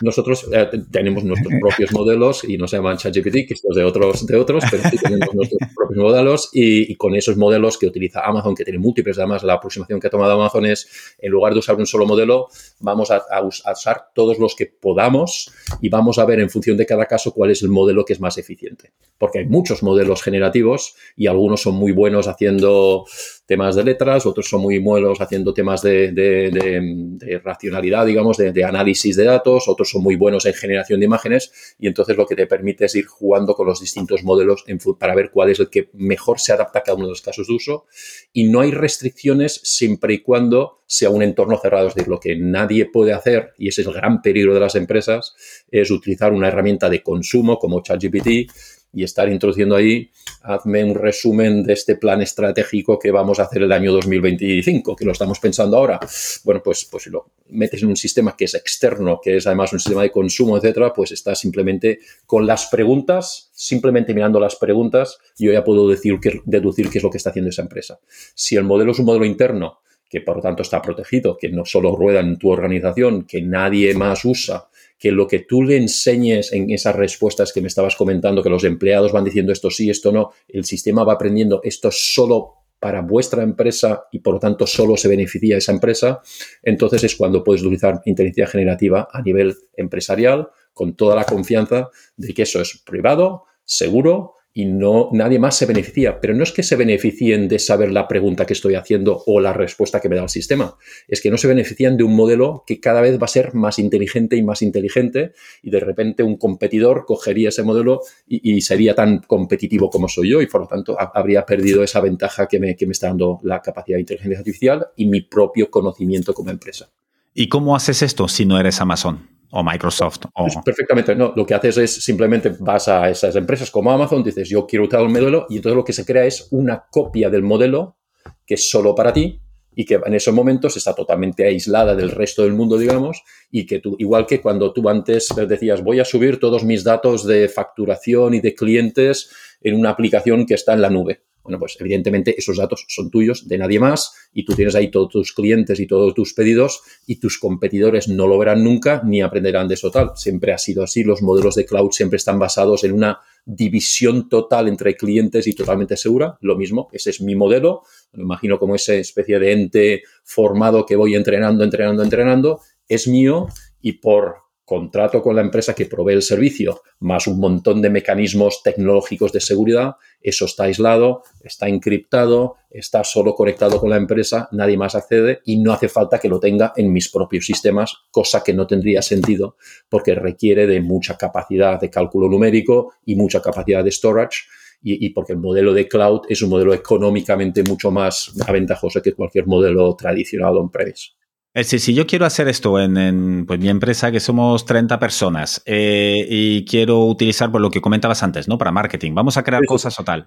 Nosotros 0.00 0.46
eh, 0.52 0.68
tenemos 0.90 1.24
nuestros 1.24 1.52
propios 1.60 1.92
modelos 1.92 2.44
y 2.44 2.56
no 2.56 2.68
se 2.68 2.76
llaman 2.76 2.96
ChatGPT, 2.96 3.46
que 3.46 3.54
estos 3.54 3.74
de 3.74 3.84
otros, 3.84 4.26
de 4.26 4.36
otros, 4.36 4.64
pero 4.70 4.82
sí 4.90 4.96
tenemos 4.98 5.28
nuestros 5.34 5.60
propios 5.74 6.02
modelos 6.02 6.50
y, 6.52 6.94
con 6.96 7.14
esos 7.14 7.36
modelos 7.36 7.78
que 7.78 7.86
utiliza 7.86 8.20
Amazon, 8.20 8.54
que 8.54 8.64
tiene 8.64 8.78
múltiples, 8.78 9.18
además 9.18 9.42
la 9.42 9.54
aproximación 9.54 10.00
que 10.00 10.06
ha 10.06 10.10
tomado 10.10 10.32
Amazon 10.32 10.66
es, 10.66 10.88
en 11.18 11.30
lugar 11.30 11.52
de 11.52 11.60
usar 11.60 11.76
un 11.76 11.86
solo 11.86 12.06
modelo, 12.06 12.48
vamos 12.80 13.10
a, 13.10 13.22
usar 13.42 14.06
todos 14.14 14.38
los 14.38 14.54
que 14.54 14.66
podamos 14.66 15.52
y 15.80 15.88
vamos 15.88 16.18
a 16.18 16.24
ver 16.24 16.40
en 16.40 16.50
función 16.50 16.76
de 16.76 16.86
cada 16.86 17.06
caso 17.06 17.32
cuál 17.32 17.50
es 17.50 17.62
el 17.62 17.68
modelo 17.68 18.04
que 18.04 18.12
es 18.12 18.20
más 18.20 18.38
eficiente. 18.38 18.92
Porque 19.18 19.40
hay 19.40 19.46
muchos 19.46 19.82
modelos 19.82 20.22
generativos 20.22 20.94
y 21.16 21.26
algunos 21.26 21.62
son 21.62 21.74
muy 21.74 21.92
buenos 21.92 22.28
haciendo 22.28 23.06
temas 23.46 23.76
de 23.76 23.84
letras, 23.84 24.26
otros 24.26 24.48
son 24.48 24.60
muy 24.60 24.78
buenos 24.78 25.20
haciendo 25.20 25.54
temas 25.54 25.80
de, 25.82 26.10
de 26.12 27.38
racionalidad, 27.38 28.04
digamos, 28.04 28.36
de, 28.36 28.64
análisis 28.64 29.16
de 29.16 29.24
datos, 29.24 29.68
otros 29.68 29.88
son 29.88 30.02
muy 30.02 30.16
buenos 30.16 30.44
en 30.46 30.54
generación 30.54 31.00
de 31.00 31.06
imágenes 31.06 31.76
y 31.78 31.86
entonces 31.86 32.16
lo 32.16 32.26
que 32.26 32.34
te 32.34 32.46
permite 32.46 32.86
es 32.86 32.94
ir 32.96 33.06
jugando 33.06 33.54
con 33.54 33.66
los 33.66 33.80
distintos 33.80 34.24
modelos 34.24 34.64
para 34.98 35.14
ver 35.14 35.30
cuál 35.30 35.50
es 35.50 35.60
el 35.60 35.70
que 35.70 35.90
mejor 35.94 36.40
se 36.40 36.52
adapta 36.52 36.80
a 36.80 36.82
cada 36.82 36.96
uno 36.96 37.06
de 37.06 37.12
los 37.12 37.22
casos 37.22 37.46
de 37.46 37.54
uso 37.54 37.86
y 38.32 38.44
no 38.44 38.60
hay 38.60 38.72
restricciones 38.72 39.60
siempre 39.62 40.14
y 40.14 40.18
cuando 40.18 40.82
sea 40.86 41.10
un 41.10 41.22
entorno 41.22 41.58
cerrado. 41.58 41.88
Es 41.88 41.94
decir, 41.94 42.08
lo 42.08 42.20
que 42.20 42.36
nadie 42.36 42.86
puede 42.86 43.12
hacer, 43.12 43.52
y 43.58 43.68
ese 43.68 43.82
es 43.82 43.86
el 43.88 43.94
gran 43.94 44.22
peligro 44.22 44.54
de 44.54 44.60
las 44.60 44.74
empresas, 44.74 45.34
es 45.70 45.90
utilizar 45.90 46.32
una 46.32 46.48
herramienta 46.48 46.88
de 46.88 47.02
consumo 47.02 47.58
como 47.58 47.82
ChatGPT 47.82 48.50
y 48.96 49.04
estar 49.04 49.30
introduciendo 49.30 49.76
ahí, 49.76 50.10
hazme 50.40 50.82
un 50.82 50.94
resumen 50.94 51.62
de 51.62 51.74
este 51.74 51.96
plan 51.96 52.22
estratégico 52.22 52.98
que 52.98 53.10
vamos 53.10 53.38
a 53.38 53.42
hacer 53.42 53.62
el 53.62 53.70
año 53.70 53.92
2025, 53.92 54.96
que 54.96 55.04
lo 55.04 55.12
estamos 55.12 55.38
pensando 55.38 55.76
ahora. 55.76 56.00
Bueno, 56.44 56.62
pues, 56.64 56.86
pues 56.90 57.02
si 57.02 57.10
lo 57.10 57.26
metes 57.50 57.82
en 57.82 57.90
un 57.90 57.96
sistema 57.96 58.34
que 58.34 58.46
es 58.46 58.54
externo, 58.54 59.20
que 59.22 59.36
es 59.36 59.46
además 59.46 59.74
un 59.74 59.80
sistema 59.80 60.00
de 60.00 60.10
consumo, 60.10 60.56
etcétera, 60.56 60.94
pues 60.94 61.12
está 61.12 61.34
simplemente 61.34 61.98
con 62.24 62.46
las 62.46 62.68
preguntas, 62.68 63.50
simplemente 63.52 64.14
mirando 64.14 64.40
las 64.40 64.56
preguntas, 64.56 65.18
yo 65.38 65.52
ya 65.52 65.62
puedo 65.62 65.86
decir 65.90 66.18
deducir 66.46 66.88
qué 66.88 66.96
es 66.96 67.04
lo 67.04 67.10
que 67.10 67.18
está 67.18 67.28
haciendo 67.28 67.50
esa 67.50 67.60
empresa. 67.60 68.00
Si 68.34 68.56
el 68.56 68.64
modelo 68.64 68.92
es 68.92 68.98
un 68.98 69.04
modelo 69.04 69.26
interno, 69.26 69.80
que 70.08 70.22
por 70.22 70.36
lo 70.36 70.42
tanto 70.42 70.62
está 70.62 70.80
protegido, 70.80 71.36
que 71.36 71.50
no 71.50 71.66
solo 71.66 71.94
rueda 71.94 72.20
en 72.20 72.38
tu 72.38 72.48
organización, 72.48 73.26
que 73.26 73.42
nadie 73.42 73.92
más 73.92 74.24
usa, 74.24 74.68
que 74.98 75.12
lo 75.12 75.26
que 75.26 75.40
tú 75.40 75.62
le 75.62 75.76
enseñes 75.76 76.52
en 76.52 76.70
esas 76.70 76.96
respuestas 76.96 77.52
que 77.52 77.60
me 77.60 77.68
estabas 77.68 77.96
comentando, 77.96 78.42
que 78.42 78.50
los 78.50 78.64
empleados 78.64 79.12
van 79.12 79.24
diciendo 79.24 79.52
esto 79.52 79.70
sí, 79.70 79.90
esto 79.90 80.12
no, 80.12 80.30
el 80.48 80.64
sistema 80.64 81.04
va 81.04 81.14
aprendiendo 81.14 81.60
esto 81.62 81.90
solo 81.90 82.54
para 82.78 83.00
vuestra 83.00 83.42
empresa 83.42 84.04
y 84.12 84.20
por 84.20 84.34
lo 84.34 84.40
tanto 84.40 84.66
solo 84.66 84.96
se 84.96 85.08
beneficia 85.08 85.56
esa 85.56 85.72
empresa, 85.72 86.20
entonces 86.62 87.04
es 87.04 87.16
cuando 87.16 87.42
puedes 87.42 87.62
utilizar 87.62 88.00
inteligencia 88.04 88.46
generativa 88.46 89.08
a 89.10 89.22
nivel 89.22 89.54
empresarial 89.76 90.48
con 90.72 90.94
toda 90.94 91.16
la 91.16 91.24
confianza 91.24 91.88
de 92.16 92.34
que 92.34 92.42
eso 92.42 92.60
es 92.60 92.82
privado, 92.84 93.44
seguro 93.64 94.35
y 94.56 94.64
no 94.64 95.10
nadie 95.12 95.38
más 95.38 95.54
se 95.54 95.66
beneficia. 95.66 96.18
Pero 96.18 96.32
no 96.32 96.42
es 96.42 96.50
que 96.50 96.62
se 96.62 96.76
beneficien 96.76 97.46
de 97.46 97.58
saber 97.58 97.92
la 97.92 98.08
pregunta 98.08 98.46
que 98.46 98.54
estoy 98.54 98.74
haciendo 98.74 99.22
o 99.26 99.38
la 99.38 99.52
respuesta 99.52 100.00
que 100.00 100.08
me 100.08 100.16
da 100.16 100.22
el 100.22 100.30
sistema. 100.30 100.78
Es 101.08 101.20
que 101.20 101.30
no 101.30 101.36
se 101.36 101.46
benefician 101.46 101.98
de 101.98 102.04
un 102.04 102.16
modelo 102.16 102.64
que 102.66 102.80
cada 102.80 103.02
vez 103.02 103.20
va 103.20 103.26
a 103.26 103.28
ser 103.28 103.52
más 103.52 103.78
inteligente 103.78 104.34
y 104.34 104.42
más 104.42 104.62
inteligente 104.62 105.32
y 105.62 105.68
de 105.68 105.80
repente 105.80 106.22
un 106.22 106.38
competidor 106.38 107.04
cogería 107.04 107.50
ese 107.50 107.64
modelo 107.64 108.00
y, 108.26 108.56
sería 108.62 108.94
tan 108.94 109.18
competitivo 109.18 109.90
como 109.90 110.08
soy 110.08 110.30
yo 110.30 110.40
y 110.40 110.46
por 110.46 110.62
lo 110.62 110.66
tanto 110.66 110.96
habría 110.98 111.44
perdido 111.44 111.82
esa 111.82 112.00
ventaja 112.00 112.48
que 112.48 112.58
me, 112.58 112.74
que 112.76 112.86
me 112.86 112.92
está 112.92 113.08
dando 113.08 113.38
la 113.42 113.60
capacidad 113.60 113.98
de 113.98 114.00
inteligencia 114.00 114.38
artificial 114.38 114.86
y 114.96 115.04
mi 115.04 115.20
propio 115.20 115.70
conocimiento 115.70 116.32
como 116.32 116.50
empresa. 116.50 116.90
¿Y 117.38 117.48
cómo 117.48 117.76
haces 117.76 118.00
esto 118.00 118.28
si 118.28 118.46
no 118.46 118.58
eres 118.58 118.80
Amazon? 118.80 119.36
o 119.50 119.62
Microsoft. 119.62 120.24
O... 120.34 120.48
perfectamente, 120.64 121.14
no. 121.14 121.32
Lo 121.34 121.46
que 121.46 121.54
haces 121.54 121.78
es 121.78 122.04
simplemente 122.04 122.52
vas 122.58 122.88
a 122.88 123.08
esas 123.08 123.36
empresas 123.36 123.70
como 123.70 123.90
Amazon, 123.90 124.22
dices 124.22 124.48
yo 124.48 124.66
quiero 124.66 124.84
el 124.84 125.08
modelo 125.08 125.46
y 125.48 125.56
entonces 125.56 125.76
lo 125.76 125.84
que 125.84 125.92
se 125.92 126.04
crea 126.04 126.24
es 126.24 126.48
una 126.50 126.84
copia 126.90 127.30
del 127.30 127.42
modelo 127.42 127.96
que 128.44 128.54
es 128.54 128.68
solo 128.68 128.94
para 128.94 129.12
ti 129.12 129.40
y 129.74 129.84
que 129.84 130.00
en 130.04 130.14
esos 130.14 130.34
momentos 130.34 130.76
está 130.76 130.94
totalmente 130.94 131.46
aislada 131.46 131.94
del 131.94 132.10
resto 132.10 132.42
del 132.42 132.54
mundo, 132.54 132.78
digamos, 132.78 133.22
y 133.50 133.66
que 133.66 133.78
tú, 133.78 133.94
igual 133.98 134.26
que 134.26 134.40
cuando 134.40 134.72
tú 134.72 134.88
antes 134.88 135.28
decías 135.48 135.84
voy 135.84 136.00
a 136.00 136.04
subir 136.04 136.40
todos 136.40 136.64
mis 136.64 136.82
datos 136.82 137.26
de 137.26 137.48
facturación 137.48 138.34
y 138.34 138.40
de 138.40 138.54
clientes 138.54 139.30
en 139.60 139.76
una 139.76 139.90
aplicación 139.90 140.46
que 140.46 140.54
está 140.54 140.72
en 140.72 140.80
la 140.80 140.90
nube. 140.90 141.25
Bueno, 141.46 141.60
pues 141.60 141.76
evidentemente 141.78 142.34
esos 142.36 142.56
datos 142.56 142.84
son 142.88 143.08
tuyos, 143.08 143.46
de 143.46 143.56
nadie 143.56 143.78
más, 143.78 144.12
y 144.34 144.44
tú 144.44 144.54
tienes 144.54 144.74
ahí 144.74 144.90
todos 144.90 145.10
tus 145.10 145.32
clientes 145.32 145.78
y 145.78 145.86
todos 145.86 146.12
tus 146.12 146.34
pedidos, 146.34 146.82
y 147.06 147.20
tus 147.20 147.38
competidores 147.38 148.08
no 148.08 148.26
lo 148.26 148.36
verán 148.36 148.64
nunca 148.64 149.00
ni 149.04 149.22
aprenderán 149.22 149.68
de 149.68 149.74
eso 149.74 149.92
tal. 149.92 150.10
Siempre 150.16 150.52
ha 150.52 150.58
sido 150.58 150.82
así. 150.82 151.04
Los 151.04 151.22
modelos 151.22 151.54
de 151.54 151.64
cloud 151.64 151.92
siempre 151.92 152.16
están 152.16 152.40
basados 152.40 152.82
en 152.82 152.92
una 152.92 153.20
división 153.44 154.28
total 154.28 154.66
entre 154.66 154.96
clientes 154.96 155.46
y 155.46 155.52
totalmente 155.52 155.96
segura. 155.96 156.36
Lo 156.40 156.56
mismo, 156.56 156.88
ese 156.92 157.10
es 157.10 157.20
mi 157.20 157.36
modelo. 157.36 157.82
Me 158.12 158.24
imagino 158.24 158.58
como 158.58 158.74
esa 158.74 158.94
especie 158.94 159.38
de 159.38 159.52
ente 159.52 160.02
formado 160.24 160.84
que 160.84 160.96
voy 160.96 161.14
entrenando, 161.14 161.62
entrenando, 161.62 162.02
entrenando. 162.02 162.60
Es 162.88 163.06
mío 163.06 163.46
y 163.80 163.92
por 163.92 164.45
contrato 164.66 165.22
con 165.22 165.36
la 165.36 165.42
empresa 165.42 165.74
que 165.74 165.86
provee 165.86 166.14
el 166.14 166.22
servicio, 166.22 166.82
más 166.98 167.28
un 167.28 167.38
montón 167.38 167.80
de 167.80 167.88
mecanismos 167.88 168.62
tecnológicos 168.64 169.32
de 169.32 169.40
seguridad, 169.40 169.94
eso 170.20 170.44
está 170.44 170.64
aislado, 170.64 171.22
está 171.40 171.68
encriptado, 171.68 172.56
está 172.68 173.04
solo 173.04 173.36
conectado 173.36 173.78
con 173.78 173.90
la 173.90 173.96
empresa, 173.96 174.48
nadie 174.50 174.76
más 174.76 174.96
accede 174.96 175.40
y 175.44 175.58
no 175.58 175.72
hace 175.72 175.88
falta 175.88 176.18
que 176.18 176.28
lo 176.28 176.40
tenga 176.40 176.72
en 176.76 176.92
mis 176.92 177.08
propios 177.08 177.46
sistemas, 177.46 177.94
cosa 178.10 178.42
que 178.42 178.52
no 178.54 178.66
tendría 178.66 179.02
sentido 179.02 179.56
porque 179.88 180.16
requiere 180.16 180.66
de 180.66 180.80
mucha 180.80 181.16
capacidad 181.16 181.80
de 181.80 181.88
cálculo 181.88 182.28
numérico 182.28 182.94
y 183.04 183.14
mucha 183.14 183.40
capacidad 183.40 183.84
de 183.84 183.92
storage. 183.92 184.44
Y, 184.88 185.08
porque 185.10 185.32
el 185.32 185.40
modelo 185.40 185.72
de 185.72 185.88
cloud 185.88 186.26
es 186.28 186.42
un 186.42 186.50
modelo 186.50 186.72
económicamente 186.72 187.64
mucho 187.64 187.90
más 187.90 188.32
aventajoso 188.46 189.02
que 189.02 189.14
cualquier 189.14 189.46
modelo 189.46 189.96
tradicional 189.96 190.56
on-premise. 190.58 191.08
Es 191.56 191.68
decir, 191.68 191.80
si 191.80 191.94
yo 191.94 192.06
quiero 192.06 192.26
hacer 192.26 192.48
esto 192.48 192.78
en, 192.78 193.46
pues, 193.46 193.58
mi 193.58 193.70
empresa, 193.70 194.12
que 194.12 194.20
somos 194.20 194.66
30 194.66 194.98
personas, 194.98 195.62
eh, 195.64 196.26
y 196.28 196.66
quiero 196.66 197.06
utilizar 197.06 197.50
por 197.50 197.62
lo 197.62 197.70
que 197.70 197.80
comentabas 197.80 198.22
antes, 198.22 198.46
¿no? 198.46 198.58
Para 198.58 198.72
marketing, 198.72 199.14
vamos 199.14 199.38
a 199.38 199.42
crear 199.42 199.64
cosas 199.64 199.98
o 199.98 200.04
tal, 200.04 200.26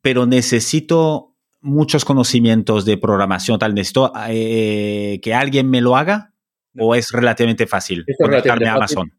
pero 0.00 0.26
necesito 0.26 1.36
muchos 1.60 2.04
conocimientos 2.04 2.84
de 2.84 2.98
programación, 2.98 3.60
tal, 3.60 3.72
necesito 3.72 4.12
eh, 4.30 5.20
que 5.22 5.32
alguien 5.32 5.70
me 5.70 5.80
lo 5.80 5.96
haga, 5.96 6.34
o 6.76 6.96
es 6.96 7.12
relativamente 7.12 7.68
fácil 7.68 8.04
conectarme 8.18 8.66
a 8.66 8.74
Amazon. 8.74 9.12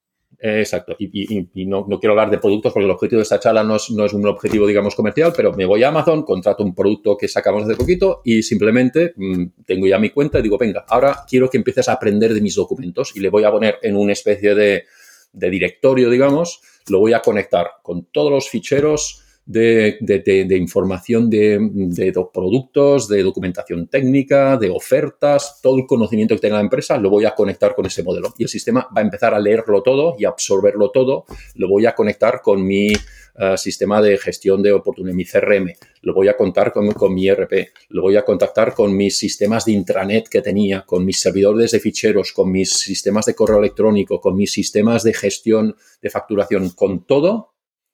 Exacto. 0.43 0.95
Y, 0.99 1.47
no, 1.65 1.85
quiero 1.99 2.11
hablar 2.11 2.29
de 2.29 2.37
productos 2.37 2.73
porque 2.73 2.85
el 2.85 2.91
objetivo 2.91 3.19
de 3.19 3.23
esta 3.23 3.39
charla 3.39 3.63
no 3.63 3.77
es, 3.77 3.89
no 3.91 4.05
es, 4.05 4.13
un 4.13 4.27
objetivo, 4.27 4.67
digamos, 4.67 4.93
comercial, 4.93 5.33
pero 5.35 5.53
me 5.53 5.65
voy 5.65 5.83
a 5.83 5.87
Amazon, 5.87 6.23
contrato 6.23 6.63
un 6.63 6.75
producto 6.75 7.15
que 7.15 7.27
sacamos 7.27 7.63
hace 7.63 7.75
poquito 7.75 8.21
y 8.25 8.43
simplemente 8.43 9.13
mm, 9.15 9.45
tengo 9.65 9.87
ya 9.87 9.97
mi 9.99 10.09
cuenta 10.09 10.39
y 10.39 10.41
digo, 10.41 10.57
venga, 10.57 10.85
ahora 10.89 11.23
quiero 11.27 11.49
que 11.49 11.57
empieces 11.57 11.87
a 11.87 11.93
aprender 11.93 12.33
de 12.33 12.41
mis 12.41 12.55
documentos 12.55 13.15
y 13.15 13.21
le 13.21 13.29
voy 13.29 13.45
a 13.45 13.51
poner 13.51 13.77
en 13.81 13.95
una 13.95 14.11
especie 14.11 14.53
de, 14.53 14.83
de 15.31 15.49
directorio, 15.49 16.09
digamos, 16.09 16.61
lo 16.89 16.99
voy 16.99 17.13
a 17.13 17.21
conectar 17.21 17.67
con 17.81 18.05
todos 18.11 18.29
los 18.29 18.49
ficheros 18.49 19.22
de, 19.45 20.57
información 20.57 21.29
de, 21.29 22.13
productos, 22.33 23.07
de 23.07 23.23
documentación 23.23 23.87
técnica, 23.87 24.57
de 24.57 24.69
ofertas, 24.69 25.59
todo 25.61 25.77
el 25.77 25.85
conocimiento 25.85 26.35
que 26.35 26.41
tenga 26.41 26.55
la 26.55 26.61
empresa, 26.61 26.97
lo 26.97 27.09
voy 27.09 27.25
a 27.25 27.35
conectar 27.35 27.75
con 27.75 27.85
ese 27.85 28.03
modelo. 28.03 28.33
Y 28.37 28.43
el 28.43 28.49
sistema 28.49 28.87
va 28.95 29.01
a 29.01 29.03
empezar 29.03 29.33
a 29.33 29.39
leerlo 29.39 29.81
todo 29.83 30.15
y 30.17 30.25
absorberlo 30.25 30.91
todo. 30.91 31.25
Lo 31.55 31.67
voy 31.67 31.85
a 31.85 31.93
conectar 31.93 32.41
con 32.41 32.65
mi 32.65 32.93
eh, 33.35 33.57
sistema 33.57 34.01
de 34.01 34.17
gestión 34.17 34.61
de 34.61 34.71
oportunidades, 34.71 35.15
mi 35.15 35.25
CRM. 35.25 35.73
Lo 36.03 36.13
voy 36.13 36.27
a 36.27 36.37
contar 36.37 36.71
con, 36.71 36.91
con 36.91 37.13
mi 37.13 37.27
ERP. 37.27 37.69
Lo 37.89 38.01
voy 38.01 38.15
a 38.15 38.23
contactar 38.23 38.73
con 38.73 38.95
mis 38.95 39.17
sistemas 39.17 39.65
de 39.65 39.73
intranet 39.73 40.27
que 40.29 40.41
tenía, 40.41 40.83
con 40.85 41.03
mis 41.03 41.19
servidores 41.19 41.71
de 41.71 41.79
ficheros, 41.79 42.31
con 42.31 42.51
mis 42.51 42.71
sistemas 42.71 43.25
de 43.25 43.35
correo 43.35 43.59
electrónico, 43.59 44.21
con 44.21 44.35
mis 44.35 44.51
sistemas 44.51 45.03
de 45.03 45.13
gestión 45.13 45.75
de 46.01 46.09
facturación, 46.09 46.69
con 46.69 47.05
todo 47.05 47.52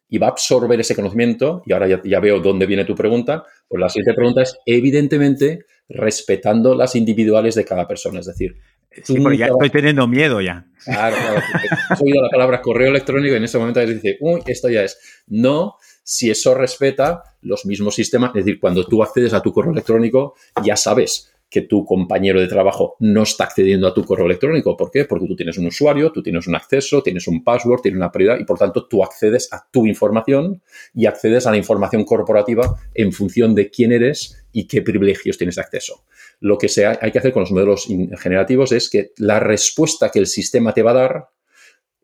y 0.10 0.18
va 0.18 0.28
a 0.28 0.32
absorber 0.32 0.80
ese 0.80 0.96
conocimiento, 0.96 1.62
y 1.66 1.74
ahora 1.74 1.88
ya, 2.04 2.20
veo 2.20 2.40
dónde 2.40 2.66
viene 2.66 2.84
tu 2.84 2.96
pregunta, 2.96 3.44
pues 3.68 3.80
la 3.80 3.90
siguiente 3.90 4.16
pregunta 4.16 4.42
es, 4.42 4.58
evidentemente, 4.66 5.66
respetando 5.88 6.76
las 6.76 6.96
individuales 6.96 7.56
de 7.56 7.66
cada 7.66 7.88
persona, 7.88 8.20
es 8.20 8.26
decir... 8.26 8.58
Sí, 9.04 9.18
ya 9.38 9.46
estoy 9.46 9.70
teniendo 9.70 10.08
miedo 10.08 10.42
ya. 10.42 10.66
Claro, 10.84 11.16
claro. 11.16 11.42
Has 11.90 12.02
oído 12.02 12.24
la 12.24 12.30
palabra 12.30 12.60
correo 12.60 12.90
electrónico 12.90 13.36
y 13.36 13.38
en 13.38 13.44
ese 13.44 13.60
momento 13.60 13.86
dice, 13.86 14.18
uy, 14.20 14.42
esto 14.48 14.68
ya 14.68 14.84
es. 14.84 15.00
No, 15.28 15.76
si 16.04 16.32
eso 16.32 16.56
respeta 16.56 17.22
los 17.42 17.68
mismos 17.68 17.94
sistemas, 17.94 18.32
es 18.32 18.46
decir, 18.46 18.60
cuando 18.60 18.88
tú 18.88 19.04
accedes 19.04 19.34
a 19.34 19.44
tu 19.44 19.54
correo 19.54 19.74
electrónico, 19.74 20.34
ya 20.64 20.76
sabes 20.76 21.32
que 21.50 21.62
tu 21.62 21.84
compañero 21.84 22.40
de 22.40 22.48
trabajo 22.48 22.96
no 23.00 23.24
está 23.24 23.46
accediendo 23.46 23.88
a 23.88 23.94
tu 23.94 24.04
correo 24.04 24.26
electrónico. 24.28 24.78
¿Por 24.78 24.92
qué? 24.92 25.06
Porque 25.06 25.28
tú 25.28 25.36
tienes 25.36 25.58
un 25.58 25.68
usuario, 25.68 26.12
tú 26.12 26.22
tienes 26.22 26.48
un 26.48 26.56
acceso, 26.56 27.02
tienes 27.02 27.28
un 27.28 27.44
password, 27.44 27.82
tienes 27.82 27.98
una 27.98 28.12
prioridad 28.12 28.40
y 28.40 28.46
por 28.46 28.60
tanto 28.60 28.88
tú 28.88 29.04
accedes 29.04 29.52
a 29.52 29.68
tu 29.72 29.88
información 29.88 30.62
y 30.94 31.08
accedes 31.08 31.48
a 31.48 31.52
la 31.52 31.58
información 31.58 32.04
corporativa 32.04 32.80
en 32.94 33.12
función 33.12 33.56
de 33.56 33.70
quién 33.70 33.92
eres 33.92 34.46
y 34.52 34.68
qué 34.68 34.82
privilegios 34.82 35.38
tienes 35.38 35.58
acceso. 35.58 36.04
Lo 36.40 36.58
que 36.58 36.68
hay 37.02 37.12
que 37.12 37.20
hacer 37.20 37.34
con 37.34 37.42
los 37.42 37.52
modelos 37.52 37.88
generativos 38.20 38.72
es 38.72 38.90
que 38.90 39.12
la 39.18 39.40
respuesta 39.40 40.10
que 40.10 40.20
el 40.20 40.28
sistema 40.28 40.74
te 40.74 40.84
va 40.84 40.92
a 40.92 40.96
dar 40.96 41.28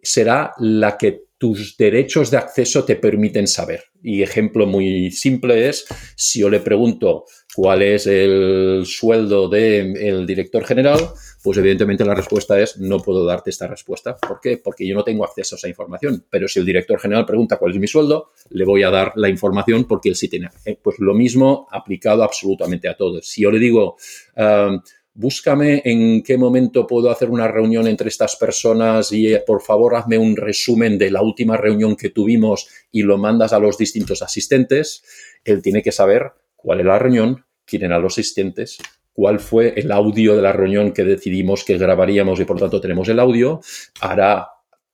será 0.02 0.54
la 0.60 0.98
que 0.98 1.26
tus 1.38 1.76
derechos 1.78 2.32
de 2.32 2.38
acceso 2.38 2.86
te 2.86 2.96
permiten 2.96 3.48
saber. 3.48 3.84
Y 4.02 4.22
ejemplo 4.22 4.66
muy 4.66 5.12
simple 5.12 5.68
es, 5.68 5.86
si 6.16 6.40
yo 6.40 6.50
le 6.50 6.60
pregunto 6.60 7.26
cuál 7.56 7.82
es 7.82 8.06
el 8.06 8.84
sueldo 8.86 9.48
del 9.48 10.26
director 10.26 10.66
general, 10.66 11.00
pues 11.42 11.58
evidentemente 11.58 12.04
la 12.04 12.14
respuesta 12.14 12.60
es 12.60 12.78
no 12.80 13.00
puedo 13.00 13.26
darte 13.26 13.50
esta 13.50 13.68
respuesta. 13.68 14.18
¿Por 14.18 14.42
qué? 14.42 14.58
Porque 14.58 14.86
yo 14.86 14.94
no 14.94 15.04
tengo 15.04 15.24
acceso 15.24 15.56
a 15.56 15.58
esa 15.58 15.70
información. 15.70 16.26
Pero 16.30 16.48
si 16.50 16.60
el 16.60 16.66
director 16.66 17.00
general 17.00 17.26
pregunta 17.26 17.58
cuál 17.58 17.72
es 17.72 17.80
mi 17.80 17.88
sueldo, 17.88 18.32
le 18.50 18.66
voy 18.66 18.84
a 18.84 18.90
dar 18.90 19.14
la 19.16 19.30
información 19.30 19.86
porque 19.86 20.10
él 20.10 20.16
sí 20.16 20.28
tiene. 20.28 20.50
Pues 20.82 21.00
lo 21.00 21.14
mismo 21.14 21.68
aplicado 21.72 22.24
absolutamente 22.24 22.90
a 22.90 22.98
todos. 22.98 23.28
Si 23.28 23.44
yo 23.44 23.52
le 23.52 23.60
digo, 23.60 23.96
ah, 24.36 24.78
búscame 25.14 25.82
en 25.86 26.22
qué 26.24 26.38
momento 26.38 26.86
puedo 26.86 27.10
hacer 27.10 27.30
una 27.30 27.48
reunión 27.48 27.88
entre 27.88 28.10
estas 28.10 28.36
personas 28.36 29.14
y 29.14 29.34
eh, 29.34 29.44
por 29.48 29.62
favor 29.62 29.96
hazme 29.96 30.18
un 30.18 30.36
resumen 30.36 30.98
de 30.98 31.10
la 31.10 31.22
última 31.22 31.56
reunión 31.56 31.96
que 31.96 32.10
tuvimos 32.10 32.68
y 32.92 33.04
lo 33.04 33.18
mandas 33.18 33.54
a 33.54 33.60
los 33.60 33.78
distintos 33.78 34.22
asistentes, 34.22 35.04
él 35.46 35.62
tiene 35.62 35.82
que 35.82 35.94
saber 35.94 36.34
cuál 36.66 36.80
es 36.80 36.86
la 36.88 36.98
reunión, 36.98 37.46
quién 37.64 37.84
eran 37.84 38.02
los 38.02 38.14
asistentes, 38.14 38.80
cuál 39.14 39.40
fue 39.40 39.76
el 39.78 39.92
audio 39.92 40.36
de 40.36 40.42
la 40.42 40.52
reunión 40.52 40.94
que 40.94 41.04
decidimos 41.04 41.64
que 41.64 41.78
grabaríamos 41.78 42.40
y 42.40 42.46
por 42.46 42.60
tanto 42.60 42.82
tenemos 42.82 43.08
el 43.08 43.20
audio, 43.20 43.62
hará 44.02 44.48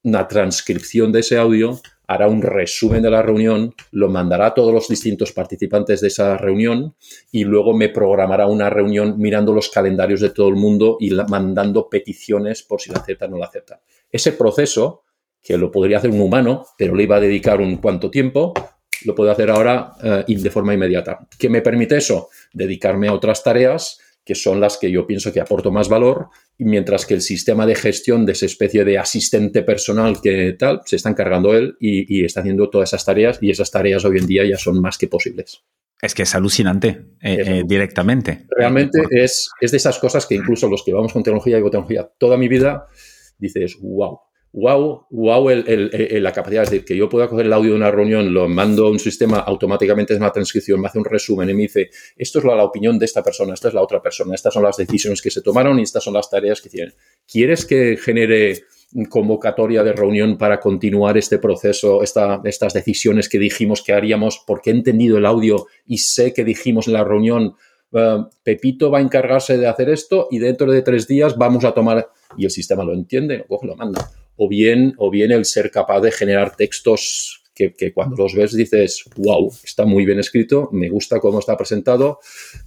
una 0.03 0.27
transcripción 0.27 1.13
de 1.13 1.21
ese 1.21 1.37
audio, 1.37 1.79
hará 2.07 2.27
un 2.27 2.41
resumen 2.41 3.01
de 3.01 3.09
la 3.09 3.21
reunión, 3.21 3.73
lo 3.91 4.09
mandará 4.09 4.47
a 4.47 4.53
todos 4.53 4.73
los 4.73 4.89
distintos 4.89 5.31
participantes 5.31 6.01
de 6.01 6.09
esa 6.09 6.35
reunión 6.35 6.93
y 7.31 7.45
luego 7.45 7.73
me 7.73 7.87
programará 7.87 8.47
una 8.47 8.69
reunión 8.69 9.15
mirando 9.17 9.53
los 9.53 9.69
calendarios 9.69 10.19
de 10.19 10.31
todo 10.31 10.49
el 10.49 10.57
mundo 10.57 10.97
y 10.99 11.11
mandando 11.11 11.87
peticiones 11.87 12.63
por 12.63 12.81
si 12.81 12.91
la 12.91 12.99
aceptan 12.99 13.29
o 13.29 13.31
no 13.35 13.39
la 13.39 13.45
aceptan. 13.45 13.79
Ese 14.11 14.33
proceso, 14.33 15.03
que 15.41 15.57
lo 15.57 15.71
podría 15.71 15.99
hacer 15.99 16.11
un 16.11 16.19
humano, 16.19 16.65
pero 16.77 16.95
le 16.95 17.03
iba 17.03 17.15
a 17.15 17.21
dedicar 17.21 17.61
un 17.61 17.77
cuánto 17.77 18.11
tiempo, 18.11 18.53
lo 19.05 19.15
puedo 19.15 19.31
hacer 19.31 19.49
ahora 19.49 19.93
eh, 20.03 20.23
de 20.27 20.49
forma 20.49 20.73
inmediata. 20.73 21.19
¿Qué 21.37 21.49
me 21.49 21.61
permite 21.61 21.97
eso? 21.97 22.29
Dedicarme 22.53 23.07
a 23.07 23.13
otras 23.13 23.43
tareas 23.43 23.99
que 24.23 24.35
son 24.35 24.59
las 24.59 24.77
que 24.77 24.91
yo 24.91 25.07
pienso 25.07 25.33
que 25.33 25.39
aporto 25.39 25.71
más 25.71 25.89
valor, 25.89 26.29
mientras 26.59 27.05
que 27.05 27.15
el 27.15 27.21
sistema 27.21 27.65
de 27.65 27.75
gestión 27.75 28.25
de 28.25 28.33
esa 28.33 28.45
especie 28.45 28.85
de 28.85 28.97
asistente 28.97 29.63
personal 29.63 30.21
que 30.21 30.53
tal, 30.57 30.81
se 30.85 30.97
está 30.97 31.09
encargando 31.09 31.55
él 31.55 31.75
y, 31.79 32.23
está 32.23 32.41
haciendo 32.41 32.69
todas 32.69 32.89
esas 32.89 33.03
tareas 33.03 33.39
y 33.41 33.49
esas 33.49 33.71
tareas 33.71 34.05
hoy 34.05 34.19
en 34.19 34.27
día 34.27 34.45
ya 34.45 34.57
son 34.57 34.79
más 34.79 34.97
que 34.97 35.07
posibles. 35.07 35.63
Es 35.99 36.13
que 36.13 36.23
es 36.23 36.33
alucinante 36.33 36.89
eh, 37.21 37.37
eh, 37.45 37.63
directamente. 37.65 38.45
Realmente 38.55 39.01
es, 39.11 39.49
es 39.59 39.71
de 39.71 39.77
esas 39.77 39.99
cosas 39.99 40.25
que 40.25 40.35
incluso 40.35 40.67
los 40.67 40.83
que 40.83 40.93
vamos 40.93 41.13
con 41.13 41.23
tecnología 41.23 41.57
y 41.57 41.63
tecnología 41.63 42.09
toda 42.17 42.37
mi 42.37 42.47
vida, 42.47 42.87
dices, 43.37 43.77
wow, 43.81 44.19
wow, 44.53 45.07
wow 45.09 45.49
la 45.49 46.31
capacidad, 46.33 46.69
de 46.69 46.83
que 46.83 46.95
yo 46.95 47.07
pueda 47.07 47.27
coger 47.27 47.45
el 47.45 47.53
audio 47.53 47.71
de 47.71 47.77
una 47.77 47.91
reunión, 47.91 48.33
lo 48.33 48.49
mando 48.49 48.87
a 48.87 48.91
un 48.91 48.99
sistema, 48.99 49.39
automáticamente 49.39 50.13
es 50.13 50.19
una 50.19 50.31
transcripción, 50.31 50.81
me 50.81 50.87
hace 50.87 50.99
un 50.99 51.05
resumen 51.05 51.49
y 51.49 51.53
me 51.53 51.61
dice, 51.63 51.89
esto 52.17 52.39
es 52.39 52.45
la, 52.45 52.61
opinión 52.63 52.99
de 52.99 53.05
esta 53.05 53.23
persona, 53.23 53.53
esta 53.53 53.69
es 53.69 53.73
la 53.73 53.81
otra 53.81 54.01
persona, 54.01 54.35
estas 54.35 54.53
son 54.53 54.63
las 54.63 54.77
decisiones 54.77 55.21
que 55.21 55.31
se 55.31 55.41
tomaron 55.41 55.79
y 55.79 55.83
estas 55.83 56.03
son 56.03 56.13
las 56.13 56.29
tareas 56.29 56.61
que 56.61 56.69
tienen. 56.69 56.93
¿Quieres 57.27 57.65
que 57.65 57.97
genere 57.97 58.63
convocatoria 59.09 59.83
de 59.83 59.93
reunión 59.93 60.37
para 60.37 60.59
continuar 60.59 61.17
este 61.17 61.39
proceso, 61.39 62.03
estas 62.03 62.73
decisiones 62.73 63.29
que 63.29 63.39
dijimos 63.39 63.81
que 63.81 63.93
haríamos, 63.93 64.43
porque 64.45 64.69
he 64.69 64.73
entendido 64.73 65.17
el 65.17 65.25
audio 65.25 65.67
y 65.85 65.99
sé 65.99 66.33
que 66.33 66.43
dijimos 66.43 66.87
en 66.87 66.93
la 66.93 67.03
reunión, 67.05 67.55
eh, 67.93 68.17
Pepito 68.43 68.91
va 68.91 68.99
a 68.99 69.01
encargarse 69.01 69.57
de 69.57 69.67
hacer 69.67 69.89
esto 69.89 70.27
y 70.29 70.39
dentro 70.39 70.69
de 70.69 70.81
tres 70.81 71.07
días 71.07 71.37
vamos 71.37 71.63
a 71.63 71.71
tomar, 71.71 72.09
y 72.37 72.43
el 72.43 72.51
sistema 72.51 72.83
lo 72.83 72.93
entiende, 72.93 73.37
lo 73.37 73.47
coge, 73.47 73.67
lo 73.67 73.75
manda 73.77 74.11
o 74.35 74.47
bien, 74.47 74.93
o 74.97 75.09
bien 75.09 75.31
el 75.31 75.45
ser 75.45 75.71
capaz 75.71 76.01
de 76.01 76.11
generar 76.11 76.55
textos 76.55 77.41
que, 77.53 77.93
cuando 77.93 78.15
los 78.15 78.33
ves 78.33 78.53
dices, 78.53 79.03
wow, 79.17 79.51
está 79.63 79.85
muy 79.85 80.05
bien 80.05 80.19
escrito, 80.19 80.69
me 80.71 80.89
gusta 80.89 81.19
cómo 81.19 81.39
está 81.39 81.55
presentado, 81.55 82.19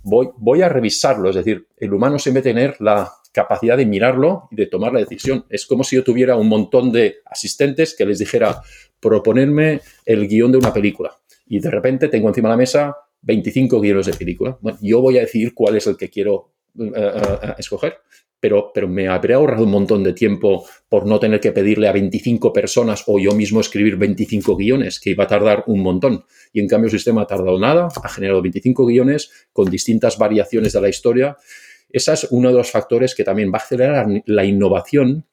voy, 0.03 0.29
voy 0.37 0.63
a 0.63 0.69
revisarlo. 0.69 1.31
Es 1.31 1.37
decir, 1.37 1.67
el 1.77 1.93
humano 1.93 2.19
siempre 2.19 2.43
tener 2.43 2.77
la 2.81 3.11
capacidad 3.33 3.77
de 3.77 3.87
mirarlo 3.87 4.49
y 4.53 4.57
de 4.57 4.67
tomar 4.67 4.93
la 4.93 5.01
decisión. 5.01 5.45
Es 5.49 5.67
como 5.67 5.83
si 5.83 5.97
yo 5.97 6.05
tuviera 6.05 6.37
un 6.37 6.49
montón 6.49 6.93
de 6.93 7.17
asistentes 7.27 7.97
que 7.97 8.07
les 8.07 8.21
dijera, 8.21 8.63
proponerme 9.01 9.81
el 10.07 10.29
guion 10.29 10.53
de 10.53 10.59
una 10.59 10.73
película. 10.73 11.19
Y 11.47 11.59
de 11.59 11.71
repente 11.71 12.09
tengo 12.09 12.29
encima 12.29 12.49
de 12.49 12.53
la 12.53 12.59
mesa 12.59 12.97
25 13.23 13.81
guiones 13.81 14.07
de 14.07 14.15
película. 14.15 14.59
Yo 14.81 15.01
voy 15.01 15.19
a 15.19 15.23
decidir 15.23 15.53
cuál 15.53 15.77
es 15.77 15.87
el 15.87 15.97
que 15.97 16.09
quiero 16.09 16.53
eh, 16.79 16.93
eh, 16.95 17.13
eh, 17.43 17.55
escoger 17.59 17.99
pero, 18.45 18.73
pero 18.75 18.87
me 18.89 19.09
habría 19.09 19.37
ahorrado 19.37 19.65
un 19.65 19.71
montón 19.71 20.05
de 20.05 20.13
tiempo 20.13 20.67
por 20.91 21.07
no 21.07 21.19
tener 21.19 21.41
que 21.41 21.51
pedirle 21.51 21.89
a 21.89 21.93
25 21.93 22.53
personas 22.53 23.03
o 23.07 23.19
yo 23.19 23.33
mismo 23.33 23.59
escribir 23.59 23.97
25 23.97 24.55
guiones, 24.55 25.01
que 25.01 25.09
iba 25.09 25.25
a 25.25 25.27
tardar 25.27 25.65
un 25.67 25.81
montón. 25.81 26.27
Y 26.53 26.61
en 26.61 26.69
cambio 26.69 26.89
el 26.89 26.91
sistema 26.91 27.23
ha 27.23 27.27
tardado 27.27 27.59
nada, 27.59 27.89
ha 28.03 28.09
generado 28.11 28.43
25 28.43 28.85
guiones 28.85 29.31
con 29.51 29.71
distintas 29.71 30.19
variaciones 30.19 30.75
de 30.75 30.81
la 30.83 30.91
historia. 30.91 31.39
Ese 31.89 32.13
es 32.13 32.27
uno 32.33 32.51
de 32.51 32.57
los 32.57 32.71
factores 32.71 33.15
que 33.15 33.25
también 33.25 33.51
va 33.51 33.57
a 33.61 33.63
acelerar 33.63 34.09
la 34.27 34.45
innovación, 34.45 35.25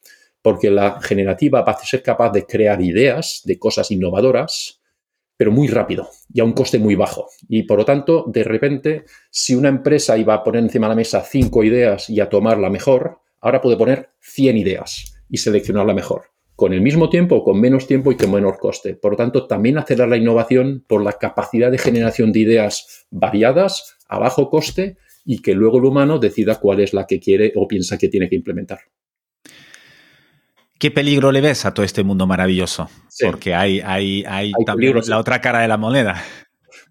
porque 0.41 0.71
la 0.71 1.01
generativa 1.01 1.63
va 1.63 1.73
a 1.73 1.85
ser 1.85 2.01
capaz 2.01 2.31
de 2.31 2.45
crear 2.45 2.81
ideas 2.81 3.41
de 3.43 3.59
cosas 3.59 3.91
innovadoras 3.91 4.80
pero 5.41 5.51
muy 5.51 5.67
rápido 5.67 6.07
y 6.31 6.39
a 6.39 6.43
un 6.43 6.53
coste 6.53 6.77
muy 6.77 6.93
bajo. 6.93 7.25
Y 7.49 7.63
por 7.63 7.79
lo 7.79 7.83
tanto, 7.83 8.25
de 8.27 8.43
repente, 8.43 9.05
si 9.31 9.55
una 9.55 9.69
empresa 9.69 10.15
iba 10.15 10.35
a 10.35 10.43
poner 10.43 10.61
encima 10.61 10.85
de 10.85 10.89
la 10.89 10.95
mesa 10.95 11.23
cinco 11.23 11.63
ideas 11.63 12.11
y 12.11 12.19
a 12.19 12.29
tomar 12.29 12.59
la 12.59 12.69
mejor, 12.69 13.21
ahora 13.39 13.59
puede 13.59 13.75
poner 13.75 14.11
100 14.19 14.57
ideas 14.57 15.19
y 15.27 15.37
seleccionar 15.37 15.87
la 15.87 15.95
mejor, 15.95 16.25
con 16.55 16.73
el 16.73 16.81
mismo 16.81 17.09
tiempo, 17.09 17.43
con 17.43 17.59
menos 17.59 17.87
tiempo 17.87 18.11
y 18.11 18.17
con 18.17 18.31
menor 18.31 18.59
coste. 18.59 18.93
Por 18.93 19.13
lo 19.13 19.17
tanto, 19.17 19.47
también 19.47 19.79
acelerar 19.79 20.09
la 20.09 20.17
innovación 20.17 20.85
por 20.87 21.03
la 21.03 21.13
capacidad 21.13 21.71
de 21.71 21.79
generación 21.79 22.31
de 22.31 22.41
ideas 22.41 23.07
variadas, 23.09 23.97
a 24.07 24.19
bajo 24.19 24.47
coste, 24.51 24.97
y 25.25 25.41
que 25.41 25.55
luego 25.55 25.79
el 25.79 25.85
humano 25.85 26.19
decida 26.19 26.59
cuál 26.59 26.81
es 26.81 26.93
la 26.93 27.07
que 27.07 27.19
quiere 27.19 27.51
o 27.55 27.67
piensa 27.67 27.97
que 27.97 28.09
tiene 28.09 28.29
que 28.29 28.35
implementar. 28.35 28.81
¿Qué 30.81 30.89
peligro 30.89 31.31
le 31.31 31.41
ves 31.41 31.63
a 31.65 31.75
todo 31.75 31.85
este 31.85 32.03
mundo 32.03 32.25
maravilloso? 32.25 32.89
Porque 33.23 33.53
hay, 33.53 33.81
hay, 33.81 34.23
hay, 34.27 34.51
también 34.65 34.99
la 35.05 35.19
otra 35.19 35.39
cara 35.39 35.59
de 35.59 35.67
la 35.67 35.77
moneda. 35.77 36.19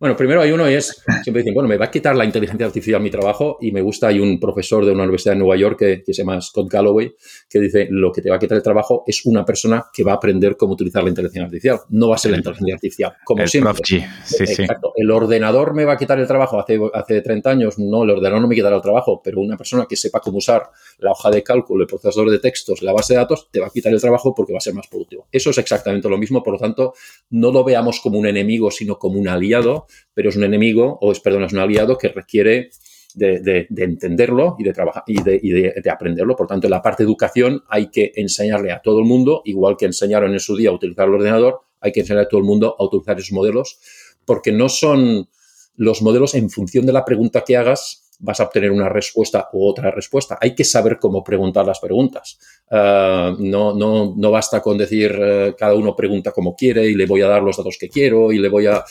Bueno, 0.01 0.17
primero 0.17 0.41
hay 0.41 0.51
uno 0.51 0.69
y 0.69 0.73
es, 0.73 1.03
siempre 1.23 1.43
dicen, 1.43 1.53
bueno, 1.53 1.69
me 1.69 1.77
va 1.77 1.85
a 1.85 1.91
quitar 1.91 2.17
la 2.17 2.25
inteligencia 2.25 2.67
artificial 2.67 3.03
mi 3.03 3.11
trabajo 3.11 3.59
y 3.61 3.71
me 3.71 3.83
gusta, 3.83 4.09
hay 4.09 4.19
un 4.19 4.41
profesor 4.41 4.87
de 4.87 4.93
una 4.93 5.03
universidad 5.03 5.35
de 5.35 5.41
Nueva 5.41 5.57
York 5.57 5.79
que, 5.79 6.03
se 6.07 6.15
llama 6.15 6.41
Scott 6.41 6.73
Galloway, 6.73 7.15
que 7.51 7.61
dice, 7.61 7.87
lo 7.91 8.11
que 8.11 8.23
te 8.23 8.31
va 8.31 8.37
a 8.37 8.39
quitar 8.39 8.57
el 8.57 8.63
trabajo 8.63 9.05
es 9.07 9.27
una 9.27 9.45
persona 9.45 9.85
que 9.93 10.03
va 10.03 10.13
a 10.13 10.15
aprender 10.15 10.57
cómo 10.57 10.73
utilizar 10.73 11.03
la 11.03 11.11
inteligencia 11.11 11.45
artificial, 11.45 11.81
no 11.91 12.09
va 12.09 12.15
a 12.15 12.19
ser 12.19 12.31
la 12.31 12.39
inteligencia 12.39 12.75
artificial, 12.77 13.13
como 13.25 13.47
siempre. 13.47 13.75
Sí, 13.85 14.03
Exacto. 14.39 14.95
El 14.97 15.11
ordenador 15.11 15.75
me 15.75 15.85
va 15.85 15.93
a 15.93 15.97
quitar 15.99 16.19
el 16.19 16.27
trabajo 16.27 16.59
hace, 16.59 16.81
hace 16.95 17.21
30 17.21 17.51
años, 17.51 17.79
no, 17.79 18.03
el 18.05 18.11
ordenador 18.11 18.41
no 18.41 18.49
me 18.49 18.55
quitará 18.55 18.77
el 18.77 18.83
trabajo, 18.83 19.21
pero 19.23 19.43
una 19.43 19.59
persona 19.59 19.85
que 19.87 19.97
sepa 19.97 20.21
cómo 20.21 20.39
usar 20.39 20.63
la 21.01 21.11
hoja 21.11 21.31
de 21.31 21.43
cálculo, 21.43 21.83
el 21.83 21.87
procesador 21.87 22.31
de 22.31 22.39
textos, 22.39 22.81
la 22.81 22.95
base 22.95 23.13
de 23.13 23.19
datos, 23.19 23.51
te 23.51 23.61
va 23.61 23.67
a 23.67 23.71
quitar 23.71 23.93
el 23.93 24.01
trabajo 24.01 24.35
porque 24.35 24.55
va 24.55 24.59
a 24.59 24.63
ser 24.63 24.73
más 24.73 24.87
productivo. 24.87 25.27
Eso 25.31 25.51
es 25.51 25.59
exactamente 25.59 26.09
lo 26.09 26.17
mismo, 26.17 26.43
por 26.43 26.55
lo 26.55 26.59
tanto, 26.59 26.95
no 27.29 27.53
lo 27.53 27.65
veamos 27.65 28.01
como 28.01 28.19
un 28.19 28.27
enemigo, 28.27 28.71
sino 28.71 28.99
como 28.99 29.21
un 29.21 29.29
aliado 29.29 29.89
pero 30.15 30.29
es 30.29 30.37
un 30.37 30.45
enemigo, 30.45 30.99
o 31.01 31.13
es, 31.13 31.21
perdón, 31.21 31.45
es 31.45 31.53
un 31.53 31.59
aliado 31.59 31.99
que 31.99 32.09
requiere 32.09 32.71
de, 33.15 33.67
entenderlo 33.77 34.57
y 34.59 34.65
de 34.65 34.73
trabajar 34.73 35.03
y, 35.07 35.23
de, 35.23 35.91
aprenderlo. 35.91 36.37
Por 36.37 36.47
tanto, 36.47 36.67
en 36.67 36.73
la 36.73 36.83
parte 36.83 37.03
de 37.03 37.09
educación 37.09 37.63
hay 37.69 37.91
que 37.91 38.13
enseñarle 38.15 38.73
a 38.73 38.81
todo 38.81 39.01
el 39.01 39.05
mundo, 39.05 39.43
igual 39.45 39.77
que 39.77 39.87
enseñaron 39.87 40.33
en 40.33 40.41
su 40.41 40.57
día 40.57 40.71
a 40.71 40.73
utilizar 40.73 41.09
el 41.09 41.15
ordenador, 41.15 41.61
hay 41.81 41.93
que 41.93 42.01
enseñar 42.01 42.25
a 42.25 42.29
todo 42.29 42.41
el 42.41 42.47
mundo 42.47 42.77
a 42.79 42.85
utilizar 42.85 43.19
esos 43.19 43.33
modelos, 43.33 43.79
porque 44.25 44.53
no 44.53 44.69
son 44.69 45.29
los 45.77 46.03
modelos 46.03 46.35
en 46.35 46.51
función 46.51 46.87
de 46.87 46.93
la 46.93 47.05
pregunta 47.05 47.43
que 47.47 47.57
hagas, 47.57 48.10
vas 48.21 48.41
a 48.41 48.45
obtener 48.45 48.71
una 48.71 48.89
respuesta 48.89 49.49
u 49.53 49.67
otra 49.67 49.91
respuesta. 49.91 50.39
Hay 50.41 50.55
que 50.55 50.65
saber 50.65 50.99
cómo 50.99 51.25
preguntar 51.25 51.67
las 51.67 51.81
preguntas. 51.81 52.39
Eh, 52.71 53.35
no, 53.39 53.75
no, 53.75 54.15
no, 54.17 54.31
basta 54.31 54.61
con 54.61 54.79
decir 54.79 55.19
eh, 55.21 55.55
cada 55.59 55.75
uno 55.75 55.97
pregunta 55.97 56.33
como 56.33 56.55
quiere 56.55 56.87
y 56.89 56.95
le 56.95 57.07
voy 57.07 57.23
a 57.23 57.29
dar 57.29 57.43
los 57.43 57.57
datos 57.57 57.77
que 57.79 57.89
quiero 57.89 58.31
y 58.33 58.39
le 58.39 58.49
voy 58.49 58.67
a, 58.67 58.85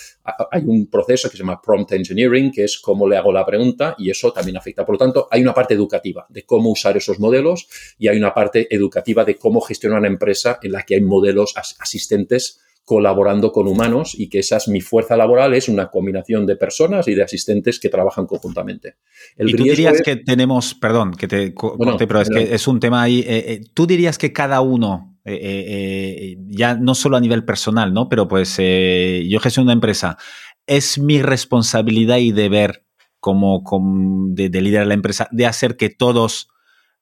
Hay 0.51 0.63
un 0.65 0.87
proceso 0.87 1.29
que 1.29 1.37
se 1.37 1.43
llama 1.43 1.61
prompt 1.61 1.91
engineering, 1.93 2.51
que 2.51 2.63
es 2.63 2.79
cómo 2.79 3.07
le 3.07 3.17
hago 3.17 3.31
la 3.31 3.45
pregunta 3.45 3.95
y 3.97 4.09
eso 4.09 4.31
también 4.33 4.57
afecta. 4.57 4.85
Por 4.85 4.95
lo 4.95 4.99
tanto, 4.99 5.27
hay 5.31 5.41
una 5.41 5.53
parte 5.53 5.73
educativa 5.73 6.25
de 6.29 6.43
cómo 6.43 6.71
usar 6.71 6.97
esos 6.97 7.19
modelos 7.19 7.67
y 7.97 8.07
hay 8.07 8.17
una 8.17 8.33
parte 8.33 8.67
educativa 8.73 9.23
de 9.23 9.35
cómo 9.35 9.61
gestionar 9.61 9.99
una 9.99 10.07
empresa 10.07 10.59
en 10.61 10.71
la 10.71 10.83
que 10.83 10.95
hay 10.95 11.01
modelos 11.01 11.53
asistentes 11.55 12.59
colaborando 12.89 13.51
con 13.51 13.67
humanos 13.67 14.15
y 14.17 14.29
que 14.29 14.39
esa 14.39 14.57
es 14.57 14.67
mi 14.67 14.81
fuerza 14.81 15.15
laboral, 15.15 15.53
es 15.53 15.69
una 15.69 15.91
combinación 15.91 16.47
de 16.47 16.55
personas 16.55 17.07
y 17.07 17.13
de 17.13 17.21
asistentes 17.21 17.79
que 17.79 17.87
trabajan 17.87 18.25
conjuntamente. 18.25 18.95
y 19.37 19.53
tú 19.53 19.63
dirías 19.63 20.01
que 20.01 20.15
tenemos, 20.15 20.73
perdón, 20.73 21.13
que 21.13 21.27
te 21.27 21.53
corte, 21.53 22.07
pero 22.07 22.19
es 22.19 22.31
que 22.31 22.55
es 22.55 22.67
un 22.67 22.79
tema 22.79 23.03
ahí, 23.03 23.19
eh, 23.19 23.45
eh, 23.45 23.61
tú 23.75 23.85
dirías 23.85 24.17
que 24.17 24.33
cada 24.33 24.61
uno, 24.61 25.19
eh, 25.23 26.35
ya 26.47 26.77
no 26.77 26.95
solo 26.95 27.17
a 27.17 27.19
nivel 27.19 27.45
personal, 27.45 27.93
¿no? 27.93 28.09
Pero 28.09 28.27
pues 28.27 28.57
yo 28.57 29.39
gestiono 29.39 29.65
una 29.65 29.73
empresa, 29.73 30.17
es 30.65 30.97
mi 30.97 31.21
responsabilidad 31.21 32.17
y 32.17 32.31
deber 32.31 32.87
como, 33.19 33.63
como 33.63 34.33
de, 34.33 34.49
de 34.49 34.61
liderar 34.63 34.87
la 34.87 34.95
empresa, 34.95 35.27
de 35.31 35.45
hacer 35.45 35.77
que 35.77 35.91
todos 35.91 36.49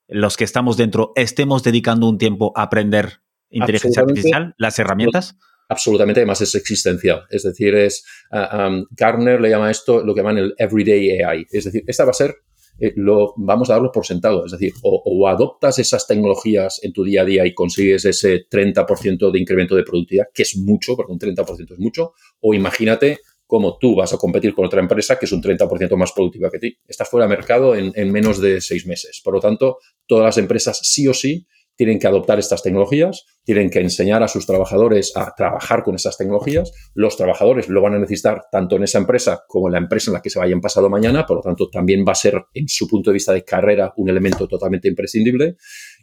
los 0.09 0.35
que 0.35 0.43
estamos 0.43 0.75
dentro 0.75 1.13
estemos 1.15 1.63
dedicando 1.63 2.09
un 2.09 2.17
tiempo 2.17 2.51
a 2.57 2.63
aprender 2.63 3.21
inteligencia 3.49 4.01
artificial, 4.01 4.53
las 4.57 4.79
herramientas 4.79 5.37
absolutamente, 5.67 6.21
además 6.21 6.41
es 6.41 6.55
existencial. 6.55 7.23
Es 7.29 7.43
decir, 7.43 7.75
es 7.75 8.03
uh, 8.31 8.85
Gartner 8.91 9.39
le 9.41 9.49
llama 9.49 9.71
esto 9.71 10.03
lo 10.03 10.13
que 10.13 10.21
llaman 10.21 10.37
el 10.37 10.55
everyday 10.57 11.21
AI. 11.21 11.45
Es 11.51 11.65
decir, 11.65 11.83
esta 11.87 12.05
va 12.05 12.11
a 12.11 12.13
ser, 12.13 12.35
eh, 12.79 12.93
lo, 12.95 13.33
vamos 13.37 13.69
a 13.69 13.73
darlo 13.73 13.91
por 13.91 14.05
sentado. 14.05 14.45
Es 14.45 14.51
decir, 14.51 14.73
o, 14.83 15.27
adoptas 15.27 15.79
esas 15.79 16.07
tecnologías 16.07 16.79
en 16.83 16.93
tu 16.93 17.03
día 17.03 17.21
a 17.21 17.25
día 17.25 17.45
y 17.45 17.53
consigues 17.53 18.05
ese 18.05 18.47
30% 18.49 19.31
de 19.31 19.39
incremento 19.39 19.75
de 19.75 19.83
productividad, 19.83 20.27
que 20.33 20.43
es 20.43 20.57
mucho, 20.57 20.95
porque 20.95 21.11
un 21.11 21.19
30% 21.19 21.73
es 21.73 21.79
mucho, 21.79 22.13
o 22.39 22.53
imagínate 22.53 23.19
cómo 23.45 23.77
tú 23.77 23.95
vas 23.95 24.13
a 24.13 24.17
competir 24.17 24.53
con 24.53 24.65
otra 24.65 24.81
empresa 24.81 25.17
que 25.17 25.25
es 25.25 25.31
un 25.31 25.41
30% 25.41 25.95
más 25.95 26.11
productiva 26.11 26.49
que 26.51 26.59
ti. 26.59 26.77
Estás 26.85 27.07
fuera 27.07 27.27
de 27.27 27.29
mercado 27.29 27.75
en 27.75 28.11
menos 28.11 28.41
de 28.41 28.59
seis 28.59 28.85
meses. 28.85 29.21
Por 29.23 29.33
lo 29.33 29.39
tanto, 29.39 29.77
todas 30.05 30.25
las 30.25 30.37
empresas 30.37 30.79
sí 30.83 31.07
o 31.07 31.13
sí 31.13 31.47
tienen 31.77 31.99
que 31.99 32.07
adoptar 32.07 32.39
estas 32.39 32.63
tecnologías, 32.63 33.25
tienen 33.43 33.69
que 33.69 33.79
enseñar 33.79 34.23
a 34.23 34.27
sus 34.27 34.45
trabajadores 34.45 35.15
a 35.15 35.33
trabajar 35.37 35.83
con 35.83 35.95
esas 35.95 36.17
tecnologías. 36.17 36.71
Los 36.93 37.15
trabajadores 37.15 37.69
lo 37.69 37.81
van 37.81 37.93
a 37.93 37.99
necesitar 37.99 38.45
tanto 38.51 38.75
en 38.75 38.83
esa 38.83 38.97
empresa 38.97 39.43
como 39.47 39.67
en 39.67 39.73
la 39.73 39.77
empresa 39.77 40.09
en 40.09 40.15
la 40.15 40.21
que 40.21 40.29
se 40.29 40.39
vayan 40.39 40.59
pasado 40.59 40.89
mañana, 40.89 41.25
por 41.25 41.37
lo 41.37 41.43
tanto 41.43 41.69
también 41.69 42.03
va 42.05 42.11
a 42.11 42.15
ser 42.15 42.43
en 42.53 42.67
su 42.67 42.87
punto 42.87 43.11
de 43.11 43.13
vista 43.13 43.31
de 43.31 43.45
carrera 43.45 43.93
un 43.95 44.09
elemento 44.09 44.47
totalmente 44.47 44.87
imprescindible. 44.87 45.55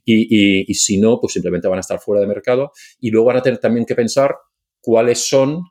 Y, 0.05 0.71
y 0.71 0.75
si 0.75 0.99
no, 0.99 1.19
pues 1.21 1.33
simplemente 1.33 1.67
van 1.67 1.79
a 1.79 1.81
estar 1.81 1.99
fuera 1.99 2.21
de 2.21 2.27
mercado 2.27 2.73
y 3.01 3.11
luego 3.11 3.27
van 3.27 3.39
a 3.39 3.43
tener 3.43 3.59
también 3.59 3.85
que 3.85 3.95
pensar 3.95 4.37
cuáles 4.81 5.27
son 5.27 5.63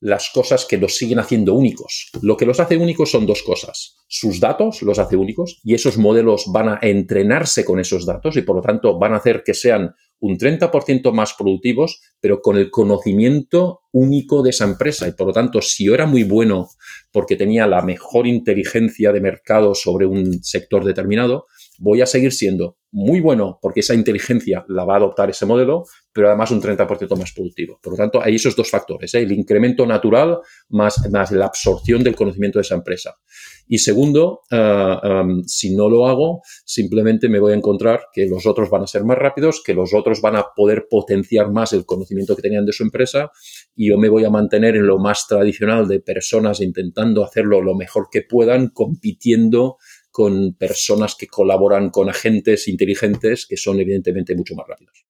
las 0.00 0.30
cosas 0.32 0.64
que 0.64 0.78
los 0.78 0.96
siguen 0.96 1.18
haciendo 1.18 1.54
únicos. 1.54 2.10
Lo 2.22 2.36
que 2.36 2.46
los 2.46 2.60
hace 2.60 2.76
únicos 2.76 3.10
son 3.10 3.26
dos 3.26 3.42
cosas. 3.42 3.96
Sus 4.06 4.40
datos 4.40 4.82
los 4.82 4.98
hace 4.98 5.16
únicos 5.16 5.60
y 5.64 5.74
esos 5.74 5.98
modelos 5.98 6.44
van 6.52 6.68
a 6.68 6.78
entrenarse 6.82 7.64
con 7.64 7.80
esos 7.80 8.06
datos 8.06 8.36
y 8.36 8.42
por 8.42 8.56
lo 8.56 8.62
tanto 8.62 8.98
van 8.98 9.14
a 9.14 9.16
hacer 9.16 9.42
que 9.44 9.54
sean 9.54 9.94
un 10.20 10.36
30% 10.36 11.12
más 11.12 11.34
productivos, 11.34 12.00
pero 12.20 12.40
con 12.40 12.56
el 12.56 12.70
conocimiento 12.70 13.80
único 13.92 14.42
de 14.42 14.50
esa 14.50 14.64
empresa. 14.64 15.06
Y 15.06 15.12
por 15.12 15.28
lo 15.28 15.32
tanto, 15.32 15.62
si 15.62 15.84
yo 15.84 15.94
era 15.94 16.06
muy 16.06 16.24
bueno 16.24 16.68
porque 17.12 17.36
tenía 17.36 17.66
la 17.66 17.82
mejor 17.82 18.26
inteligencia 18.26 19.12
de 19.12 19.20
mercado 19.20 19.74
sobre 19.74 20.06
un 20.06 20.42
sector 20.42 20.84
determinado, 20.84 21.46
voy 21.78 22.02
a 22.02 22.06
seguir 22.06 22.32
siendo 22.32 22.76
muy 22.90 23.20
bueno 23.20 23.58
porque 23.60 23.80
esa 23.80 23.94
inteligencia 23.94 24.64
la 24.68 24.84
va 24.84 24.94
a 24.94 24.96
adoptar 24.96 25.28
ese 25.28 25.46
modelo, 25.46 25.84
pero 26.12 26.28
además 26.28 26.50
un 26.50 26.62
30% 26.62 27.16
más 27.16 27.32
productivo. 27.32 27.78
Por 27.82 27.92
lo 27.92 27.96
tanto, 27.96 28.22
hay 28.22 28.36
esos 28.36 28.56
dos 28.56 28.70
factores, 28.70 29.14
¿eh? 29.14 29.20
el 29.20 29.32
incremento 29.32 29.86
natural 29.86 30.38
más, 30.70 31.08
más 31.10 31.30
la 31.32 31.46
absorción 31.46 32.02
del 32.02 32.16
conocimiento 32.16 32.58
de 32.58 32.62
esa 32.62 32.74
empresa. 32.74 33.14
Y 33.66 33.78
segundo, 33.78 34.40
um, 34.50 35.42
si 35.44 35.76
no 35.76 35.90
lo 35.90 36.08
hago, 36.08 36.40
simplemente 36.64 37.28
me 37.28 37.38
voy 37.38 37.52
a 37.52 37.56
encontrar 37.56 38.00
que 38.12 38.26
los 38.26 38.46
otros 38.46 38.70
van 38.70 38.82
a 38.82 38.86
ser 38.86 39.04
más 39.04 39.18
rápidos, 39.18 39.62
que 39.64 39.74
los 39.74 39.92
otros 39.92 40.22
van 40.22 40.36
a 40.36 40.46
poder 40.56 40.86
potenciar 40.88 41.52
más 41.52 41.74
el 41.74 41.84
conocimiento 41.84 42.34
que 42.34 42.42
tenían 42.42 42.64
de 42.64 42.72
su 42.72 42.82
empresa 42.82 43.30
y 43.76 43.90
yo 43.90 43.98
me 43.98 44.08
voy 44.08 44.24
a 44.24 44.30
mantener 44.30 44.76
en 44.76 44.86
lo 44.86 44.98
más 44.98 45.26
tradicional 45.28 45.86
de 45.86 46.00
personas 46.00 46.60
intentando 46.60 47.22
hacerlo 47.22 47.60
lo 47.60 47.74
mejor 47.74 48.08
que 48.10 48.22
puedan, 48.22 48.68
compitiendo 48.68 49.76
con 50.18 50.54
personas 50.54 51.14
que 51.14 51.28
colaboran 51.28 51.90
con 51.90 52.08
agentes 52.08 52.66
inteligentes 52.66 53.46
que 53.46 53.56
son 53.56 53.78
evidentemente 53.78 54.34
mucho 54.34 54.56
más 54.56 54.66
rápidos. 54.66 55.07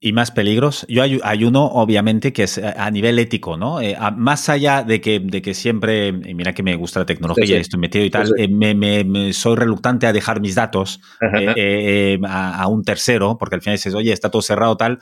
Y 0.00 0.12
más 0.12 0.30
peligros. 0.30 0.86
Yo 0.88 1.02
hay, 1.02 1.44
uno, 1.44 1.64
obviamente, 1.64 2.32
que 2.32 2.44
es 2.44 2.56
eh, 2.56 2.72
a 2.76 2.88
nivel 2.88 3.18
ético, 3.18 3.56
¿no? 3.56 3.80
Eh, 3.80 3.96
más 4.16 4.48
allá 4.48 4.84
de 4.84 5.00
que, 5.00 5.18
de 5.18 5.42
que 5.42 5.54
siempre, 5.54 6.12
mira 6.12 6.52
que 6.52 6.62
me 6.62 6.76
gusta 6.76 7.00
la 7.00 7.06
tecnología, 7.06 7.56
y 7.56 7.60
estoy 7.60 7.80
metido 7.80 8.04
y 8.04 8.10
tal, 8.10 8.32
eh, 8.38 8.46
me, 8.46 9.32
soy 9.32 9.56
reluctante 9.56 10.06
a 10.06 10.12
dejar 10.12 10.40
mis 10.40 10.54
datos 10.54 11.00
a, 11.20 12.68
un 12.68 12.84
tercero, 12.84 13.38
porque 13.38 13.56
al 13.56 13.60
final 13.60 13.76
dices, 13.76 13.92
oye, 13.92 14.12
está 14.12 14.30
todo 14.30 14.40
cerrado, 14.40 14.76
tal. 14.76 15.00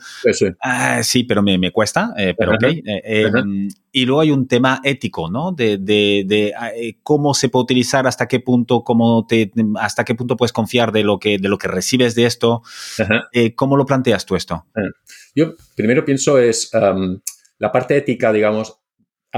Ah, 0.61 1.03
sí, 1.03 1.23
pero 1.25 1.43
me, 1.43 1.59
me 1.59 1.69
cuesta, 1.69 2.15
pero 2.35 2.55
ok. 2.55 2.63
y 3.91 4.05
luego 4.05 4.21
hay 4.21 4.31
un 4.31 4.47
tema 4.47 4.81
ético, 4.83 5.29
¿no? 5.29 5.51
De, 5.51 5.77
de, 5.77 6.23
de, 6.25 6.97
cómo 7.03 7.35
se 7.35 7.49
puede 7.49 7.65
utilizar, 7.65 8.07
hasta 8.07 8.27
qué 8.27 8.39
punto, 8.39 8.83
cómo 8.83 9.27
te, 9.27 9.51
hasta 9.79 10.03
qué 10.05 10.15
punto 10.15 10.37
puedes 10.37 10.53
confiar 10.53 10.91
de 10.91 11.03
lo 11.03 11.19
que, 11.19 11.37
de 11.37 11.49
lo 11.49 11.59
que 11.59 11.67
recibes 11.67 12.15
de 12.15 12.25
esto. 12.25 12.63
¿Cómo 13.55 13.77
lo 13.77 13.85
planteas 13.85 14.25
tú 14.25 14.35
esto? 14.35 14.65
Yo 15.35 15.55
primero 15.75 16.03
pienso 16.05 16.37
es 16.37 16.71
la 16.73 17.71
parte 17.71 17.97
ética, 17.97 18.31
digamos, 18.31 18.79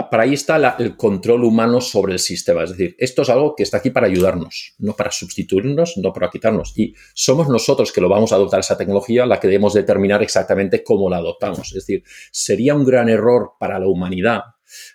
para 0.10 0.24
ahí 0.24 0.34
está 0.34 0.76
el 0.78 0.95
control 0.95 1.43
humano 1.43 1.82
sobre 1.82 2.14
el 2.14 2.20
sistema. 2.20 2.64
Es 2.64 2.72
decir, 2.72 2.95
esto 3.00 3.24
es 3.24 3.30
algo 3.30 3.56
que 3.56 3.64
está 3.64 3.78
aquí 3.78 3.89
para 3.89 4.08
ayudarnos, 4.08 4.76
no 4.78 4.95
para 4.95 5.12
sustituirnos, 5.12 5.97
no 5.97 6.14
para 6.14 6.30
quitarnos. 6.30 6.74
Y 6.78 6.93
somos 7.14 7.50
nosotros 7.50 7.91
que 7.91 8.02
lo 8.02 8.08
vamos 8.08 8.32
a 8.32 8.36
adoptar 8.36 8.60
esa 8.60 8.78
tecnología 8.78 9.26
la 9.26 9.39
que 9.39 9.47
debemos 9.47 9.74
determinar 9.74 10.22
exactamente 10.22 10.84
cómo 10.84 11.10
la 11.10 11.18
adoptamos. 11.18 11.70
Es 11.70 11.74
decir, 11.74 12.04
sería 12.32 12.76
un 12.76 12.86
gran 12.86 13.10
error 13.10 13.54
para 13.60 13.80
la 13.80 13.88
humanidad 13.88 14.41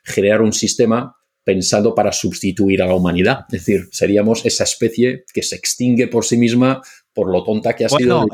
generar 0.04 0.40
un 0.40 0.52
sistema 0.52 1.16
pensando 1.42 1.94
para 1.94 2.12
sustituir 2.12 2.82
a 2.82 2.86
la 2.86 2.94
humanidad. 2.94 3.40
Es 3.50 3.66
decir, 3.66 3.88
seríamos 3.90 4.46
esa 4.46 4.64
especie 4.64 5.24
que 5.32 5.42
se 5.42 5.56
extingue 5.56 6.08
por 6.08 6.24
sí 6.24 6.38
misma 6.38 6.80
por 7.14 7.30
lo 7.30 7.44
tonta 7.44 7.74
que 7.74 7.86
ha 7.86 7.88
sido. 7.88 8.26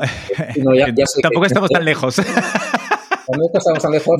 tampoco 1.21 1.45
estamos 1.45 1.69
tan 1.69 1.85
lejos. 1.85 2.15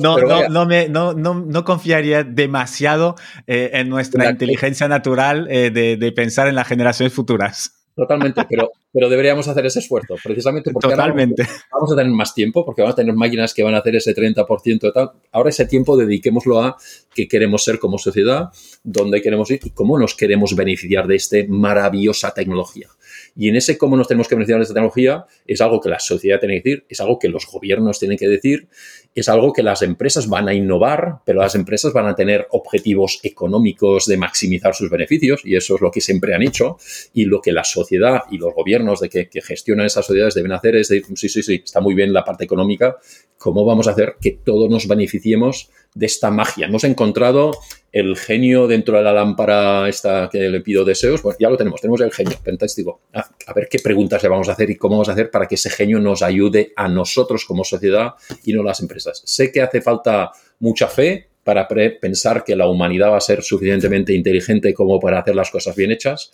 No, 0.00 0.16
no, 0.48 0.66
me, 0.66 0.88
no, 0.88 1.12
no, 1.12 1.64
confiaría 1.64 2.24
demasiado 2.24 3.16
eh, 3.46 3.70
en 3.74 3.88
nuestra 3.88 4.30
inteligencia 4.30 4.88
natural 4.88 5.48
eh, 5.50 5.70
de, 5.70 5.96
de, 5.96 6.12
pensar 6.12 6.48
en 6.48 6.54
las 6.54 6.66
generaciones 6.66 7.12
futuras. 7.12 7.82
Totalmente, 7.94 8.46
pero, 8.48 8.70
pero 8.90 9.10
deberíamos 9.10 9.46
hacer 9.48 9.66
ese 9.66 9.80
esfuerzo, 9.80 10.16
precisamente 10.24 10.70
porque 10.72 10.88
Totalmente. 10.88 11.46
vamos 11.70 11.92
a 11.92 11.96
tener 11.96 12.10
más 12.10 12.34
tiempo, 12.34 12.64
porque 12.64 12.80
vamos 12.80 12.94
a 12.94 12.96
tener 12.96 13.14
máquinas 13.14 13.52
que 13.52 13.62
van 13.62 13.74
a 13.74 13.78
hacer 13.78 13.96
ese 13.96 14.14
30% 14.14 14.80
de 14.80 14.92
tal. 14.92 15.10
Ahora 15.30 15.50
ese 15.50 15.66
tiempo 15.66 15.96
dediquémoslo 15.96 16.62
a 16.62 16.78
qué 17.14 17.28
queremos 17.28 17.64
ser 17.64 17.78
como 17.78 17.98
sociedad, 17.98 18.48
dónde 18.82 19.20
queremos 19.20 19.50
ir 19.50 19.60
y 19.62 19.70
cómo 19.70 19.98
nos 19.98 20.14
queremos 20.14 20.56
beneficiar 20.56 21.06
de 21.06 21.16
esta 21.16 21.36
maravillosa 21.48 22.32
tecnología. 22.32 22.88
Y 23.34 23.48
en 23.48 23.56
ese 23.56 23.78
cómo 23.78 23.96
nos 23.96 24.08
tenemos 24.08 24.28
que 24.28 24.34
beneficiar 24.34 24.58
de 24.58 24.64
esta 24.64 24.74
tecnología 24.74 25.24
es 25.46 25.60
algo 25.60 25.80
que 25.80 25.88
la 25.88 25.98
sociedad 25.98 26.38
tiene 26.38 26.62
que 26.62 26.68
decir, 26.68 26.84
es 26.88 27.00
algo 27.00 27.18
que 27.18 27.28
los 27.28 27.46
gobiernos 27.46 27.98
tienen 27.98 28.18
que 28.18 28.28
decir, 28.28 28.68
es 29.14 29.28
algo 29.28 29.52
que 29.52 29.62
las 29.62 29.82
empresas 29.82 30.28
van 30.28 30.48
a 30.48 30.54
innovar, 30.54 31.18
pero 31.24 31.40
las 31.40 31.54
empresas 31.54 31.92
van 31.92 32.06
a 32.06 32.14
tener 32.14 32.46
objetivos 32.50 33.20
económicos 33.22 34.06
de 34.06 34.16
maximizar 34.16 34.74
sus 34.74 34.90
beneficios 34.90 35.42
y 35.44 35.56
eso 35.56 35.74
es 35.74 35.80
lo 35.80 35.90
que 35.90 36.00
siempre 36.00 36.34
han 36.34 36.42
hecho 36.42 36.78
y 37.12 37.26
lo 37.26 37.40
que 37.40 37.52
la 37.52 37.64
sociedad 37.64 38.22
y 38.30 38.38
los 38.38 38.54
gobiernos 38.54 39.00
de 39.00 39.08
que, 39.08 39.28
gestionan 39.42 39.86
esas 39.86 40.06
sociedades 40.06 40.34
deben 40.34 40.52
hacer 40.52 40.76
es 40.76 40.88
decir, 40.88 41.16
sí, 41.16 41.28
sí, 41.28 41.42
sí, 41.42 41.62
está 41.64 41.80
muy 41.80 41.94
bien 41.94 42.12
la 42.12 42.24
parte 42.24 42.44
económica, 42.44 42.96
¿cómo 43.36 43.64
vamos 43.64 43.88
a 43.88 43.90
hacer 43.90 44.16
que 44.20 44.30
todos 44.30 44.70
nos 44.70 44.86
beneficiemos 44.86 45.68
de 45.94 46.06
esta 46.06 46.30
magia? 46.30 46.66
Hemos 46.66 46.84
encontrado 46.84 47.52
el 47.90 48.16
genio 48.16 48.66
dentro 48.66 48.96
de 48.96 49.04
la 49.04 49.12
lámpara 49.12 49.88
esta 49.88 50.28
que 50.30 50.48
le 50.48 50.60
pido 50.60 50.84
deseos, 50.84 51.20
pues 51.20 51.36
ya 51.38 51.50
lo 51.50 51.56
tenemos, 51.56 51.80
tenemos 51.80 52.00
el 52.00 52.12
genio, 52.12 52.38
fantástico. 52.42 53.00
A, 53.12 53.20
a, 53.20 53.52
ver 53.52 53.68
qué 53.68 53.78
preguntas 53.80 54.22
le 54.22 54.28
vamos 54.30 54.48
a 54.48 54.52
hacer 54.52 54.70
y 54.70 54.76
cómo 54.76 54.94
vamos 54.94 55.10
a 55.10 55.12
hacer 55.12 55.30
para 55.30 55.46
que 55.46 55.56
ese 55.56 55.68
genio 55.68 55.98
nos 55.98 56.22
ayude 56.22 56.72
a 56.76 56.88
nosotros 56.88 57.44
como 57.44 57.64
sociedad 57.64 58.14
y 58.44 58.52
no 58.52 58.62
a 58.62 58.64
las 58.64 58.80
empresas. 58.80 59.01
Sé 59.24 59.52
que 59.52 59.62
hace 59.62 59.80
falta 59.80 60.30
mucha 60.58 60.88
fe 60.88 61.28
para 61.44 61.66
pensar 61.66 62.44
que 62.44 62.54
la 62.54 62.68
humanidad 62.68 63.10
va 63.10 63.16
a 63.16 63.20
ser 63.20 63.42
suficientemente 63.42 64.14
inteligente 64.14 64.72
como 64.74 65.00
para 65.00 65.18
hacer 65.18 65.34
las 65.34 65.50
cosas 65.50 65.74
bien 65.74 65.90
hechas, 65.90 66.30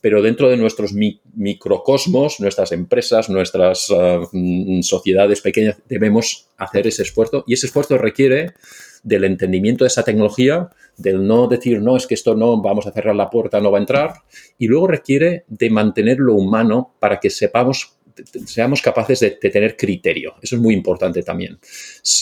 pero 0.00 0.22
dentro 0.22 0.48
de 0.48 0.56
nuestros 0.56 0.92
microcosmos, 0.92 2.40
nuestras 2.40 2.72
empresas, 2.72 3.28
nuestras 3.28 3.90
uh, 3.90 4.82
sociedades 4.82 5.40
pequeñas, 5.40 5.76
debemos 5.88 6.48
hacer 6.56 6.86
ese 6.86 7.02
esfuerzo 7.02 7.44
y 7.46 7.54
ese 7.54 7.66
esfuerzo 7.66 7.98
requiere 7.98 8.54
del 9.02 9.24
entendimiento 9.24 9.84
de 9.84 9.88
esa 9.88 10.04
tecnología, 10.04 10.70
del 10.96 11.26
no 11.26 11.46
decir, 11.46 11.80
no, 11.80 11.96
es 11.96 12.06
que 12.06 12.14
esto 12.14 12.34
no, 12.34 12.60
vamos 12.60 12.86
a 12.86 12.92
cerrar 12.92 13.14
la 13.14 13.30
puerta, 13.30 13.60
no 13.60 13.70
va 13.70 13.78
a 13.78 13.80
entrar, 13.80 14.14
y 14.58 14.66
luego 14.66 14.86
requiere 14.86 15.44
de 15.48 15.70
mantener 15.70 16.18
lo 16.18 16.34
humano 16.34 16.94
para 16.98 17.20
que 17.20 17.30
sepamos 17.30 17.97
seamos 18.46 18.82
capaces 18.82 19.20
de, 19.20 19.30
tener 19.30 19.76
criterio. 19.76 20.34
Eso 20.42 20.56
es 20.56 20.62
muy 20.62 20.74
importante 20.74 21.22
también. 21.22 21.58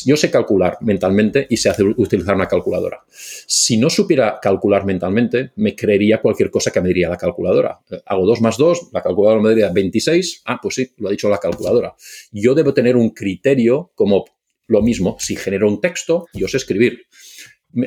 Yo 0.05 0.17
sé 0.17 0.31
calcular 0.31 0.79
mentalmente 0.81 1.47
y 1.49 1.57
sé 1.57 1.69
hacer, 1.69 1.87
utilizar 1.87 2.35
una 2.35 2.49
calculadora. 2.49 3.05
Si 3.09 3.77
no 3.77 3.91
supiera 3.91 4.39
calcular 4.41 4.85
mentalmente, 4.85 5.53
me 5.57 5.75
creería 5.75 6.21
cualquier 6.21 6.51
cosa 6.51 6.71
que 6.71 6.81
me 6.81 6.89
diría 6.89 7.09
la 7.09 7.17
calculadora. 7.17 7.81
Hago 8.07 8.27
2 8.27 8.41
más 8.41 8.57
2, 8.57 8.91
la 8.93 9.03
calculadora 9.03 9.43
me 9.43 9.51
diría 9.51 9.71
26. 9.71 10.43
Ah, 10.45 10.59
pues 10.63 10.75
sí, 10.75 10.91
lo 10.99 11.09
ha 11.09 11.11
dicho 11.11 11.29
la 11.29 11.39
calculadora. 11.39 11.95
Yo 12.33 12.55
debo 12.55 12.75
tener 12.75 12.97
un 12.97 13.11
criterio 13.11 13.91
como 13.95 14.25
lo 14.69 14.83
mismo, 14.83 15.17
si 15.21 15.37
genero 15.37 15.69
un 15.69 15.81
texto, 15.81 16.27
yo 16.33 16.49
sé 16.49 16.57
escribir. 16.57 17.07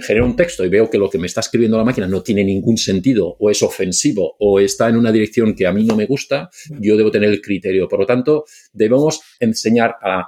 Genero 0.02 0.26
un 0.26 0.36
texto 0.36 0.64
y 0.64 0.70
veo 0.70 0.90
que 0.90 0.98
lo 0.98 1.10
que 1.10 1.18
me 1.18 1.28
está 1.28 1.40
escribiendo 1.40 1.78
la 1.78 1.84
máquina 1.84 2.08
no 2.08 2.22
tiene 2.22 2.44
ningún 2.44 2.78
sentido 2.78 3.36
o 3.40 3.50
es 3.50 3.64
ofensivo 3.64 4.36
o 4.40 4.60
está 4.60 4.88
en 4.88 4.98
una 4.98 5.12
dirección 5.12 5.56
que 5.56 5.66
a 5.66 5.72
mí 5.72 5.84
no 5.84 5.96
me 5.96 6.06
gusta, 6.06 6.50
yo 6.80 6.96
debo 6.96 7.10
tener 7.10 7.30
el 7.30 7.42
criterio. 7.42 7.88
Por 7.88 8.00
lo 8.00 8.06
tanto, 8.06 8.46
debemos 8.72 9.22
enseñar 9.40 9.96
a 10.02 10.28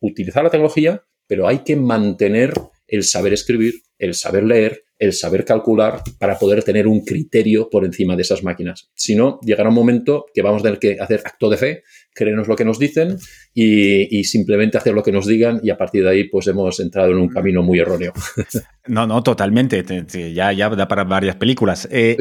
utilizar 0.00 0.44
la 0.44 0.50
tecnología, 0.50 1.02
pero 1.26 1.48
hay 1.48 1.60
que 1.60 1.76
mantener 1.76 2.52
el 2.86 3.04
saber 3.04 3.32
escribir, 3.32 3.82
el 3.98 4.14
saber 4.14 4.44
leer, 4.44 4.84
el 4.98 5.12
saber 5.12 5.44
calcular 5.44 6.02
para 6.18 6.38
poder 6.38 6.62
tener 6.64 6.86
un 6.86 7.04
criterio 7.04 7.68
por 7.70 7.84
encima 7.84 8.16
de 8.16 8.22
esas 8.22 8.42
máquinas. 8.42 8.90
Si 8.94 9.14
no, 9.14 9.38
llegará 9.42 9.68
un 9.68 9.74
momento 9.74 10.26
que 10.34 10.42
vamos 10.42 10.60
a 10.60 10.64
tener 10.64 10.78
que 10.78 10.98
hacer 11.00 11.22
acto 11.24 11.48
de 11.48 11.56
fe, 11.56 11.82
creernos 12.12 12.48
lo 12.48 12.56
que 12.56 12.64
nos 12.64 12.78
dicen 12.78 13.16
y, 13.54 14.24
simplemente 14.24 14.76
hacer 14.76 14.92
lo 14.92 15.02
que 15.02 15.12
nos 15.12 15.26
digan 15.26 15.60
y 15.62 15.70
a 15.70 15.76
partir 15.76 16.02
de 16.02 16.10
ahí 16.10 16.24
pues 16.24 16.46
hemos 16.48 16.80
entrado 16.80 17.12
en 17.12 17.18
un 17.18 17.28
camino 17.28 17.62
muy 17.62 17.78
erróneo. 17.78 18.12
No, 18.88 19.06
no, 19.06 19.22
totalmente. 19.22 19.84
Ya, 20.32 20.50
ya 20.50 20.70
da 20.70 20.88
para 20.88 21.04
varias 21.04 21.36
películas. 21.36 21.86
Eh, 21.90 22.16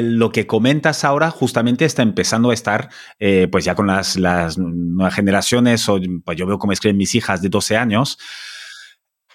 lo 0.00 0.30
que 0.30 0.46
comentas 0.46 1.02
ahora 1.02 1.28
justamente 1.32 1.84
está 1.84 2.02
empezando 2.02 2.50
a 2.50 2.54
estar 2.54 2.88
eh, 3.18 3.48
pues 3.50 3.64
ya 3.64 3.74
con 3.74 3.88
las, 3.88 4.16
las 4.16 4.58
nuevas 4.58 5.12
generaciones, 5.12 5.88
o, 5.88 5.98
pues 6.24 6.38
yo 6.38 6.46
veo 6.46 6.60
cómo 6.60 6.72
escriben 6.72 6.98
mis 6.98 7.16
hijas 7.16 7.42
de 7.42 7.48
12 7.48 7.76
años, 7.76 8.16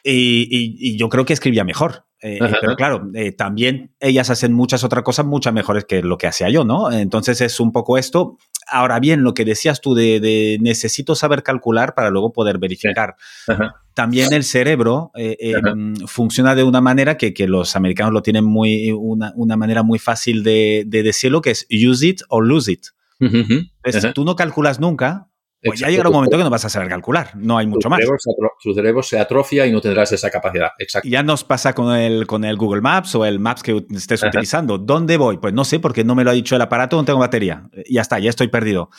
y, 0.04 0.98
yo 0.98 1.10
creo 1.10 1.26
que 1.26 1.34
escribía 1.34 1.64
mejor. 1.64 2.07
Eh, 2.22 2.40
pero 2.62 2.76
claro, 2.76 3.10
eh, 3.14 3.32
también 3.32 3.92
ellas 4.00 4.30
hacen 4.32 4.52
muchas 4.52 4.84
otras 4.84 5.04
cosas 5.04 5.26
muchas 5.26 5.54
mejores 5.54 5.86
que 5.86 6.02
lo 6.02 6.18
que 6.18 6.26
hacía 6.28 6.50
yo, 6.50 6.66
¿no? 6.66 6.92
Entonces 6.92 7.42
es 7.42 7.60
un 7.60 7.72
poco 7.72 7.98
esto. 7.98 8.38
Ahora 8.68 9.00
bien, 9.00 9.24
lo 9.24 9.34
que 9.34 9.46
decías 9.46 9.82
tú 9.82 9.94
de, 9.94 10.58
necesito 10.60 11.16
saber 11.16 11.44
calcular 11.44 11.94
para 11.94 12.10
luego 12.10 12.34
poder 12.34 12.58
verificar. 12.58 13.16
También 13.94 14.34
el 14.34 14.44
cerebro 14.44 15.12
eh, 15.16 15.38
em, 15.40 15.96
funciona 16.08 16.54
de 16.54 16.64
una 16.64 16.82
manera 16.82 17.18
que, 17.18 17.34
que, 17.34 17.48
los 17.48 17.76
americanos 17.76 18.14
lo 18.14 18.22
tienen 18.22 18.46
muy, 18.46 18.92
una, 18.92 19.32
una 19.36 19.56
manera 19.56 19.84
muy 19.84 20.00
fácil 20.00 20.44
de, 20.44 20.84
de, 20.86 21.04
decirlo, 21.04 21.42
que 21.42 21.52
es 21.52 21.68
use 21.72 22.08
it 22.08 22.22
or 22.30 22.46
lose 22.46 22.72
it. 22.72 22.88
Entonces, 23.20 24.14
tú 24.14 24.26
no 24.26 24.36
calculas 24.36 24.80
nunca, 24.80 25.30
pues 25.68 25.80
ya 25.80 25.90
llegará 25.90 26.10
un 26.10 26.16
momento 26.16 26.38
que 26.38 26.44
no 26.44 26.50
vas 26.50 26.66
a 26.66 26.70
saber 26.70 26.90
calcular, 26.90 27.32
no 27.36 27.58
hay 27.58 27.68
mucho 27.68 27.90
más. 27.90 28.00
su 28.60 28.74
cerebro 28.74 29.04
se 29.04 29.20
atrofia 29.20 29.66
y 29.66 29.72
no 29.72 29.82
tendrás 29.82 30.12
esa 30.12 30.30
capacidad. 30.30 30.72
Exacto. 30.80 31.08
Ya 31.08 31.24
nos 31.24 31.44
pasa 31.44 31.74
con 31.74 31.96
el, 31.96 32.26
con 32.26 32.44
el 32.44 32.58
Google 32.58 32.82
Maps 32.82 33.16
o 33.16 33.26
el 33.26 33.40
Maps 33.40 33.64
que 33.64 33.86
estés 33.92 34.24
utilizando. 34.24 34.78
¿Dónde 34.78 35.18
voy? 35.18 35.38
Pues 35.38 35.54
no 35.54 35.66
sé, 35.66 35.80
porque 35.80 36.04
no 36.04 36.16
me 36.16 36.24
lo 36.24 36.32
ha 36.32 36.34
dicho 36.34 36.56
el 36.56 36.62
aparato, 36.62 36.98
no 36.98 37.06
tengo 37.06 37.20
batería. 37.20 37.70
Ya 37.90 38.02
está, 38.02 38.20
ya 38.20 38.30
estoy 38.30 38.48
perdido. 38.48 38.90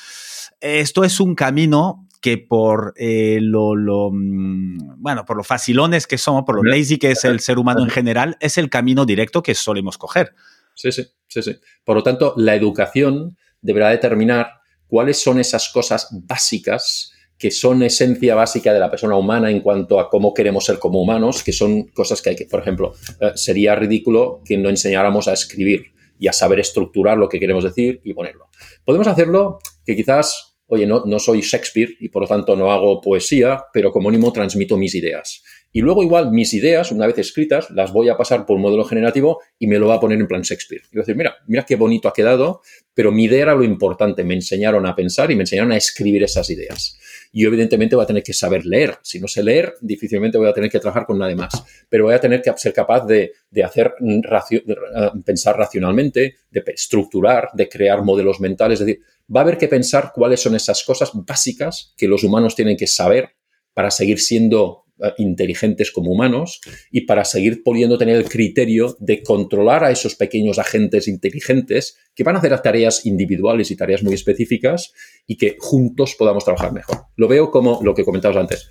Esto 0.60 1.04
es 1.04 1.20
un 1.20 1.34
camino 1.34 2.08
que 2.20 2.38
por 2.38 2.94
eh, 2.96 3.38
lo, 3.40 4.10
mm, 4.12 5.00
bueno, 5.00 5.24
por 5.24 5.36
lo 5.36 5.44
facilones 5.44 6.06
que 6.06 6.18
somos, 6.18 6.44
por 6.44 6.56
lo 6.56 6.62
lazy 6.62 6.98
que 6.98 7.12
es 7.12 7.24
el 7.24 7.40
ser 7.40 7.58
humano 7.58 7.82
en 7.82 7.90
general, 7.90 8.36
es 8.40 8.58
el 8.58 8.70
camino 8.70 9.06
directo 9.06 9.42
que 9.42 9.54
solemos 9.54 9.98
coger. 9.98 10.34
Sí, 10.74 10.90
sí, 10.92 11.06
sí, 11.28 11.42
sí. 11.42 11.56
Por 11.84 11.96
lo 11.96 12.02
tanto, 12.02 12.34
la 12.36 12.54
educación 12.54 13.36
deberá 13.60 13.90
determinar 13.90 14.60
cuáles 14.88 15.22
son 15.22 15.38
esas 15.38 15.68
cosas 15.68 16.08
básicas 16.10 17.12
que 17.38 17.50
son 17.52 17.82
esencia 17.84 18.34
básica 18.34 18.74
de 18.74 18.80
la 18.80 18.90
persona 18.90 19.16
humana 19.16 19.50
en 19.50 19.60
cuanto 19.60 20.00
a 20.00 20.10
cómo 20.10 20.34
queremos 20.34 20.64
ser 20.64 20.78
como 20.78 21.00
humanos, 21.00 21.44
que 21.44 21.52
son 21.52 21.84
cosas 21.84 22.20
que 22.20 22.30
hay 22.30 22.36
que, 22.36 22.46
por 22.46 22.60
ejemplo, 22.60 22.94
eh, 23.20 23.30
sería 23.36 23.76
ridículo 23.76 24.42
que 24.44 24.58
no 24.58 24.68
enseñáramos 24.68 25.28
a 25.28 25.34
escribir 25.34 25.92
y 26.18 26.26
a 26.26 26.32
saber 26.32 26.58
estructurar 26.58 27.16
lo 27.16 27.28
que 27.28 27.38
queremos 27.38 27.62
decir 27.62 28.00
y 28.02 28.12
ponerlo. 28.12 28.48
Podemos 28.84 29.06
hacerlo 29.06 29.58
que 29.86 29.94
quizás, 29.94 30.58
oye, 30.66 30.84
no, 30.84 31.18
soy 31.20 31.40
Shakespeare 31.40 31.96
y 32.00 32.08
por 32.08 32.22
lo 32.22 32.28
tanto 32.28 32.56
no 32.56 32.72
hago 32.72 33.00
poesía, 33.00 33.62
pero 33.72 33.92
como 33.92 34.10
mínimo 34.10 34.32
transmito 34.32 34.76
mis 34.76 34.96
ideas. 34.96 35.42
Y 35.70 35.80
luego 35.80 36.02
igual 36.02 36.32
mis 36.32 36.54
ideas, 36.54 36.90
una 36.90 37.06
vez 37.06 37.18
escritas, 37.18 37.70
las 37.70 37.92
voy 37.92 38.08
a 38.08 38.16
pasar 38.16 38.46
por 38.46 38.56
un 38.56 38.62
modelo 38.62 38.84
generativo 38.84 39.40
y 39.58 39.66
me 39.68 39.78
lo 39.78 39.86
va 39.86 39.96
a 39.96 40.00
poner 40.00 40.18
en 40.18 40.26
plan 40.26 40.42
Shakespeare. 40.42 40.82
Y 40.90 40.96
voy 40.96 41.00
a 41.00 41.02
decir, 41.02 41.16
mira, 41.16 41.36
mira 41.46 41.64
qué 41.64 41.76
bonito 41.76 42.08
ha 42.08 42.12
quedado, 42.12 42.62
pero 42.98 43.12
mi 43.12 43.26
idea 43.26 43.42
era 43.42 43.54
lo 43.54 43.62
importante. 43.62 44.24
Me 44.24 44.34
enseñaron 44.34 44.84
a 44.84 44.96
pensar 44.96 45.30
y 45.30 45.36
me 45.36 45.44
enseñaron 45.44 45.70
a 45.70 45.76
escribir 45.76 46.24
esas 46.24 46.50
ideas. 46.50 46.98
Yo 47.32 47.46
evidentemente 47.46 47.94
voy 47.94 48.02
a 48.02 48.06
tener 48.08 48.24
que 48.24 48.32
saber 48.32 48.66
leer. 48.66 48.98
Si 49.02 49.20
no 49.20 49.28
sé 49.28 49.44
leer, 49.44 49.74
difícilmente 49.80 50.36
voy 50.36 50.48
a 50.48 50.52
tener 50.52 50.68
que 50.68 50.80
trabajar 50.80 51.06
con 51.06 51.16
nadie 51.16 51.36
más. 51.36 51.62
Pero 51.88 52.06
voy 52.06 52.14
a 52.14 52.20
tener 52.20 52.42
que 52.42 52.52
ser 52.56 52.72
capaz 52.72 53.06
de, 53.06 53.34
hacer 53.64 53.94
eh, 54.00 55.10
pensar 55.24 55.56
racionalmente, 55.56 56.38
de 56.50 56.64
estructurar, 56.74 57.50
de 57.54 57.68
crear 57.68 58.02
modelos 58.02 58.40
mentales. 58.40 58.80
Es 58.80 58.86
decir, 58.86 59.00
va 59.32 59.42
a 59.42 59.44
haber 59.44 59.58
que 59.58 59.68
pensar 59.68 60.10
cuáles 60.12 60.40
son 60.40 60.56
esas 60.56 60.82
cosas 60.82 61.12
básicas 61.14 61.94
que 61.96 62.08
los 62.08 62.24
humanos 62.24 62.56
tienen 62.56 62.76
que 62.76 62.88
saber 62.88 63.28
para 63.74 63.92
seguir 63.92 64.18
siendo 64.18 64.86
inteligentes 65.18 65.90
como 65.90 66.10
humanos 66.10 66.60
y 66.90 67.02
para 67.02 67.24
seguir 67.24 67.62
pudiendo 67.62 67.98
tener 67.98 68.16
el 68.16 68.28
criterio 68.28 68.96
de 69.00 69.22
controlar 69.22 69.84
a 69.84 69.90
esos 69.90 70.14
pequeños 70.14 70.58
agentes 70.58 71.08
inteligentes 71.08 71.96
que 72.14 72.24
van 72.24 72.34
a 72.34 72.38
hacer 72.40 72.58
tareas 72.60 73.06
individuales 73.06 73.70
y 73.70 73.76
tareas 73.76 74.02
muy 74.02 74.14
específicas 74.14 74.92
y 75.26 75.36
que 75.36 75.56
juntos 75.58 76.16
podamos 76.18 76.44
trabajar 76.44 76.72
mejor. 76.72 76.96
Lo 77.16 77.28
veo 77.28 77.50
como 77.50 77.80
lo 77.82 77.94
que 77.94 78.04
comentabas 78.04 78.36
antes. 78.36 78.68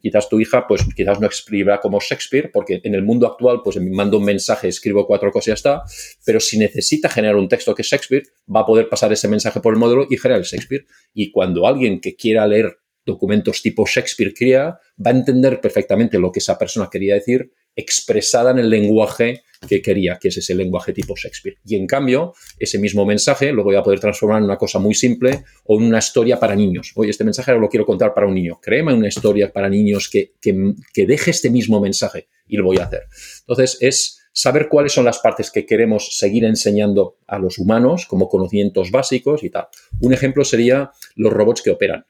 quizás 0.00 0.28
tu 0.28 0.40
hija, 0.40 0.66
pues 0.66 0.82
quizás 0.96 1.20
no 1.20 1.26
escriba 1.26 1.80
como 1.80 2.00
Shakespeare, 2.00 2.50
porque 2.52 2.80
en 2.82 2.94
el 2.94 3.02
mundo 3.02 3.26
actual, 3.26 3.60
pues 3.62 3.78
mando 3.80 4.18
un 4.18 4.24
mensaje, 4.24 4.68
escribo 4.68 5.06
cuatro 5.06 5.30
cosas 5.30 5.48
y 5.48 5.50
ya 5.50 5.54
está, 5.54 5.82
pero 6.24 6.40
si 6.40 6.58
necesita 6.58 7.08
generar 7.08 7.36
un 7.36 7.48
texto 7.48 7.74
que 7.74 7.82
es 7.82 7.88
Shakespeare, 7.88 8.22
va 8.54 8.60
a 8.60 8.66
poder 8.66 8.88
pasar 8.88 9.12
ese 9.12 9.28
mensaje 9.28 9.60
por 9.60 9.74
el 9.74 9.78
módulo 9.78 10.06
y 10.08 10.16
generar 10.16 10.40
el 10.40 10.46
Shakespeare. 10.46 10.86
Y 11.12 11.30
cuando 11.32 11.66
alguien 11.66 12.00
que 12.00 12.16
quiera 12.16 12.46
leer 12.46 12.78
documentos 13.04 13.62
tipo 13.62 13.86
Shakespeare 13.86 14.34
crea, 14.34 14.78
va 15.04 15.10
a 15.10 15.14
entender 15.14 15.60
perfectamente 15.60 16.18
lo 16.18 16.32
que 16.32 16.38
esa 16.38 16.58
persona 16.58 16.88
quería 16.90 17.14
decir 17.14 17.52
expresada 17.76 18.52
en 18.52 18.58
el 18.58 18.70
lenguaje 18.70 19.42
que 19.68 19.82
quería, 19.82 20.18
que 20.20 20.28
es 20.28 20.36
ese 20.36 20.54
lenguaje 20.54 20.92
tipo 20.92 21.14
Shakespeare. 21.16 21.56
Y 21.64 21.76
en 21.76 21.86
cambio, 21.86 22.34
ese 22.58 22.78
mismo 22.78 23.04
mensaje 23.04 23.52
lo 23.52 23.64
voy 23.64 23.76
a 23.76 23.82
poder 23.82 24.00
transformar 24.00 24.38
en 24.38 24.44
una 24.44 24.58
cosa 24.58 24.78
muy 24.78 24.94
simple 24.94 25.44
o 25.64 25.78
en 25.78 25.86
una 25.86 25.98
historia 25.98 26.38
para 26.38 26.54
niños. 26.54 26.92
Oye, 26.94 27.10
este 27.10 27.24
mensaje 27.24 27.52
lo 27.52 27.68
quiero 27.68 27.86
contar 27.86 28.14
para 28.14 28.26
un 28.26 28.34
niño. 28.34 28.60
Créeme 28.60 28.94
una 28.94 29.08
historia 29.08 29.52
para 29.52 29.68
niños 29.68 30.08
que, 30.08 30.34
que, 30.40 30.74
que 30.92 31.06
deje 31.06 31.30
este 31.30 31.50
mismo 31.50 31.80
mensaje 31.80 32.28
y 32.46 32.56
lo 32.56 32.64
voy 32.64 32.78
a 32.78 32.84
hacer. 32.84 33.04
Entonces, 33.40 33.78
es 33.80 34.20
saber 34.32 34.68
cuáles 34.68 34.92
son 34.92 35.04
las 35.04 35.20
partes 35.20 35.50
que 35.50 35.64
queremos 35.64 36.18
seguir 36.18 36.44
enseñando 36.44 37.18
a 37.26 37.38
los 37.38 37.58
humanos 37.58 38.06
como 38.06 38.28
conocimientos 38.28 38.90
básicos 38.90 39.44
y 39.44 39.50
tal. 39.50 39.68
Un 40.00 40.12
ejemplo 40.12 40.44
sería 40.44 40.90
los 41.14 41.32
robots 41.32 41.62
que 41.62 41.70
operan. 41.70 42.04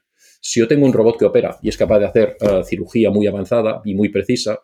Si 0.47 0.59
yo 0.59 0.67
tengo 0.67 0.85
un 0.85 0.93
robot 0.93 1.17
que 1.17 1.25
opera 1.25 1.57
y 1.63 1.69
es 1.69 1.75
capaz 1.75 1.97
de 1.97 2.05
hacer 2.05 2.37
eh, 2.39 2.61
cirugía 2.63 3.09
muy 3.09 3.25
avanzada 3.25 3.81
y 3.83 3.95
muy 3.95 4.09
precisa, 4.09 4.59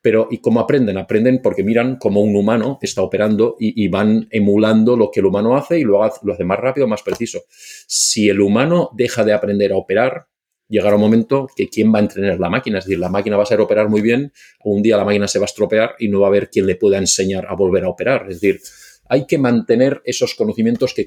pero 0.00 0.26
¿y 0.30 0.38
cómo 0.38 0.58
aprenden? 0.58 0.96
Aprenden 0.96 1.42
porque 1.42 1.62
miran 1.62 1.96
cómo 1.96 2.22
un 2.22 2.34
humano 2.34 2.78
está 2.80 3.02
operando 3.02 3.54
y, 3.60 3.86
van 3.88 4.26
emulando 4.30 4.96
lo 4.96 5.10
que 5.10 5.20
el 5.20 5.26
humano 5.26 5.54
hace 5.54 5.80
y 5.80 5.84
lo 5.84 6.02
hace, 6.02 6.44
más 6.44 6.58
rápido, 6.58 6.88
más 6.88 7.02
preciso. 7.02 7.42
Si 7.50 8.30
el 8.30 8.40
humano 8.40 8.88
deja 8.94 9.22
de 9.22 9.34
aprender 9.34 9.72
a 9.72 9.76
operar, 9.76 10.28
llegará 10.66 10.96
un 10.96 11.02
momento 11.02 11.46
que 11.54 11.68
quién 11.68 11.92
va 11.92 11.98
a 11.98 12.02
entrenar 12.02 12.40
la 12.40 12.48
máquina. 12.48 12.78
Es 12.78 12.86
decir, 12.86 12.98
la 12.98 13.10
máquina 13.10 13.36
va 13.36 13.42
a 13.42 13.46
saber 13.46 13.60
operar 13.60 13.90
muy 13.90 14.00
bien, 14.00 14.32
un 14.64 14.80
día 14.80 14.96
la 14.96 15.04
máquina 15.04 15.28
se 15.28 15.38
va 15.38 15.44
a 15.44 15.52
estropear 15.52 15.94
y 15.98 16.08
no 16.08 16.20
va 16.20 16.28
a 16.28 16.30
haber 16.30 16.48
quien 16.48 16.66
le 16.66 16.76
pueda 16.76 16.96
enseñar 16.96 17.44
a 17.46 17.54
volver 17.54 17.84
a 17.84 17.90
operar. 17.90 18.30
Es 18.30 18.40
decir, 18.40 18.60
hay 19.08 19.26
que 19.26 19.38
mantener 19.38 20.02
esos 20.04 20.34
conocimientos 20.34 20.94
que 20.94 21.06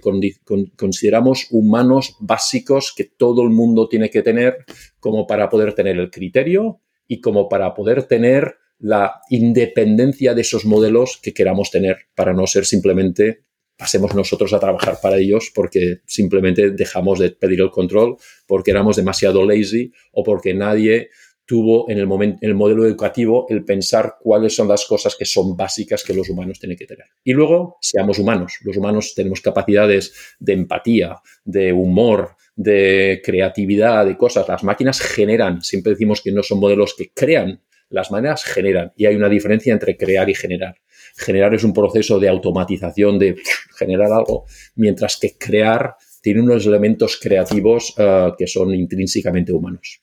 consideramos 0.75 1.47
humanos 1.51 2.17
básicos 2.19 2.93
que 2.95 3.05
todo 3.05 3.43
el 3.43 3.49
mundo 3.49 3.87
tiene 3.87 4.09
que 4.09 4.21
tener 4.21 4.65
como 4.99 5.27
para 5.27 5.49
poder 5.49 5.73
tener 5.73 5.97
el 5.97 6.09
criterio 6.09 6.81
y 7.07 7.21
como 7.21 7.47
para 7.47 7.73
poder 7.73 8.03
tener 8.03 8.55
la 8.79 9.21
independencia 9.29 10.33
de 10.33 10.41
esos 10.41 10.65
modelos 10.65 11.19
que 11.21 11.33
queramos 11.33 11.69
tener 11.69 11.97
para 12.15 12.33
no 12.33 12.47
ser 12.47 12.65
simplemente 12.65 13.43
pasemos 13.77 14.13
nosotros 14.13 14.53
a 14.53 14.59
trabajar 14.59 14.99
para 15.01 15.17
ellos 15.17 15.51
porque 15.53 16.01
simplemente 16.05 16.71
dejamos 16.71 17.19
de 17.19 17.31
pedir 17.31 17.61
el 17.61 17.71
control 17.71 18.17
porque 18.47 18.71
éramos 18.71 18.95
demasiado 18.95 19.45
lazy 19.45 19.91
o 20.11 20.23
porque 20.23 20.53
nadie 20.53 21.09
tuvo 21.45 21.89
en 21.89 21.97
el, 21.97 22.07
momento, 22.07 22.39
el 22.41 22.55
modelo 22.55 22.85
educativo 22.85 23.45
el 23.49 23.65
pensar 23.65 24.15
cuáles 24.19 24.55
son 24.55 24.67
las 24.67 24.85
cosas 24.85 25.15
que 25.15 25.25
son 25.25 25.55
básicas 25.55 26.03
que 26.03 26.13
los 26.13 26.29
humanos 26.29 26.59
tienen 26.59 26.77
que 26.77 26.85
tener. 26.85 27.07
Y 27.23 27.33
luego, 27.33 27.77
seamos 27.81 28.19
humanos. 28.19 28.57
Los 28.63 28.77
humanos 28.77 29.13
tenemos 29.15 29.41
capacidades 29.41 30.13
de 30.39 30.53
empatía, 30.53 31.17
de 31.43 31.73
humor, 31.73 32.35
de 32.55 33.21
creatividad, 33.23 34.05
de 34.05 34.17
cosas. 34.17 34.47
Las 34.47 34.63
máquinas 34.63 35.01
generan. 35.01 35.61
Siempre 35.61 35.91
decimos 35.91 36.21
que 36.21 36.31
no 36.31 36.43
son 36.43 36.59
modelos 36.59 36.95
que 36.97 37.11
crean, 37.13 37.61
las 37.89 38.11
máquinas 38.11 38.43
generan. 38.43 38.93
Y 38.95 39.05
hay 39.05 39.15
una 39.15 39.29
diferencia 39.29 39.73
entre 39.73 39.97
crear 39.97 40.29
y 40.29 40.35
generar. 40.35 40.75
Generar 41.17 41.53
es 41.53 41.63
un 41.63 41.73
proceso 41.73 42.19
de 42.19 42.29
automatización, 42.29 43.19
de 43.19 43.35
generar 43.77 44.11
algo, 44.13 44.45
mientras 44.75 45.17
que 45.17 45.37
crear 45.37 45.95
tiene 46.21 46.41
unos 46.41 46.65
elementos 46.65 47.19
creativos 47.21 47.93
eh, 47.97 48.31
que 48.37 48.47
son 48.47 48.73
intrínsecamente 48.73 49.51
humanos 49.51 50.01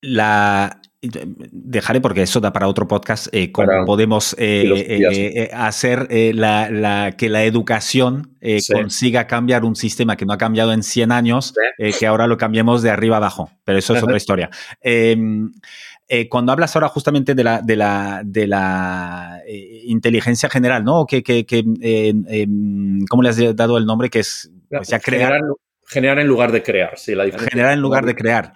la 0.00 0.80
dejaré 1.10 2.00
porque 2.00 2.22
eso 2.22 2.40
da 2.40 2.52
para 2.52 2.68
otro 2.68 2.88
podcast 2.88 3.28
eh, 3.32 3.52
cómo 3.52 3.84
podemos 3.84 4.34
eh, 4.38 4.64
eh, 4.66 5.50
hacer 5.52 6.08
la, 6.34 7.14
que 7.16 7.28
la 7.28 7.44
educación 7.44 8.36
consiga 8.72 9.26
cambiar 9.26 9.64
un 9.64 9.76
sistema 9.76 10.16
que 10.16 10.24
no 10.24 10.32
ha 10.32 10.38
cambiado 10.38 10.72
en 10.72 10.82
100 10.82 11.12
años, 11.12 11.54
que 11.98 12.06
ahora 12.06 12.26
lo 12.26 12.36
cambiemos 12.36 12.82
de 12.82 12.90
arriba 12.90 13.16
abajo, 13.16 13.50
pero 13.64 13.78
eso 13.78 13.94
es 13.94 14.02
otra 14.02 14.16
historia. 14.16 14.50
Em, 14.80 15.52
cuando 16.28 16.52
hablas 16.52 16.74
ahora 16.76 16.88
justamente 16.88 17.34
de 17.34 17.44
la, 17.44 17.60
de 17.60 17.76
la, 17.76 18.22
de 18.24 18.46
la 18.46 19.42
inteligencia 19.84 20.48
general, 20.48 20.84
¿no? 20.84 21.06
Que, 21.06 21.22
que, 21.22 21.44
em, 21.80 23.04
¿Cómo 23.08 23.22
le 23.22 23.28
has 23.28 23.56
dado 23.56 23.78
el 23.78 23.86
nombre? 23.86 24.08
Que 24.08 24.20
es 24.20 24.50
pues, 24.68 24.88
crear, 25.02 25.40
generar, 25.86 26.18
en 26.18 26.26
lugar 26.26 26.52
de 26.52 26.62
crear, 26.62 26.98
sí, 26.98 27.14
la 27.14 27.24
Generar 27.24 27.72
en 27.72 27.80
lugar 27.80 28.06
de 28.06 28.14
crear. 28.14 28.54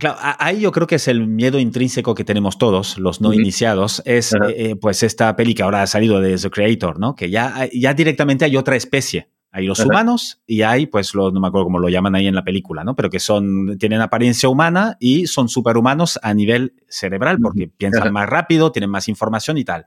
Claro, 0.00 0.16
ahí 0.38 0.60
yo 0.60 0.72
creo 0.72 0.86
que 0.86 0.94
es 0.94 1.08
el 1.08 1.26
miedo 1.26 1.58
intrínseco 1.58 2.14
que 2.14 2.24
tenemos 2.24 2.56
todos, 2.56 2.96
los 2.96 3.20
no 3.20 3.34
iniciados, 3.34 4.00
es 4.06 4.32
eh, 4.32 4.38
eh, 4.56 4.76
pues 4.76 5.02
esta 5.02 5.36
peli 5.36 5.52
que 5.52 5.62
ahora 5.62 5.82
ha 5.82 5.86
salido 5.86 6.22
de 6.22 6.38
The 6.38 6.48
Creator, 6.48 6.98
¿no? 6.98 7.14
Que 7.14 7.28
ya, 7.28 7.68
ya 7.70 7.92
directamente 7.92 8.46
hay 8.46 8.56
otra 8.56 8.76
especie. 8.76 9.28
Hay 9.52 9.66
los 9.66 9.80
humanos 9.80 10.40
y 10.46 10.62
hay, 10.62 10.86
pues, 10.86 11.14
no 11.14 11.32
me 11.32 11.48
acuerdo 11.48 11.64
cómo 11.64 11.80
lo 11.80 11.88
llaman 11.90 12.14
ahí 12.14 12.26
en 12.26 12.34
la 12.34 12.44
película, 12.44 12.82
¿no? 12.82 12.96
Pero 12.96 13.10
que 13.10 13.20
son, 13.20 13.76
tienen 13.78 14.00
apariencia 14.00 14.48
humana 14.48 14.96
y 15.00 15.26
son 15.26 15.50
superhumanos 15.50 16.18
a 16.22 16.32
nivel 16.32 16.72
cerebral 16.88 17.38
porque 17.40 17.68
piensan 17.68 18.10
más 18.10 18.28
rápido, 18.28 18.72
tienen 18.72 18.88
más 18.88 19.06
información 19.08 19.58
y 19.58 19.64
tal. 19.64 19.84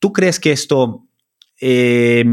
¿Tú 0.00 0.12
crees 0.12 0.40
que 0.40 0.50
esto 0.50 1.04
eh, 1.60 2.24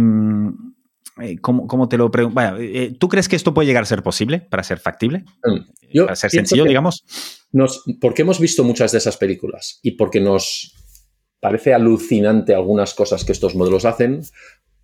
eh, 1.22 1.38
¿cómo, 1.40 1.90
te 1.90 1.98
lo 1.98 2.12
pregunto? 2.12 2.42
Eh, 2.60 2.96
¿Tú 3.00 3.08
crees 3.08 3.28
que 3.28 3.36
esto 3.36 3.54
puede 3.54 3.68
llegar 3.68 3.84
a 3.84 3.88
ser 3.88 4.04
posible 4.04 4.40
para 4.40 4.64
ser 4.64 4.80
factible? 4.80 5.26
Mm. 5.44 6.04
para 6.04 6.16
ser 6.16 6.32
sencillo, 6.32 6.66
digamos. 6.66 7.04
Nos, 7.52 7.84
porque 8.02 8.24
hemos 8.24 8.40
visto 8.40 8.64
muchas 8.64 8.92
de 8.92 8.98
esas 8.98 9.18
películas 9.18 9.80
y 9.82 9.92
porque 9.92 10.20
nos 10.20 10.74
parece 11.40 11.74
alucinante 11.74 12.56
algunas 12.56 12.94
cosas 12.94 13.24
que 13.24 13.32
estos 13.32 13.56
modelos 13.56 13.86
hacen, 13.86 14.22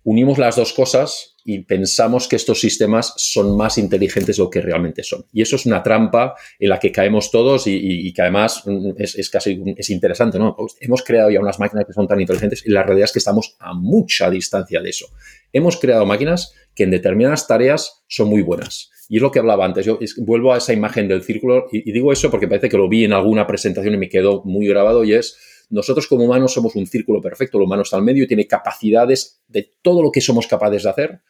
unimos 0.04 0.38
las 0.38 0.56
dos 0.56 0.72
cosas 0.72 1.34
y 1.44 1.60
pensamos 1.60 2.28
que 2.28 2.36
estos 2.36 2.60
sistemas 2.60 3.12
son 3.16 3.56
más 3.56 3.76
inteligentes 3.76 4.36
de 4.36 4.42
lo 4.42 4.50
que 4.50 4.62
realmente 4.62 5.02
son. 5.02 5.26
Y 5.32 5.42
eso 5.42 5.56
es 5.56 5.66
una 5.66 5.82
trampa 5.82 6.34
en 6.58 6.70
la 6.70 6.78
que 6.78 6.92
caemos 6.92 7.30
todos 7.30 7.66
y, 7.66 8.12
que 8.12 8.22
además 8.22 8.62
mm, 8.64 8.92
es, 8.96 9.28
casi 9.30 9.62
es 9.76 9.90
interesante, 9.90 10.38
¿no? 10.38 10.56
Hemos 10.80 11.02
creado 11.02 11.30
ya 11.30 11.40
unas 11.40 11.58
máquinas 11.58 11.84
que 11.86 11.92
son 11.92 12.06
tan 12.06 12.20
inteligentes 12.20 12.64
y 12.64 12.70
la 12.70 12.82
realidad 12.82 13.06
es 13.06 13.12
que 13.12 13.18
estamos 13.18 13.56
a 13.58 13.74
mucha 13.74 14.30
distancia 14.30 14.80
de 14.80 14.90
eso. 14.90 15.06
Hemos 15.52 15.78
creado 15.78 16.06
máquinas 16.06 16.54
que 16.74 16.84
en 16.84 16.90
determinadas 16.90 17.46
tareas 17.46 18.04
son 18.08 18.28
muy 18.28 18.42
buenas. 18.42 18.90
Y 19.08 19.16
es 19.16 19.22
lo 19.22 19.30
que 19.30 19.38
hablaba 19.38 19.66
antes. 19.66 19.84
Yo 19.84 19.98
vuelvo 20.18 20.54
a 20.54 20.58
esa 20.58 20.72
imagen 20.72 21.08
del 21.08 21.22
círculo 21.22 21.66
y 21.70 21.92
digo 21.92 22.10
eso 22.10 22.30
porque 22.30 22.48
parece 22.48 22.70
que 22.70 22.78
lo 22.78 22.88
vi 22.88 23.04
en 23.04 23.12
alguna 23.12 23.46
presentación 23.46 23.94
y 23.94 23.98
me 23.98 24.08
quedó 24.08 24.42
muy 24.44 24.66
grabado 24.66 25.04
y 25.04 25.12
es 25.12 25.36
nosotros 25.70 26.06
como 26.06 26.24
humanos 26.24 26.52
somos 26.52 26.76
un 26.76 26.86
círculo 26.86 27.20
perfecto, 27.20 27.58
el 27.58 27.64
humano 27.64 27.82
está 27.82 27.96
al 27.96 28.02
medio 28.02 28.24
y 28.24 28.26
tiene 28.26 28.46
capacidades 28.46 29.42
de 29.48 29.70
todo 29.82 30.02
lo 30.02 30.10
que 30.10 30.20
somos 30.20 30.46
capaces 30.46 30.84
de 30.84 30.90
hacer, 30.90 31.20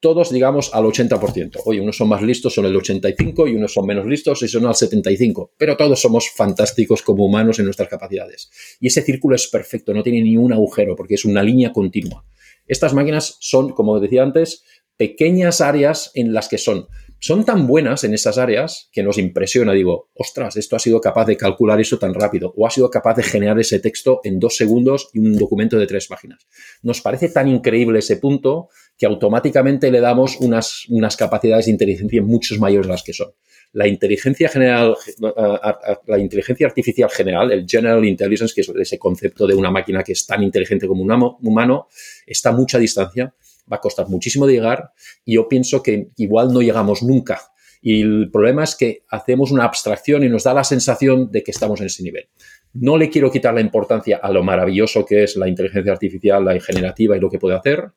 todos 0.00 0.30
digamos 0.30 0.72
al 0.74 0.84
80%. 0.84 1.62
Oye, 1.64 1.80
unos 1.80 1.96
son 1.96 2.08
más 2.08 2.22
listos, 2.22 2.54
son 2.54 2.66
el 2.66 2.76
85 2.76 3.48
y 3.48 3.56
unos 3.56 3.72
son 3.72 3.86
menos 3.86 4.06
listos 4.06 4.42
y 4.42 4.48
son 4.48 4.66
al 4.66 4.74
75, 4.74 5.54
pero 5.56 5.76
todos 5.76 6.00
somos 6.00 6.30
fantásticos 6.30 7.02
como 7.02 7.24
humanos 7.24 7.58
en 7.58 7.64
nuestras 7.64 7.88
capacidades. 7.88 8.50
Y 8.80 8.86
ese 8.86 9.02
círculo 9.02 9.34
es 9.34 9.48
perfecto, 9.48 9.92
no 9.92 10.02
tiene 10.02 10.22
ni 10.22 10.36
un 10.36 10.52
agujero 10.52 10.94
porque 10.94 11.14
es 11.14 11.24
una 11.24 11.42
línea 11.42 11.72
continua. 11.72 12.24
Estas 12.66 12.94
máquinas 12.94 13.38
son, 13.40 13.70
como 13.70 13.98
decía 13.98 14.22
antes, 14.22 14.62
pequeñas 14.96 15.60
áreas 15.60 16.10
en 16.14 16.32
las 16.32 16.48
que 16.48 16.58
son 16.58 16.88
son 17.20 17.44
tan 17.44 17.66
buenas 17.66 18.04
en 18.04 18.14
esas 18.14 18.38
áreas 18.38 18.88
que 18.92 19.02
nos 19.02 19.18
impresiona. 19.18 19.72
Digo, 19.72 20.10
ostras, 20.14 20.56
esto 20.56 20.76
ha 20.76 20.78
sido 20.78 21.00
capaz 21.00 21.26
de 21.26 21.36
calcular 21.36 21.80
eso 21.80 21.98
tan 21.98 22.14
rápido 22.14 22.52
o 22.56 22.66
ha 22.66 22.70
sido 22.70 22.90
capaz 22.90 23.16
de 23.16 23.22
generar 23.22 23.58
ese 23.58 23.80
texto 23.80 24.20
en 24.24 24.38
dos 24.38 24.56
segundos 24.56 25.10
y 25.12 25.18
un 25.18 25.36
documento 25.36 25.78
de 25.78 25.86
tres 25.86 26.06
páginas. 26.06 26.46
Nos 26.82 27.00
parece 27.00 27.28
tan 27.28 27.48
increíble 27.48 27.98
ese 27.98 28.16
punto 28.16 28.68
que 28.96 29.06
automáticamente 29.06 29.90
le 29.90 30.00
damos 30.00 30.38
unas, 30.40 30.84
unas 30.88 31.16
capacidades 31.16 31.66
de 31.66 31.72
inteligencia 31.72 32.22
mucho 32.22 32.54
mayores 32.58 32.88
las 32.88 33.02
que 33.02 33.12
son. 33.12 33.32
La 33.72 33.86
inteligencia 33.86 34.48
general, 34.48 34.96
la 36.06 36.18
inteligencia 36.18 36.66
artificial 36.66 37.10
general, 37.10 37.52
el 37.52 37.66
general 37.68 38.04
intelligence, 38.04 38.54
que 38.54 38.62
es 38.62 38.68
ese 38.68 38.98
concepto 38.98 39.46
de 39.46 39.54
una 39.54 39.70
máquina 39.70 40.02
que 40.02 40.12
es 40.12 40.26
tan 40.26 40.42
inteligente 40.42 40.86
como 40.86 41.02
un 41.02 41.36
humano, 41.42 41.88
está 42.26 42.48
a 42.48 42.52
mucha 42.52 42.78
distancia 42.78 43.34
va 43.70 43.76
a 43.76 43.80
costar 43.80 44.08
muchísimo 44.08 44.46
de 44.46 44.54
llegar 44.54 44.92
y 45.24 45.34
yo 45.34 45.48
pienso 45.48 45.82
que 45.82 46.08
igual 46.16 46.52
no 46.52 46.60
llegamos 46.60 47.02
nunca. 47.02 47.40
Y 47.80 48.02
el 48.02 48.30
problema 48.30 48.64
es 48.64 48.74
que 48.74 49.04
hacemos 49.08 49.52
una 49.52 49.64
abstracción 49.64 50.24
y 50.24 50.28
nos 50.28 50.44
da 50.44 50.54
la 50.54 50.64
sensación 50.64 51.30
de 51.30 51.42
que 51.42 51.52
estamos 51.52 51.80
en 51.80 51.86
ese 51.86 52.02
nivel. 52.02 52.28
No 52.72 52.96
le 52.96 53.08
quiero 53.08 53.30
quitar 53.30 53.54
la 53.54 53.60
importancia 53.60 54.18
a 54.22 54.30
lo 54.30 54.42
maravilloso 54.42 55.04
que 55.04 55.22
es 55.22 55.36
la 55.36 55.48
inteligencia 55.48 55.92
artificial, 55.92 56.44
la 56.44 56.58
generativa 56.60 57.16
y 57.16 57.20
lo 57.20 57.30
que 57.30 57.38
puede 57.38 57.56
hacer, 57.56 57.92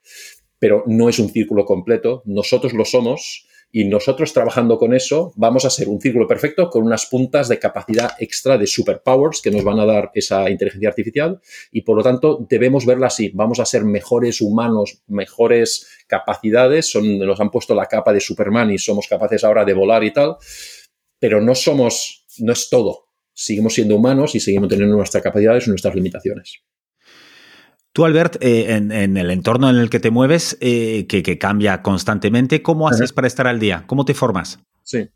pero 0.59 0.83
no 0.85 1.09
es 1.09 1.17
un 1.19 1.29
círculo 1.29 1.65
completo. 1.65 2.21
Nosotros 2.25 2.73
lo 2.73 2.85
somos 2.85 3.47
y 3.71 3.85
nosotros 3.85 4.33
trabajando 4.33 4.77
con 4.77 4.93
eso 4.93 5.33
vamos 5.35 5.65
a 5.65 5.69
ser 5.69 5.87
un 5.87 6.01
círculo 6.01 6.27
perfecto 6.27 6.69
con 6.69 6.83
unas 6.83 7.05
puntas 7.05 7.47
de 7.47 7.59
capacidad 7.59 8.11
extra 8.19 8.57
de 8.57 8.67
superpowers 8.67 9.41
que 9.41 9.51
nos 9.51 9.63
van 9.63 9.79
a 9.79 9.85
dar 9.85 10.11
esa 10.13 10.49
inteligencia 10.49 10.89
artificial 10.89 11.39
y 11.71 11.81
por 11.81 11.97
lo 11.97 12.03
tanto 12.03 12.45
debemos 12.49 12.85
verla 12.85 13.07
así. 13.07 13.31
Vamos 13.33 13.59
a 13.59 13.65
ser 13.65 13.85
mejores 13.85 14.41
humanos, 14.41 15.01
mejores 15.07 15.87
capacidades. 16.07 16.93
Nos 16.95 17.39
han 17.39 17.49
puesto 17.49 17.73
la 17.73 17.85
capa 17.85 18.11
de 18.11 18.19
Superman 18.19 18.71
y 18.71 18.77
somos 18.77 19.07
capaces 19.07 19.43
ahora 19.43 19.63
de 19.63 19.73
volar 19.73 20.03
y 20.03 20.11
tal, 20.11 20.35
pero 21.19 21.41
no 21.41 21.55
somos, 21.55 22.25
no 22.39 22.53
es 22.53 22.69
todo. 22.69 23.05
Seguimos 23.33 23.73
siendo 23.73 23.95
humanos 23.95 24.35
y 24.35 24.39
seguimos 24.39 24.69
teniendo 24.69 24.97
nuestras 24.97 25.23
capacidades 25.23 25.67
y 25.67 25.69
nuestras 25.69 25.95
limitaciones. 25.95 26.61
Tú, 27.93 28.05
Albert, 28.05 28.37
eh, 28.41 28.73
en, 28.73 28.91
el 28.91 29.31
entorno 29.31 29.69
en 29.69 29.75
el 29.75 29.89
que 29.89 29.99
te 29.99 30.11
mueves, 30.11 30.57
eh, 30.61 31.07
que, 31.07 31.37
cambia 31.37 31.81
constantemente, 31.81 32.61
¿cómo 32.61 32.87
haces 32.87 33.11
para 33.11 33.27
estar 33.27 33.47
al 33.47 33.59
día? 33.59 33.83
¿Cómo 33.85 34.05
te 34.05 34.13
formas? 34.13 34.59
Sí. 34.83 35.09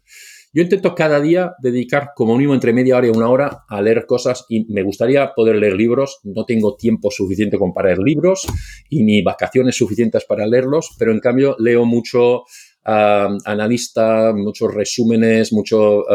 Yo 0.51 0.61
intento 0.61 0.95
cada 0.95 1.19
día 1.19 1.53
dedicar 1.61 2.11
como 2.15 2.37
mínimo 2.37 2.53
entre 2.53 2.71
media 2.71 2.95
hora 2.95 3.07
y 3.07 3.09
una 3.09 3.27
hora 3.27 3.65
a 3.67 3.81
leer 3.81 4.05
cosas 4.05 4.45
y 4.47 4.65
me 4.73 4.83
gustaría 4.83 5.33
poder 5.33 5.57
leer 5.57 5.73
libros. 5.73 6.19
No 6.23 6.45
tengo 6.45 6.75
tiempo 6.75 7.11
suficiente 7.11 7.57
para 7.73 7.89
leer 7.89 7.99
libros 7.99 8.47
y 8.89 9.03
ni 9.03 9.21
vacaciones 9.21 9.75
suficientes 9.75 10.23
para 10.23 10.47
leerlos, 10.47 10.95
pero 10.97 11.11
en 11.11 11.19
cambio 11.19 11.57
leo 11.59 11.83
mucho 11.83 12.43
analista, 12.85 14.31
muchos 14.33 14.73
resúmenes, 14.73 15.51
muchos, 15.51 16.05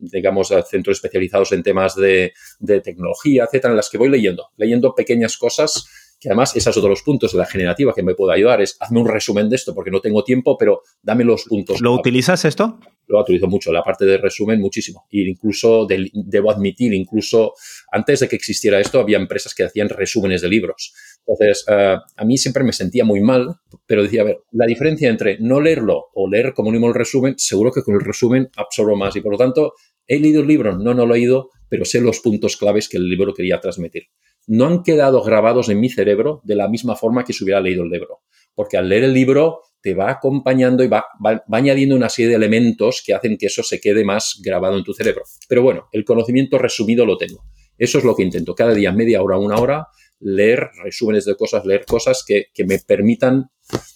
digamos, 0.00 0.52
centros 0.68 0.96
especializados 0.96 1.52
en 1.52 1.62
temas 1.62 1.94
de, 1.94 2.32
de, 2.58 2.80
tecnología, 2.80 3.44
etcétera, 3.44 3.72
en 3.72 3.76
las 3.76 3.88
que 3.88 3.98
voy 3.98 4.08
leyendo, 4.08 4.48
leyendo 4.56 4.94
pequeñas 4.94 5.36
cosas 5.36 5.88
que 6.18 6.28
además 6.28 6.56
ese 6.56 6.70
es 6.70 6.76
otro 6.76 6.88
de 6.88 6.94
los 6.94 7.02
puntos 7.02 7.32
de 7.32 7.38
la 7.38 7.46
generativa 7.46 7.92
que 7.94 8.02
me 8.02 8.14
puede 8.14 8.34
ayudar, 8.34 8.60
es 8.62 8.76
hazme 8.80 9.00
un 9.00 9.08
resumen 9.08 9.48
de 9.48 9.56
esto 9.56 9.74
porque 9.74 9.90
no 9.90 10.00
tengo 10.00 10.24
tiempo, 10.24 10.56
pero 10.56 10.82
dame 11.02 11.24
los 11.24 11.44
puntos. 11.44 11.80
¿Lo 11.80 11.92
utilizas 11.92 12.44
esto? 12.44 12.80
Lo 13.06 13.20
utilizo 13.20 13.46
mucho, 13.46 13.70
la 13.70 13.82
parte 13.82 14.04
de 14.04 14.18
resumen 14.18 14.60
muchísimo. 14.60 15.06
Y 15.10 15.28
incluso 15.28 15.86
debo 15.86 16.50
admitir, 16.50 16.92
incluso 16.94 17.52
antes 17.92 18.20
de 18.20 18.28
que 18.28 18.36
existiera 18.36 18.80
esto, 18.80 18.98
había 18.98 19.18
empresas 19.18 19.54
que 19.54 19.64
hacían 19.64 19.88
resúmenes 19.88 20.40
de 20.40 20.48
libros. 20.48 20.92
Entonces, 21.26 21.64
eh, 21.68 21.96
a 22.16 22.24
mí 22.24 22.38
siempre 22.38 22.62
me 22.62 22.72
sentía 22.72 23.04
muy 23.04 23.20
mal, 23.20 23.56
pero 23.86 24.02
decía, 24.02 24.22
a 24.22 24.24
ver, 24.24 24.38
la 24.52 24.66
diferencia 24.66 25.08
entre 25.08 25.38
no 25.40 25.60
leerlo 25.60 26.06
o 26.14 26.30
leer 26.30 26.52
como 26.54 26.70
mínimo 26.70 26.88
el 26.88 26.94
resumen, 26.94 27.34
seguro 27.36 27.72
que 27.72 27.82
con 27.82 27.94
el 27.94 28.00
resumen 28.00 28.48
absorbo 28.56 28.96
más. 28.96 29.16
Y 29.16 29.20
por 29.20 29.32
lo 29.32 29.38
tanto, 29.38 29.72
¿he 30.06 30.20
leído 30.20 30.42
el 30.42 30.48
libro? 30.48 30.76
No, 30.76 30.94
no 30.94 31.04
lo 31.04 31.14
he 31.14 31.18
leído, 31.18 31.50
pero 31.68 31.84
sé 31.84 32.00
los 32.00 32.20
puntos 32.20 32.56
claves 32.56 32.88
que 32.88 32.96
el 32.96 33.08
libro 33.08 33.34
quería 33.34 33.60
transmitir 33.60 34.04
no 34.46 34.66
han 34.66 34.82
quedado 34.82 35.22
grabados 35.22 35.68
en 35.68 35.80
mi 35.80 35.88
cerebro 35.88 36.40
de 36.44 36.54
la 36.54 36.68
misma 36.68 36.96
forma 36.96 37.24
que 37.24 37.32
si 37.32 37.44
hubiera 37.44 37.60
leído 37.60 37.82
el 37.82 37.90
libro. 37.90 38.20
Porque 38.54 38.76
al 38.76 38.88
leer 38.88 39.04
el 39.04 39.12
libro 39.12 39.60
te 39.82 39.94
va 39.94 40.10
acompañando 40.10 40.82
y 40.82 40.88
va, 40.88 41.04
añadiendo 41.50 41.96
una 41.96 42.08
serie 42.08 42.30
de 42.30 42.36
elementos 42.36 43.02
que 43.04 43.14
hacen 43.14 43.36
que 43.36 43.46
eso 43.46 43.62
se 43.62 43.80
quede 43.80 44.04
más 44.04 44.40
grabado 44.42 44.78
en 44.78 44.84
tu 44.84 44.94
cerebro. 44.94 45.22
Pero 45.48 45.62
bueno, 45.62 45.88
el 45.92 46.04
conocimiento 46.04 46.58
resumido 46.58 47.04
lo 47.04 47.16
tengo. 47.16 47.44
Eso 47.76 47.98
es 47.98 48.04
lo 48.04 48.16
que 48.16 48.22
intento. 48.22 48.54
Cada 48.54 48.72
día, 48.72 48.92
media 48.92 49.22
hora, 49.22 49.36
una 49.36 49.56
hora, 49.56 49.88
leer 50.20 50.70
resúmenes 50.82 51.24
de 51.24 51.36
cosas, 51.36 51.64
leer 51.64 51.84
cosas 51.84 52.24
que, 52.26 52.46
que 52.52 52.64
me 52.64 52.78
permitan 52.78 53.50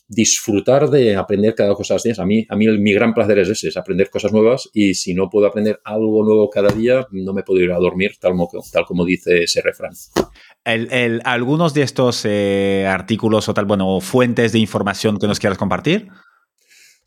disfrutar 0.08 0.90
de 0.90 1.16
aprender 1.16 1.54
cada 1.54 1.74
cosa 1.74 1.96
días. 2.02 2.18
A 2.18 2.26
mí, 2.26 2.44
a 2.48 2.56
mí 2.56 2.66
mi 2.78 2.92
gran 2.92 3.14
placer 3.14 3.38
es 3.38 3.48
ese, 3.48 3.68
es 3.68 3.76
aprender 3.76 4.10
cosas 4.10 4.32
nuevas 4.32 4.68
y 4.72 4.94
si 4.94 5.14
no 5.14 5.30
puedo 5.30 5.46
aprender 5.46 5.80
algo 5.84 6.24
nuevo 6.24 6.50
cada 6.50 6.68
día, 6.68 7.06
no 7.12 7.32
me 7.32 7.42
puedo 7.42 7.60
ir 7.60 7.70
a 7.70 7.78
dormir, 7.78 8.12
tal, 8.20 8.32
tal 8.72 8.84
como 8.84 9.04
dice 9.04 9.44
ese 9.44 9.62
refrán. 9.62 9.92
El, 10.64 11.22
algunos 11.24 11.74
de 11.74 11.82
estos 11.82 12.24
eh, 12.24 12.86
artículos 12.88 13.48
o 13.48 13.54
tal, 13.54 13.66
bueno, 13.66 14.00
fuentes 14.00 14.52
de 14.52 14.58
información 14.58 15.18
que 15.18 15.28
nos 15.28 15.38
quieras 15.38 15.58
compartir. 15.58 16.08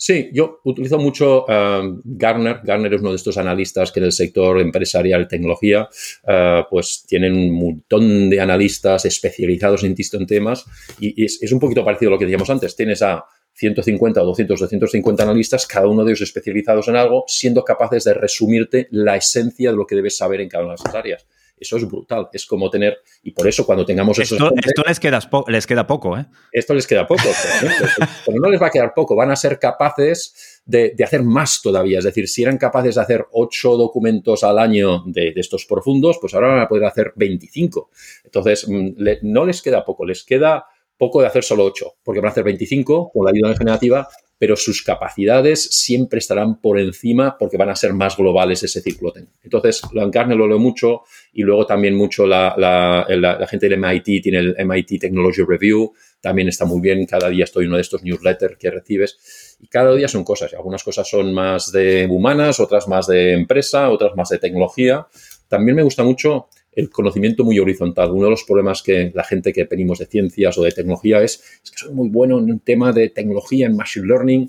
Sí, 0.06 0.32
yo 0.34 0.60
utilizo 0.66 0.98
mucho 0.98 1.46
um, 1.46 2.02
Garner. 2.04 2.60
Garner 2.62 2.94
es 2.94 3.00
uno 3.00 3.12
de 3.12 3.16
estos 3.16 3.38
analistas 3.38 3.90
que 3.90 4.02
en 4.02 4.08
el 4.08 4.12
sector 4.12 4.60
empresarial 4.60 5.30
tecnología, 5.30 5.88
uh, 6.24 6.70
pues 6.70 7.06
tienen 7.08 7.34
un 7.34 7.52
montón 7.52 8.30
de 8.30 8.42
analistas 8.42 9.06
especializados 9.06 9.86
en 9.86 9.96
distintos 9.96 10.28
temas 10.28 10.66
y, 11.00 11.24
es, 11.24 11.50
un 11.54 11.60
poquito 11.62 11.86
parecido 11.86 12.10
a 12.10 12.16
lo 12.16 12.20
que 12.20 12.26
decíamos 12.26 12.50
antes. 12.50 12.76
Tienes 12.76 13.02
a 13.02 13.24
150 13.54 14.22
o 14.22 14.26
200 14.26 14.60
o 14.60 14.66
250 14.66 15.24
analistas, 15.24 15.66
cada 15.66 15.88
uno 15.88 16.04
de 16.04 16.12
ellos 16.12 16.22
especializados 16.24 16.90
en 16.90 16.98
algo, 16.98 17.24
siendo 17.26 17.64
capaces 17.64 18.04
de 18.04 18.14
resumirte 18.14 18.90
la 18.92 19.16
esencia 19.16 19.72
de 19.72 19.78
lo 19.78 19.88
que 19.88 19.96
debes 19.96 20.18
saber 20.18 20.42
en 20.42 20.50
cada 20.50 20.66
una 20.66 20.74
de 20.74 20.82
esas 20.84 20.96
áreas. 20.96 21.26
Eso 21.64 21.78
es 21.78 21.88
brutal. 21.88 22.28
Es 22.34 22.46
como 22.46 22.70
tener. 22.70 22.98
Y 23.24 23.32
por 23.32 23.48
eso, 23.48 23.66
cuando 23.66 23.86
tengamos 23.86 24.20
esto, 24.20 24.36
esos. 24.36 24.52
Esto 24.66 24.84
les 24.86 25.00
queda, 25.00 25.20
les 25.48 25.66
queda 25.66 25.88
poco, 25.88 26.18
¿eh? 26.18 26.26
Esto 26.52 26.74
les 26.74 26.86
queda 26.86 27.08
poco. 27.08 27.24
pero 28.26 28.38
no 28.38 28.50
les 28.50 28.62
va 28.62 28.68
a 28.68 28.70
quedar 28.70 28.94
poco. 28.94 29.16
Van 29.16 29.32
a 29.32 29.36
ser 29.38 29.58
capaces 29.60 30.62
de, 30.66 30.94
hacer 31.02 31.24
más 31.24 31.62
todavía. 31.62 32.00
Es 32.00 32.04
decir, 32.04 32.28
si 32.28 32.44
eran 32.44 32.58
capaces 32.58 32.96
de 32.96 33.02
hacer 33.02 33.26
ocho 33.32 33.78
documentos 33.78 34.44
al 34.44 34.60
año 34.60 35.04
de, 35.06 35.32
estos 35.38 35.66
profundos, 35.66 36.18
pues 36.20 36.34
ahora 36.34 36.50
van 36.50 36.60
a 36.60 36.68
poder 36.68 36.84
hacer 36.84 37.14
25. 37.16 37.90
Entonces, 38.26 38.68
mm, 38.68 38.90
no 39.22 39.46
les 39.46 39.62
queda 39.62 39.86
poco. 39.86 40.06
Les 40.06 40.26
queda 40.26 40.66
poco 40.98 41.22
de 41.22 41.28
hacer 41.28 41.44
solo 41.44 41.66
8, 41.66 41.96
porque 42.04 42.20
van 42.20 42.30
a 42.30 42.32
hacer 42.32 42.44
25 42.44 43.12
con 43.12 43.26
la 43.26 43.32
ayuda 43.32 43.56
generativa 43.58 44.08
pero 44.44 44.58
sus 44.58 44.84
capacidades 44.84 45.70
siempre 45.72 46.20
estarán 46.20 46.60
por 46.60 46.78
encima 46.78 47.38
porque 47.38 47.56
van 47.56 47.70
a 47.70 47.78
ser 47.78 47.94
más 47.94 48.18
globales 48.18 48.62
ese 48.62 48.82
ciclo. 48.82 49.14
Entonces, 49.42 49.82
lo 49.94 50.04
encarne 50.04 50.36
lo 50.36 50.50
leo 50.50 50.60
mucho 50.60 51.04
y 51.32 51.44
luego 51.44 51.66
también 51.66 51.96
mucho 51.96 52.28
la, 52.28 52.54
la, 52.58 53.48
gente 53.48 53.70
del 53.70 53.80
MIT 53.80 54.22
tiene 54.22 54.40
el 54.40 54.56
MIT 54.66 55.00
Technology 55.00 55.44
Review, 55.48 55.94
también 56.20 56.50
está 56.50 56.66
muy 56.66 56.82
bien, 56.82 57.06
cada 57.06 57.30
día 57.30 57.46
estoy 57.46 57.64
en 57.64 57.70
uno 57.70 57.78
de 57.78 57.84
estos 57.84 58.04
newsletters 58.04 58.58
que 58.58 58.70
recibes 58.70 59.58
y 59.62 59.68
cada 59.68 59.96
día 59.96 60.10
son 60.10 60.26
cosas, 60.26 60.54
algunas 60.54 60.84
cosas 60.84 61.10
son 61.10 61.34
más 61.34 61.72
de 61.72 62.06
humanas, 62.12 62.60
otras 62.60 62.90
más 62.90 63.08
de 63.08 63.32
empresa, 63.32 63.90
otras 63.90 64.14
más 64.18 64.28
de 64.28 64.40
tecnología. 64.40 65.08
También 65.48 65.78
me 65.78 65.84
gusta 65.84 66.04
mucho 66.04 66.48
el 66.76 66.90
conocimiento 66.90 67.44
muy 67.44 67.60
horizontal. 67.60 68.12
Uno 68.12 68.26
de 68.26 68.32
los 68.32 68.44
problemas 68.44 68.82
que 68.82 69.12
la 69.14 69.24
gente 69.24 69.54
que 69.54 69.66
venimos 69.66 70.00
de 70.00 70.06
ciencias 70.06 70.58
o 70.58 70.64
de 70.64 70.72
tecnología 70.72 71.22
es, 71.22 71.62
que 71.64 71.78
soy 71.78 71.94
muy 71.94 72.10
bueno 72.10 72.40
en 72.40 72.52
un 72.52 72.60
tema 72.60 72.92
de 72.92 73.10
tecnología, 73.10 73.68
en 73.68 73.76
machine 73.76 74.08
learning. 74.08 74.48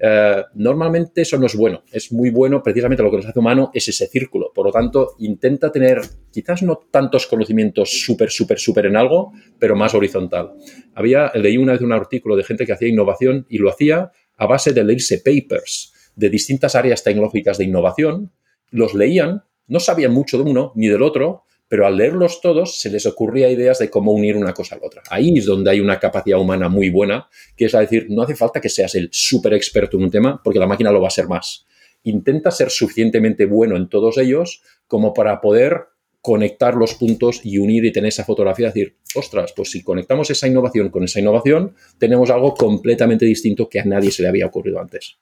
Eh, 0.00 0.42
normalmente 0.54 1.22
eso 1.22 1.38
no 1.38 1.46
es 1.46 1.56
bueno. 1.56 1.82
Es 1.90 2.12
muy 2.12 2.30
bueno, 2.30 2.62
precisamente 2.62 3.02
lo 3.02 3.10
que 3.10 3.16
nos 3.18 3.26
hace 3.26 3.38
humano 3.38 3.70
es 3.74 3.88
ese 3.88 4.06
círculo. 4.06 4.52
Por 4.54 4.66
lo 4.66 4.72
tanto, 4.72 5.14
intenta 5.18 5.72
tener 5.72 6.00
quizás 6.30 6.62
no 6.62 6.76
tantos 6.90 7.26
conocimientos 7.26 8.02
súper, 8.04 8.30
súper, 8.30 8.58
súper 8.58 8.86
en 8.86 8.96
algo, 8.96 9.32
pero 9.58 9.76
más 9.76 9.94
horizontal. 9.94 10.52
Había, 10.94 11.32
leí 11.34 11.56
una 11.56 11.72
vez 11.72 11.82
un 11.82 11.92
artículo 11.92 12.36
de 12.36 12.44
gente 12.44 12.66
que 12.66 12.72
hacía 12.72 12.88
innovación 12.88 13.46
y 13.48 13.58
lo 13.58 13.70
hacía 13.70 14.12
a 14.36 14.46
base 14.46 14.72
de 14.72 14.84
leerse 14.84 15.18
papers 15.18 15.92
de 16.14 16.30
distintas 16.30 16.74
áreas 16.74 17.02
tecnológicas 17.02 17.58
de 17.58 17.64
innovación. 17.64 18.32
Los 18.70 18.94
leían, 18.94 19.44
no 19.66 19.80
sabían 19.80 20.12
mucho 20.12 20.38
de 20.38 20.50
uno 20.50 20.72
ni 20.74 20.88
del 20.88 21.02
otro, 21.02 21.44
pero 21.68 21.86
al 21.86 21.96
leerlos 21.96 22.40
todos 22.40 22.80
se 22.80 22.90
les 22.90 23.06
ocurría 23.06 23.50
ideas 23.50 23.78
de 23.78 23.90
cómo 23.90 24.12
unir 24.12 24.36
una 24.36 24.54
cosa 24.54 24.74
a 24.74 24.78
la 24.78 24.86
otra. 24.86 25.02
Ahí 25.10 25.36
es 25.36 25.44
donde 25.44 25.70
hay 25.70 25.80
una 25.80 26.00
capacidad 26.00 26.40
humana 26.40 26.68
muy 26.68 26.90
buena, 26.90 27.28
que 27.56 27.66
es 27.66 27.72
decir, 27.72 28.06
no 28.08 28.22
hace 28.22 28.34
falta 28.34 28.60
que 28.60 28.70
seas 28.70 28.94
el 28.94 29.08
súper 29.12 29.54
experto 29.54 29.96
en 29.96 30.04
un 30.04 30.10
tema, 30.10 30.40
porque 30.42 30.58
la 30.58 30.66
máquina 30.66 30.90
lo 30.90 31.00
va 31.00 31.08
a 31.08 31.12
ser 31.12 31.28
más. 31.28 31.66
Intenta 32.02 32.50
ser 32.50 32.70
suficientemente 32.70 33.44
bueno 33.44 33.76
en 33.76 33.88
todos 33.88 34.16
ellos 34.18 34.62
como 34.86 35.12
para 35.12 35.40
poder 35.40 35.88
conectar 36.20 36.74
los 36.74 36.94
puntos 36.94 37.40
y 37.44 37.58
unir 37.58 37.84
y 37.84 37.92
tener 37.92 38.08
esa 38.08 38.24
fotografía, 38.24 38.66
decir, 38.66 38.96
ostras, 39.14 39.52
pues 39.54 39.70
si 39.70 39.82
conectamos 39.82 40.30
esa 40.30 40.48
innovación 40.48 40.88
con 40.90 41.04
esa 41.04 41.20
innovación, 41.20 41.74
tenemos 41.98 42.30
algo 42.30 42.54
completamente 42.54 43.24
distinto 43.24 43.68
que 43.68 43.80
a 43.80 43.84
nadie 43.84 44.10
se 44.10 44.22
le 44.22 44.28
había 44.28 44.46
ocurrido 44.46 44.80
antes. 44.80 45.18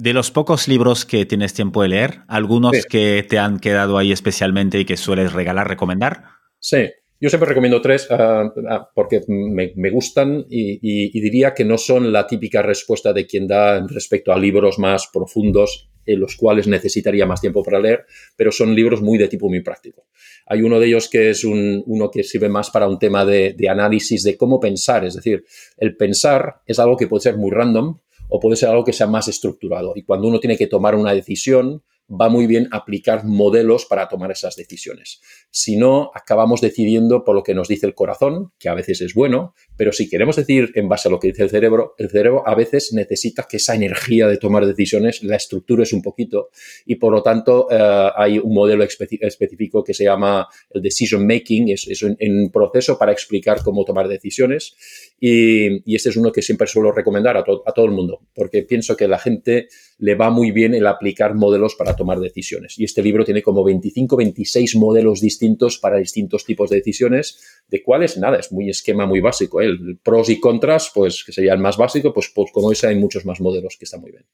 De 0.00 0.12
los 0.12 0.30
pocos 0.30 0.68
libros 0.68 1.04
que 1.04 1.26
tienes 1.26 1.54
tiempo 1.54 1.82
de 1.82 1.88
leer, 1.88 2.20
algunos 2.28 2.86
que 2.86 3.26
te 3.28 3.36
han 3.36 3.58
quedado 3.58 3.98
ahí 3.98 4.12
especialmente 4.12 4.78
y 4.78 4.84
que 4.84 4.96
sueles 4.96 5.32
regalar, 5.32 5.66
recomendar. 5.66 6.22
Sí, 6.60 6.88
Yo 7.20 7.28
siempre 7.28 7.48
recomiendo 7.48 7.80
tres 7.80 8.06
ah, 8.08 8.44
ah, 8.70 8.88
porque 8.94 9.22
me, 9.26 9.90
gustan 9.90 10.46
y, 10.48 11.20
diría 11.20 11.52
que 11.52 11.64
no 11.64 11.76
son 11.78 12.12
la 12.12 12.28
típica 12.28 12.62
respuesta 12.62 13.12
de 13.12 13.26
quien 13.26 13.48
da 13.48 13.84
respecto 13.88 14.32
a 14.32 14.38
libros 14.38 14.78
más 14.78 15.08
profundos 15.12 15.90
en 16.06 16.20
los 16.20 16.36
cuales 16.36 16.68
necesitaría 16.68 17.26
más 17.26 17.40
tiempo 17.40 17.64
para 17.64 17.80
leer, 17.80 18.06
pero 18.36 18.52
son 18.52 18.76
libros 18.76 19.02
muy 19.02 19.18
de 19.18 19.26
tipo 19.26 19.48
muy 19.48 19.62
práctico. 19.62 20.06
Hay 20.46 20.62
uno 20.62 20.78
de 20.78 20.86
ellos 20.86 21.08
que 21.08 21.30
es 21.30 21.42
uno 21.42 22.08
que 22.12 22.22
sirve 22.22 22.48
más 22.48 22.70
para 22.70 22.86
un 22.86 23.00
tema 23.00 23.24
de, 23.24 23.52
de 23.52 23.68
análisis 23.68 24.22
de 24.22 24.36
cómo 24.36 24.60
pensar, 24.60 25.04
es 25.04 25.14
decir, 25.14 25.44
el 25.76 25.96
pensar 25.96 26.62
es 26.66 26.78
algo 26.78 26.96
que 26.96 27.08
puede 27.08 27.22
ser 27.22 27.36
muy 27.36 27.50
random 27.50 27.98
o 28.28 28.40
puede 28.40 28.56
ser 28.56 28.68
algo 28.68 28.84
que 28.84 28.92
sea 28.92 29.06
más 29.06 29.28
estructurado 29.28 29.92
y 29.96 30.02
cuando 30.02 30.28
uno 30.28 30.40
tiene 30.40 30.56
que 30.56 30.66
tomar 30.66 30.94
una 30.94 31.12
decisión, 31.12 31.82
va 32.08 32.28
muy 32.28 32.46
bien 32.46 32.68
aplicar 32.70 33.24
modelos 33.24 33.84
para 33.84 34.08
tomar 34.08 34.30
esas 34.30 34.56
decisiones. 34.56 35.20
Si 35.50 35.76
no, 35.76 36.10
acabamos 36.14 36.60
decidiendo 36.60 37.24
por 37.24 37.34
lo 37.34 37.42
que 37.42 37.54
nos 37.54 37.68
dice 37.68 37.86
el 37.86 37.94
corazón, 37.94 38.52
que 38.58 38.68
a 38.68 38.74
veces 38.74 39.02
es 39.02 39.14
bueno, 39.14 39.54
pero 39.76 39.92
si 39.92 40.08
queremos 40.08 40.36
decir 40.36 40.72
en 40.74 40.88
base 40.88 41.08
a 41.08 41.10
lo 41.10 41.18
que 41.18 41.28
dice 41.28 41.42
el 41.42 41.50
cerebro, 41.50 41.94
el 41.98 42.08
cerebro 42.08 42.46
a 42.46 42.54
veces 42.54 42.92
necesita 42.92 43.46
que 43.48 43.58
esa 43.58 43.74
energía 43.74 44.26
de 44.26 44.38
tomar 44.38 44.64
decisiones 44.66 45.22
la 45.22 45.36
estructures 45.36 45.92
un 45.92 46.02
poquito 46.02 46.48
y 46.86 46.94
por 46.94 47.12
lo 47.12 47.22
tanto 47.22 47.68
eh, 47.70 48.10
hay 48.16 48.38
un 48.38 48.54
modelo 48.54 48.84
específico 48.84 49.84
que 49.84 49.94
se 49.94 50.04
llama 50.04 50.48
el 50.70 50.80
decision 50.80 51.26
making, 51.26 51.68
es, 51.68 51.86
es 51.88 52.02
un, 52.02 52.16
proceso 52.52 52.98
para 52.98 53.12
explicar 53.12 53.62
cómo 53.62 53.84
tomar 53.84 54.08
decisiones 54.08 54.74
y, 55.20 55.96
este 55.96 56.10
es 56.10 56.16
uno 56.16 56.30
que 56.30 56.42
siempre 56.42 56.68
suelo 56.68 56.92
recomendar 56.92 57.36
a, 57.36 57.42
todo 57.42 57.84
el 57.84 57.90
mundo, 57.90 58.20
porque 58.34 58.62
pienso 58.62 58.96
que 58.96 59.08
la 59.08 59.18
gente 59.18 59.68
le 59.98 60.14
va 60.14 60.30
muy 60.30 60.52
bien 60.52 60.74
el 60.74 60.86
aplicar 60.86 61.34
modelos 61.34 61.74
para 61.74 61.96
tomar 61.96 62.20
decisiones. 62.20 62.78
Y 62.78 62.84
este 62.84 63.02
libro 63.02 63.24
tiene 63.24 63.42
como 63.42 63.64
25, 63.64 64.16
26 64.16 64.76
modelos 64.76 65.20
distintos 65.20 65.78
para 65.78 65.98
distintos 65.98 66.44
tipos 66.44 66.70
de 66.70 66.76
decisiones, 66.76 67.62
de 67.68 67.82
cuáles, 67.82 68.16
nada, 68.16 68.38
es 68.38 68.52
muy 68.52 68.70
esquema 68.70 69.06
muy 69.06 69.20
básico. 69.20 69.60
¿eh? 69.60 69.66
El 69.66 69.98
pros 70.02 70.28
y 70.30 70.38
contras, 70.38 70.92
pues 70.94 71.24
que 71.24 71.32
sería 71.32 71.52
el 71.52 71.60
más 71.60 71.76
básico, 71.76 72.12
pues, 72.12 72.30
pues, 72.32 72.52
como 72.52 72.70
ese 72.70 72.86
hay 72.86 72.94
muchos 72.94 73.24
más 73.24 73.40
modelos 73.40 73.76
que 73.76 73.86
están 73.86 74.00
muy 74.00 74.12
bien. 74.12 74.24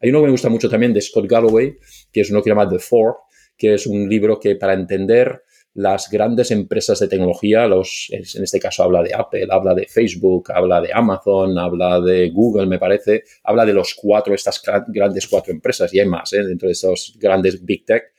Hay 0.00 0.10
uno 0.10 0.20
que 0.20 0.26
me 0.26 0.32
gusta 0.32 0.48
mucho 0.48 0.70
también 0.70 0.94
de 0.94 1.00
Scott 1.00 1.28
Galloway, 1.28 1.76
que 2.12 2.20
es 2.20 2.30
uno 2.30 2.40
que 2.42 2.50
llama 2.50 2.68
The 2.68 2.78
Four, 2.78 3.16
que 3.58 3.74
es 3.74 3.86
un 3.86 4.08
libro 4.08 4.38
que 4.38 4.54
para 4.54 4.74
entender 4.74 5.42
las 5.74 6.10
grandes 6.10 6.50
empresas 6.50 6.98
de 6.98 7.08
tecnología, 7.08 7.64
en 7.64 8.42
este 8.42 8.58
caso 8.58 8.82
habla 8.82 9.02
de 9.02 9.14
Apple, 9.14 9.46
habla 9.50 9.74
de 9.74 9.86
Facebook, 9.86 10.50
habla 10.52 10.80
de 10.80 10.90
Amazon, 10.92 11.56
habla 11.58 12.00
de 12.00 12.30
Google, 12.30 12.66
me 12.66 12.78
parece, 12.78 13.22
habla 13.44 13.64
de 13.64 13.72
los 13.72 13.94
cuatro, 13.94 14.34
estas 14.34 14.60
grandes 14.88 15.28
cuatro 15.28 15.52
empresas, 15.52 15.92
y 15.94 16.00
hay 16.00 16.06
más 16.06 16.32
¿eh? 16.32 16.42
dentro 16.42 16.66
de 16.66 16.72
estos 16.72 17.14
grandes 17.18 17.64
Big 17.64 17.84
Tech, 17.84 18.12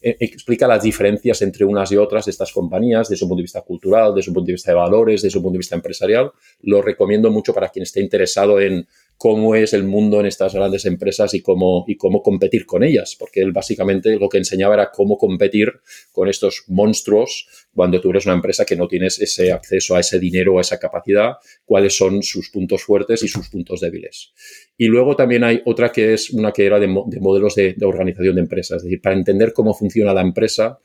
e, 0.00 0.16
explica 0.20 0.66
las 0.66 0.82
diferencias 0.82 1.42
entre 1.42 1.64
unas 1.64 1.90
y 1.92 1.96
otras 1.96 2.24
de 2.24 2.32
estas 2.32 2.52
compañías 2.52 3.08
desde 3.08 3.24
un 3.24 3.30
punto 3.30 3.40
de 3.40 3.44
vista 3.44 3.62
cultural, 3.62 4.14
desde 4.14 4.30
un 4.30 4.34
punto 4.34 4.46
de 4.48 4.54
vista 4.54 4.72
de 4.72 4.76
valores, 4.76 5.22
desde 5.22 5.38
un 5.38 5.44
punto 5.44 5.54
de 5.54 5.58
vista 5.58 5.76
empresarial. 5.76 6.32
Lo 6.62 6.82
recomiendo 6.82 7.30
mucho 7.30 7.54
para 7.54 7.68
quien 7.68 7.84
esté 7.84 8.00
interesado 8.00 8.60
en 8.60 8.86
cómo 9.22 9.54
es 9.54 9.72
el 9.72 9.84
mundo 9.84 10.18
en 10.18 10.26
estas 10.26 10.52
grandes 10.52 10.84
empresas 10.84 11.32
y 11.32 11.42
cómo, 11.42 11.84
y 11.86 11.96
cómo 11.96 12.24
competir 12.24 12.66
con 12.66 12.82
ellas, 12.82 13.14
porque 13.16 13.40
él 13.40 13.52
básicamente 13.52 14.18
lo 14.18 14.28
que 14.28 14.38
enseñaba 14.38 14.74
era 14.74 14.90
cómo 14.90 15.16
competir 15.16 15.70
con 16.10 16.28
estos 16.28 16.64
monstruos 16.66 17.46
cuando 17.72 18.00
tú 18.00 18.10
eres 18.10 18.26
una 18.26 18.34
empresa 18.34 18.64
que 18.64 18.74
no 18.74 18.88
tienes 18.88 19.20
ese 19.20 19.52
acceso 19.52 19.94
a 19.94 20.00
ese 20.00 20.18
dinero, 20.18 20.58
a 20.58 20.62
esa 20.62 20.80
capacidad, 20.80 21.34
cuáles 21.64 21.96
son 21.96 22.24
sus 22.24 22.50
puntos 22.50 22.82
fuertes 22.82 23.22
y 23.22 23.28
sus 23.28 23.48
puntos 23.48 23.78
débiles. 23.78 24.32
Y 24.76 24.86
luego 24.86 25.14
también 25.14 25.44
hay 25.44 25.62
otra 25.66 25.92
que 25.92 26.14
es 26.14 26.30
una 26.30 26.50
que 26.50 26.66
era 26.66 26.80
de, 26.80 26.88
modelos 26.88 27.54
de, 27.54 27.76
organización 27.82 28.34
de 28.34 28.40
empresas, 28.40 28.78
es 28.78 28.84
decir, 28.84 29.00
para 29.00 29.14
entender 29.14 29.52
cómo 29.52 29.74
funciona 29.74 30.14
la 30.14 30.22
empresa, 30.22 30.78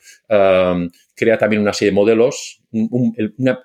crea 1.16 1.38
también 1.38 1.62
una 1.62 1.74
serie 1.74 1.92
de 1.92 1.96
modelos. 1.96 2.62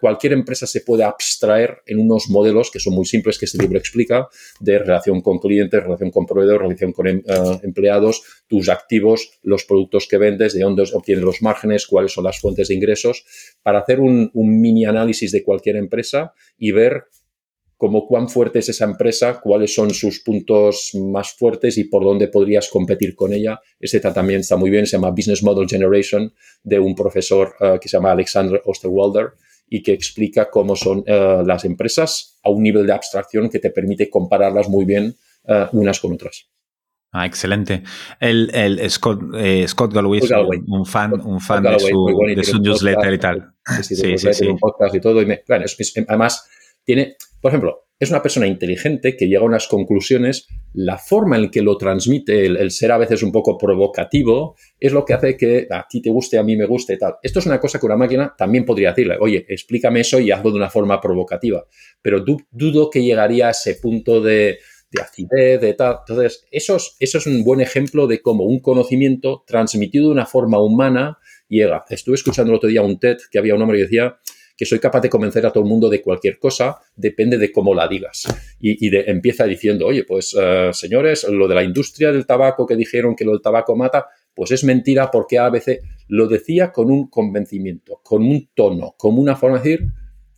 cualquier 0.00 0.32
empresa 0.32 0.66
se 0.66 0.80
puede 0.80 1.04
abstraer 1.04 1.82
en 1.86 1.98
unos 1.98 2.30
modelos 2.30 2.70
que 2.70 2.78
son 2.78 2.94
muy 2.94 3.04
simples, 3.04 3.38
que 3.38 3.44
este 3.44 3.58
libro 3.58 3.78
explica, 3.78 4.28
de 4.60 4.78
relación 4.78 5.20
con 5.20 5.38
clientes, 5.38 5.82
relación 5.82 6.10
con 6.10 6.24
proveedores, 6.24 6.62
relación 6.62 6.92
con 6.92 7.08
em, 7.08 7.22
eh, 7.26 7.60
empleados, 7.62 8.22
tus 8.46 8.68
activos, 8.68 9.38
los 9.42 9.64
productos 9.64 10.06
que 10.08 10.18
vendes, 10.18 10.54
de 10.54 10.62
dónde 10.62 10.84
obtienes 10.94 11.24
los 11.24 11.42
márgenes, 11.42 11.86
cuáles 11.86 12.12
son 12.12 12.24
las 12.24 12.40
fuentes 12.40 12.68
de 12.68 12.74
ingresos, 12.74 13.24
para 13.62 13.80
hacer 13.80 14.00
un, 14.00 14.30
un 14.32 14.60
mini 14.60 14.84
análisis 14.86 15.32
de 15.32 15.42
cualquier 15.42 15.76
empresa 15.76 16.32
y 16.56 16.72
ver 16.72 17.04
como 17.82 18.06
cuán 18.06 18.28
fuerte 18.28 18.60
es 18.60 18.68
esa 18.68 18.84
empresa, 18.84 19.40
cuáles 19.40 19.74
son 19.74 19.90
sus 19.90 20.20
puntos 20.20 20.92
más 20.94 21.32
fuertes 21.32 21.76
y 21.78 21.82
por 21.82 22.04
dónde 22.04 22.28
podrías 22.28 22.68
competir 22.68 23.16
con 23.16 23.32
ella. 23.32 23.58
Este 23.80 23.98
también 23.98 24.38
está 24.38 24.54
muy 24.54 24.70
bien, 24.70 24.86
se 24.86 24.96
llama 24.96 25.10
Business 25.10 25.42
Model 25.42 25.68
Generation, 25.68 26.32
de 26.62 26.78
un 26.78 26.94
profesor 26.94 27.56
eh, 27.58 27.80
que 27.80 27.88
se 27.88 27.96
llama 27.96 28.12
Alexander 28.12 28.62
Osterwalder 28.66 29.32
y 29.68 29.82
que 29.82 29.92
explica 29.94 30.48
cómo 30.48 30.76
son 30.76 31.02
eh, 31.08 31.42
las 31.44 31.64
empresas 31.64 32.38
a 32.44 32.50
un 32.50 32.62
nivel 32.62 32.86
de 32.86 32.92
abstracción 32.92 33.50
que 33.50 33.58
te 33.58 33.70
permite 33.70 34.08
compararlas 34.08 34.68
muy 34.68 34.84
bien 34.84 35.16
uh, 35.48 35.76
unas 35.76 35.98
con 35.98 36.12
otras. 36.12 36.48
Ah, 37.10 37.26
excelente. 37.26 37.82
El, 38.20 38.48
el 38.54 38.88
Scott, 38.88 39.22
Scott 39.66 39.92
Galloway, 39.92 40.20
un 40.68 40.86
fan, 40.86 41.14
un 41.20 41.40
fan 41.40 41.64
de 41.64 41.80
su, 42.44 42.60
newsletter 42.60 43.12
y 43.12 43.18
tal. 43.18 43.54
Sí, 43.82 43.96
sí, 43.96 44.18
sí, 44.18 44.32
sí, 44.32 44.46
Un 44.46 44.58
podcast 44.58 44.94
y 44.94 45.00
todo. 45.00 45.20
Y 45.20 45.24
bueno, 45.24 45.64
además, 46.06 46.48
tiene, 46.84 47.16
por 47.42 47.50
ejemplo, 47.50 47.88
es 47.98 48.10
una 48.10 48.22
persona 48.22 48.46
inteligente 48.46 49.16
que 49.16 49.26
llega 49.26 49.40
a 49.40 49.44
unas 49.44 49.66
conclusiones, 49.66 50.46
la 50.74 50.96
forma 50.96 51.36
en 51.36 51.50
que 51.50 51.60
lo 51.60 51.76
transmite, 51.76 52.46
el, 52.46 52.70
ser 52.70 52.92
a 52.92 52.98
veces 52.98 53.24
un 53.24 53.32
poco 53.32 53.58
provocativo, 53.58 54.54
es 54.78 54.92
lo 54.92 55.04
que 55.04 55.14
hace 55.14 55.36
que 55.36 55.66
a 55.68 55.86
ti 55.88 56.00
te 56.00 56.10
guste, 56.10 56.38
a 56.38 56.44
mí 56.44 56.56
me 56.56 56.66
guste 56.66 56.96
tal. 56.96 57.16
Esto 57.20 57.40
es 57.40 57.46
una 57.46 57.58
cosa 57.58 57.80
que 57.80 57.86
una 57.86 57.96
máquina 57.96 58.32
también 58.38 58.64
podría 58.64 58.90
decirle, 58.90 59.16
oye, 59.20 59.44
explícame 59.48 60.00
eso 60.00 60.20
y 60.20 60.30
hazlo 60.30 60.52
de 60.52 60.56
una 60.56 60.70
forma 60.70 61.00
provocativa. 61.00 61.64
Pero 62.00 62.24
dudo 62.50 62.90
que 62.90 63.02
llegaría 63.02 63.48
a 63.48 63.50
ese 63.50 63.74
punto 63.74 64.20
de, 64.20 64.58
acidez, 65.00 65.60
de 65.60 65.74
tal. 65.74 65.96
Entonces, 66.00 66.46
eso 66.52 66.76
eso 67.00 67.18
es 67.18 67.26
un 67.26 67.42
buen 67.42 67.60
ejemplo 67.60 68.06
de 68.06 68.22
cómo 68.22 68.44
un 68.44 68.60
conocimiento 68.60 69.42
transmitido 69.48 70.06
de 70.06 70.12
una 70.12 70.26
forma 70.26 70.60
humana 70.60 71.18
llega. 71.48 71.84
Estuve 71.88 72.14
escuchando 72.14 72.52
el 72.52 72.56
otro 72.56 72.68
día 72.68 72.82
un 72.82 73.00
TED 73.00 73.18
que 73.30 73.38
había 73.38 73.56
un 73.56 73.62
hombre 73.62 73.78
que 73.78 73.84
decía 73.84 74.16
que 74.62 74.66
soy 74.66 74.78
capaz 74.78 75.00
de 75.00 75.10
convencer 75.10 75.44
a 75.44 75.50
todo 75.50 75.64
el 75.64 75.68
mundo 75.68 75.88
de 75.88 76.00
cualquier 76.00 76.38
cosa, 76.38 76.78
depende 76.94 77.36
de 77.36 77.50
cómo 77.50 77.74
la 77.74 77.88
digas. 77.88 78.28
Y, 78.60 78.96
empieza 79.10 79.44
diciendo, 79.44 79.88
oye, 79.88 80.04
pues 80.04 80.36
eh, 80.40 80.70
señores, 80.72 81.24
lo 81.24 81.48
de 81.48 81.56
la 81.56 81.64
industria 81.64 82.12
del 82.12 82.26
tabaco 82.26 82.64
que 82.64 82.76
dijeron 82.76 83.16
que 83.16 83.24
lo 83.24 83.32
del 83.32 83.42
tabaco 83.42 83.74
mata, 83.74 84.06
pues 84.32 84.52
es 84.52 84.62
mentira 84.62 85.10
porque 85.10 85.40
a 85.40 85.50
veces 85.50 85.80
lo 86.06 86.28
decía 86.28 86.70
con 86.70 86.92
un 86.92 87.08
convencimiento, 87.08 88.00
con 88.04 88.22
un 88.22 88.50
tono, 88.54 88.94
como 88.96 89.20
una 89.20 89.34
forma 89.34 89.58
de 89.58 89.68
decir 89.68 89.86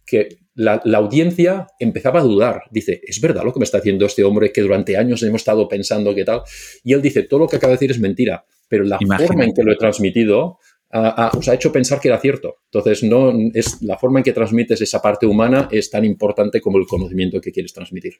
que 0.07 0.39
la, 0.55 0.81
audiencia 0.95 1.67
empezaba 1.79 2.21
a 2.21 2.23
dudar. 2.23 2.63
Dice, 2.71 3.03
es 3.07 3.21
verdad 3.21 3.45
lo 3.45 3.53
que 3.53 3.59
me 3.59 3.65
está 3.65 3.77
diciendo 3.77 4.07
este 4.07 4.25
hombre 4.25 4.53
que 4.53 4.63
durante 4.63 4.97
años 4.97 5.23
hemos 5.23 5.43
estado 5.43 5.69
pensando 5.69 6.15
que 6.15 6.25
tal. 6.25 6.41
Y 6.83 6.95
él 6.95 7.03
dice, 7.03 7.25
todo 7.25 7.41
lo 7.41 7.47
que 7.47 7.57
acaba 7.57 7.73
de 7.73 7.77
decir 7.77 7.91
es 7.91 8.01
mentira, 8.01 8.47
pero 8.69 8.85
la 8.85 8.99
forma 8.99 9.45
en 9.45 9.53
que 9.53 9.63
lo 9.63 9.71
he 9.71 9.77
transmitido 9.77 10.61
os 10.95 11.49
ha 11.49 11.55
hecho 11.55 11.73
pensar 11.73 12.01
que 12.01 12.09
era 12.09 12.21
cierto. 12.21 12.59
Entonces, 12.67 13.03
no 13.03 13.33
es 13.53 13.83
la 13.83 13.99
forma 13.99 14.21
en 14.21 14.25
que 14.25 14.33
transmites 14.33 14.81
esa 14.81 15.03
parte 15.03 15.27
humana 15.27 15.69
es 15.71 15.91
tan 15.91 16.05
importante 16.05 16.61
como 16.61 16.79
el 16.79 16.87
conocimiento 16.87 17.41
que 17.41 17.53
quieres 17.53 17.73
transmitir. 17.73 18.15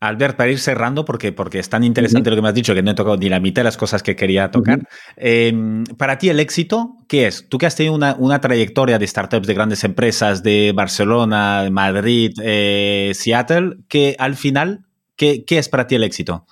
Albert, 0.00 0.36
para 0.36 0.50
ir 0.50 0.58
cerrando, 0.58 1.04
porque, 1.04 1.32
porque 1.32 1.58
es 1.58 1.70
tan 1.70 1.82
interesante 1.82 2.28
lo 2.28 2.36
que 2.36 2.42
me 2.42 2.48
has 2.48 2.54
dicho 2.54 2.74
que 2.74 2.82
no 2.82 2.90
he 2.90 2.94
tocado 2.94 3.16
ni 3.16 3.28
la 3.28 3.40
mitad 3.40 3.60
de 3.60 3.64
las 3.64 3.76
cosas 3.76 4.02
que 4.02 4.14
quería 4.14 4.50
tocar. 4.50 4.86
Em, 5.16 5.84
para 5.84 6.18
ti, 6.18 6.28
el 6.28 6.38
éxito, 6.38 6.98
¿qué 7.08 7.26
es? 7.26 7.48
Tú 7.48 7.56
que 7.56 7.66
has 7.66 7.76
tenido 7.76 7.94
una, 7.94 8.40
trayectoria 8.40 8.98
de 8.98 9.06
startups 9.06 9.46
de 9.46 9.54
grandes 9.54 9.84
empresas 9.84 10.42
de 10.42 10.72
Barcelona, 10.74 11.68
Madrid, 11.70 12.32
eh, 12.42 13.12
Seattle, 13.14 13.78
que 13.88 14.16
al 14.18 14.36
final, 14.36 14.84
¿qué, 15.16 15.44
es 15.48 15.68
para 15.68 15.86
ti 15.86 15.94
el 15.94 16.04
éxito? 16.04 16.46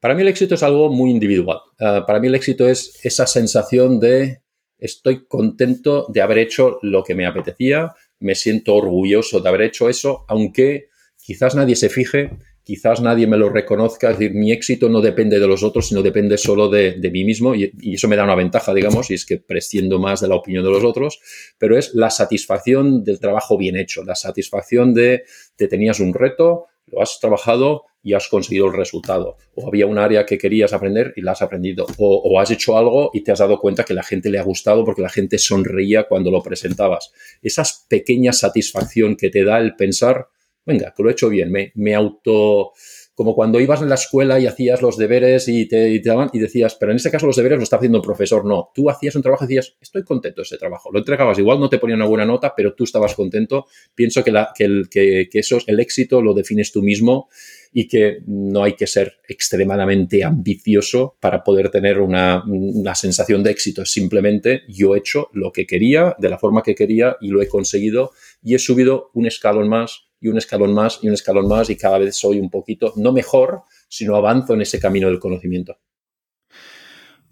Para 0.00 0.14
mí 0.14 0.22
el 0.22 0.28
éxito 0.28 0.54
es 0.54 0.62
algo 0.62 0.90
muy 0.90 1.10
individual. 1.10 1.58
Ah, 1.80 2.04
para 2.06 2.20
mí 2.20 2.28
el 2.28 2.34
éxito 2.34 2.68
es 2.68 3.00
esa 3.04 3.26
sensación 3.26 3.98
de 3.98 4.42
estoy 4.78 5.26
contento 5.26 6.06
de 6.08 6.20
haber 6.20 6.38
hecho 6.38 6.78
lo 6.82 7.02
que 7.02 7.14
me 7.14 7.26
apetecía, 7.26 7.94
me 8.20 8.34
siento 8.34 8.74
orgulloso 8.74 9.40
de 9.40 9.48
haber 9.48 9.62
hecho 9.62 9.88
eso, 9.88 10.24
aunque 10.28 10.88
quizás 11.16 11.56
nadie 11.56 11.74
se 11.74 11.88
fije, 11.88 12.30
quizás 12.62 13.00
nadie 13.00 13.26
me 13.26 13.38
lo 13.38 13.48
reconozca, 13.48 14.10
es 14.10 14.18
decir, 14.18 14.36
mi 14.36 14.52
éxito 14.52 14.88
no 14.88 15.00
depende 15.00 15.40
de 15.40 15.46
los 15.46 15.62
otros, 15.62 15.88
sino 15.88 16.02
depende 16.02 16.36
solo 16.36 16.68
de, 16.68 16.96
mí 17.10 17.24
mismo 17.24 17.54
y, 17.54 17.72
eso 17.94 18.08
me 18.08 18.16
da 18.16 18.24
una 18.24 18.34
ventaja, 18.34 18.74
digamos, 18.74 19.10
y 19.10 19.14
es 19.14 19.24
que 19.24 19.38
presciendo 19.38 19.98
más 19.98 20.20
de 20.20 20.28
la 20.28 20.36
opinión 20.36 20.62
de 20.62 20.70
los 20.70 20.84
otros, 20.84 21.18
pero 21.58 21.78
es 21.78 21.94
la 21.94 22.10
satisfacción 22.10 23.04
del 23.04 23.20
trabajo 23.20 23.56
bien 23.56 23.76
hecho, 23.76 24.04
la 24.04 24.14
satisfacción 24.14 24.94
de 24.94 25.24
te 25.56 25.66
tenías 25.66 25.98
un 25.98 26.14
reto, 26.14 26.66
lo 26.86 27.02
has 27.02 27.18
trabajado, 27.20 27.84
y 28.02 28.14
has 28.14 28.28
conseguido 28.28 28.66
el 28.66 28.74
resultado. 28.74 29.36
O 29.54 29.66
había 29.66 29.86
un 29.86 29.98
área 29.98 30.24
que 30.24 30.38
querías 30.38 30.72
aprender 30.72 31.12
y 31.16 31.22
la 31.22 31.32
has 31.32 31.42
aprendido. 31.42 31.86
O, 31.98 32.40
has 32.40 32.50
hecho 32.50 32.76
algo 32.76 33.10
y 33.12 33.22
te 33.22 33.32
has 33.32 33.38
dado 33.38 33.58
cuenta 33.58 33.84
que 33.84 33.94
la 33.94 34.02
gente 34.02 34.30
le 34.30 34.38
ha 34.38 34.42
gustado 34.42 34.84
porque 34.84 35.02
la 35.02 35.08
gente 35.08 35.38
sonreía 35.38 36.04
cuando 36.04 36.30
lo 36.30 36.42
presentabas. 36.42 37.12
Esa 37.42 37.64
pequeña 37.88 38.32
satisfacción 38.32 39.16
que 39.16 39.30
te 39.30 39.44
da 39.44 39.58
el 39.58 39.76
pensar, 39.76 40.28
venga, 40.64 40.94
que 40.96 41.02
lo 41.02 41.08
he 41.08 41.12
hecho 41.12 41.28
bien, 41.28 41.50
me, 41.50 41.72
me 41.74 41.94
auto 41.94 42.72
como 43.18 43.34
cuando 43.34 43.58
ibas 43.58 43.82
en 43.82 43.88
la 43.88 43.96
escuela 43.96 44.38
y 44.38 44.46
hacías 44.46 44.80
los 44.80 44.96
deberes 44.96 45.48
y 45.48 45.66
te, 45.66 46.00
daban 46.04 46.30
y 46.32 46.38
decías, 46.38 46.76
pero 46.76 46.92
en 46.92 46.98
ese 46.98 47.10
caso 47.10 47.26
los 47.26 47.34
deberes 47.34 47.58
lo 47.58 47.64
está 47.64 47.74
haciendo 47.74 47.98
un 47.98 48.04
profesor. 48.04 48.44
No, 48.44 48.70
tú 48.72 48.88
hacías 48.88 49.16
un 49.16 49.22
trabajo 49.22 49.42
y 49.42 49.48
decías, 49.48 49.76
estoy 49.80 50.04
contento 50.04 50.42
de 50.42 50.44
ese 50.44 50.56
trabajo. 50.56 50.88
Lo 50.92 51.00
entregabas, 51.00 51.36
igual 51.36 51.58
no 51.58 51.68
te 51.68 51.80
ponía 51.80 51.96
una 51.96 52.06
buena 52.06 52.24
nota, 52.24 52.54
pero 52.56 52.74
tú 52.74 52.84
estabas 52.84 53.16
contento. 53.16 53.66
Pienso 53.92 54.22
que, 54.22 54.30
la, 54.30 54.52
que, 54.56 54.62
el, 54.62 54.88
que, 54.88 55.28
que 55.28 55.40
eso, 55.40 55.58
el 55.66 55.80
éxito 55.80 56.22
lo 56.22 56.32
defines 56.32 56.70
tú 56.70 56.80
mismo 56.80 57.28
y 57.72 57.88
que 57.88 58.18
no 58.26 58.64
hay 58.64 58.74
que 58.74 58.86
ser 58.86 59.14
extremadamente 59.28 60.24
ambicioso 60.24 61.16
para 61.20 61.42
poder 61.44 61.70
tener 61.70 62.00
una, 62.00 62.42
una, 62.46 62.94
sensación 62.94 63.42
de 63.42 63.50
éxito. 63.50 63.84
Simplemente 63.84 64.62
yo 64.68 64.94
he 64.94 64.98
hecho 64.98 65.28
lo 65.32 65.52
que 65.52 65.66
quería, 65.66 66.16
de 66.18 66.28
la 66.28 66.38
forma 66.38 66.62
que 66.62 66.74
quería 66.74 67.16
y 67.20 67.28
lo 67.28 67.42
he 67.42 67.48
conseguido 67.48 68.12
y 68.42 68.54
he 68.54 68.58
subido 68.58 69.10
un 69.14 69.26
escalón 69.26 69.68
más 69.68 70.08
y 70.20 70.28
un 70.28 70.38
escalón 70.38 70.74
más 70.74 70.98
y 71.02 71.08
un 71.08 71.14
escalón 71.14 71.48
más 71.48 71.70
y 71.70 71.76
cada 71.76 71.98
vez 71.98 72.16
soy 72.16 72.40
un 72.40 72.50
poquito, 72.50 72.92
no 72.96 73.12
mejor, 73.12 73.62
sino 73.88 74.16
avanzo 74.16 74.54
en 74.54 74.62
ese 74.62 74.80
camino 74.80 75.08
del 75.08 75.18
conocimiento. 75.18 75.78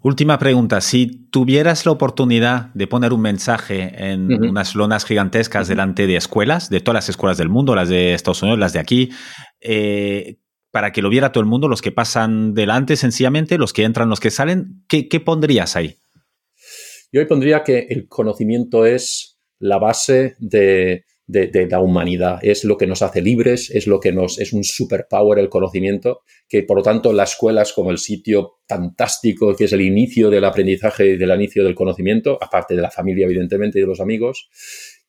Última 0.01 0.37
pregunta. 0.37 0.79
Si 0.81 1.27
tuvieras 1.31 1.85
la 1.85 1.91
oportunidad 1.91 2.73
de 2.73 2.87
poner 2.87 3.13
un 3.13 3.21
mensaje 3.21 3.91
en 4.11 4.31
unas 4.31 4.75
lonas 4.75 5.05
gigantescas 5.05 5.67
delante 5.67 6.05
de 6.05 6.15
escuelas, 6.15 6.69
de 6.69 6.81
todas 6.81 6.95
las 6.95 7.09
escuelas 7.09 7.37
del 7.37 7.49
mundo, 7.49 7.75
las 7.75 7.89
de 7.89 8.13
Estados 8.13 8.41
Unidos, 8.43 8.59
las 8.59 8.73
de 8.73 8.79
aquí, 8.79 9.09
eh, 9.59 10.37
para 10.71 10.91
que 10.91 11.01
lo 11.01 11.09
viera 11.09 11.31
todo 11.31 11.41
el 11.41 11.49
mundo, 11.49 11.67
los 11.67 11.81
que 11.81 11.91
pasan 11.91 12.53
delante 12.53 12.95
sencillamente, 12.95 13.57
los 13.57 13.73
que 13.73 13.83
entran, 13.83 14.09
los 14.09 14.19
que 14.19 14.29
salen, 14.29 14.83
¿qué, 14.87 15.07
qué 15.07 15.19
pondrías 15.19 15.75
ahí? 15.75 15.97
Yo 17.11 17.21
ahí 17.21 17.27
pondría 17.27 17.63
que 17.63 17.87
el 17.89 18.07
conocimiento 18.07 18.85
es 18.85 19.39
la 19.59 19.79
base 19.79 20.35
de, 20.39 21.05
de, 21.27 21.67
la 21.69 21.81
humanidad. 21.81 22.39
Es 22.41 22.63
lo 22.63 22.77
que 22.77 22.87
nos 22.87 23.01
hace 23.01 23.21
libres, 23.21 23.69
es 23.69 23.85
lo 23.85 23.99
que 23.99 24.11
nos 24.11 24.39
es 24.39 24.53
un 24.53 24.63
superpower 24.63 25.39
el 25.39 25.49
conocimiento, 25.49 26.21
que 26.47 26.63
por 26.63 26.77
lo 26.77 26.83
tanto 26.83 27.11
la 27.13 27.23
escuela 27.23 27.61
es 27.61 27.73
como 27.73 27.91
el 27.91 27.97
sitio 27.97 28.59
fantástico 28.67 29.53
que 29.55 29.65
es 29.65 29.73
el 29.73 29.81
inicio 29.81 30.29
del 30.29 30.45
aprendizaje 30.45 31.05
y 31.05 31.17
del 31.17 31.31
inicio 31.31 31.63
del 31.63 31.75
conocimiento, 31.75 32.37
aparte 32.41 32.75
de 32.75 32.81
la 32.81 32.91
familia 32.91 33.25
evidentemente 33.25 33.77
y 33.77 33.81
de 33.81 33.87
los 33.87 33.99
amigos, 33.99 34.49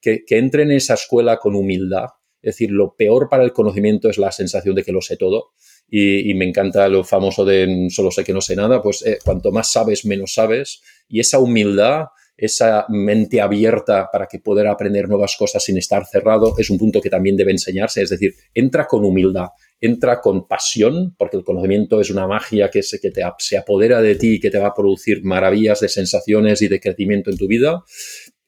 que, 0.00 0.24
que 0.26 0.38
entre 0.38 0.64
en 0.64 0.72
esa 0.72 0.94
escuela 0.94 1.38
con 1.38 1.54
humildad. 1.54 2.06
Es 2.40 2.54
decir, 2.54 2.70
lo 2.70 2.94
peor 2.96 3.28
para 3.28 3.44
el 3.44 3.52
conocimiento 3.52 4.08
es 4.08 4.18
la 4.18 4.32
sensación 4.32 4.74
de 4.74 4.84
que 4.84 4.92
lo 4.92 5.00
sé 5.00 5.16
todo. 5.16 5.50
Y, 5.90 6.34
me 6.34 6.44
encanta 6.44 6.86
lo 6.88 7.02
famoso 7.02 7.44
de 7.46 7.88
solo 7.90 8.10
sé 8.10 8.22
que 8.22 8.34
no 8.34 8.42
sé 8.42 8.54
nada, 8.54 8.82
pues 8.82 9.04
eh, 9.06 9.18
cuanto 9.24 9.50
más 9.50 9.72
sabes, 9.72 10.04
menos 10.04 10.34
sabes. 10.34 10.82
Y 11.08 11.20
esa 11.20 11.38
humildad 11.38 12.08
esa 12.38 12.86
mente 12.88 13.40
abierta 13.40 14.08
para 14.12 14.26
que 14.26 14.38
poder 14.38 14.68
aprender 14.68 15.08
nuevas 15.08 15.36
cosas 15.36 15.62
sin 15.64 15.76
estar 15.76 16.06
cerrado 16.06 16.54
es 16.56 16.70
un 16.70 16.78
punto 16.78 17.00
que 17.00 17.10
también 17.10 17.36
debe 17.36 17.50
enseñarse. 17.50 18.00
Es 18.00 18.10
decir, 18.10 18.34
entra 18.54 18.86
con 18.86 19.04
humildad, 19.04 19.48
entra 19.80 20.20
con 20.20 20.46
pasión, 20.46 21.16
porque 21.18 21.36
el 21.36 21.42
conocimiento 21.42 22.00
es 22.00 22.10
una 22.10 22.28
magia 22.28 22.70
que, 22.70 22.84
se, 22.84 23.00
que 23.00 23.10
te, 23.10 23.22
se 23.38 23.58
apodera 23.58 24.00
de 24.00 24.14
ti 24.14 24.36
y 24.36 24.40
que 24.40 24.50
te 24.50 24.58
va 24.58 24.68
a 24.68 24.74
producir 24.74 25.24
maravillas 25.24 25.80
de 25.80 25.88
sensaciones 25.88 26.62
y 26.62 26.68
de 26.68 26.78
crecimiento 26.78 27.30
en 27.30 27.36
tu 27.36 27.48
vida. 27.48 27.82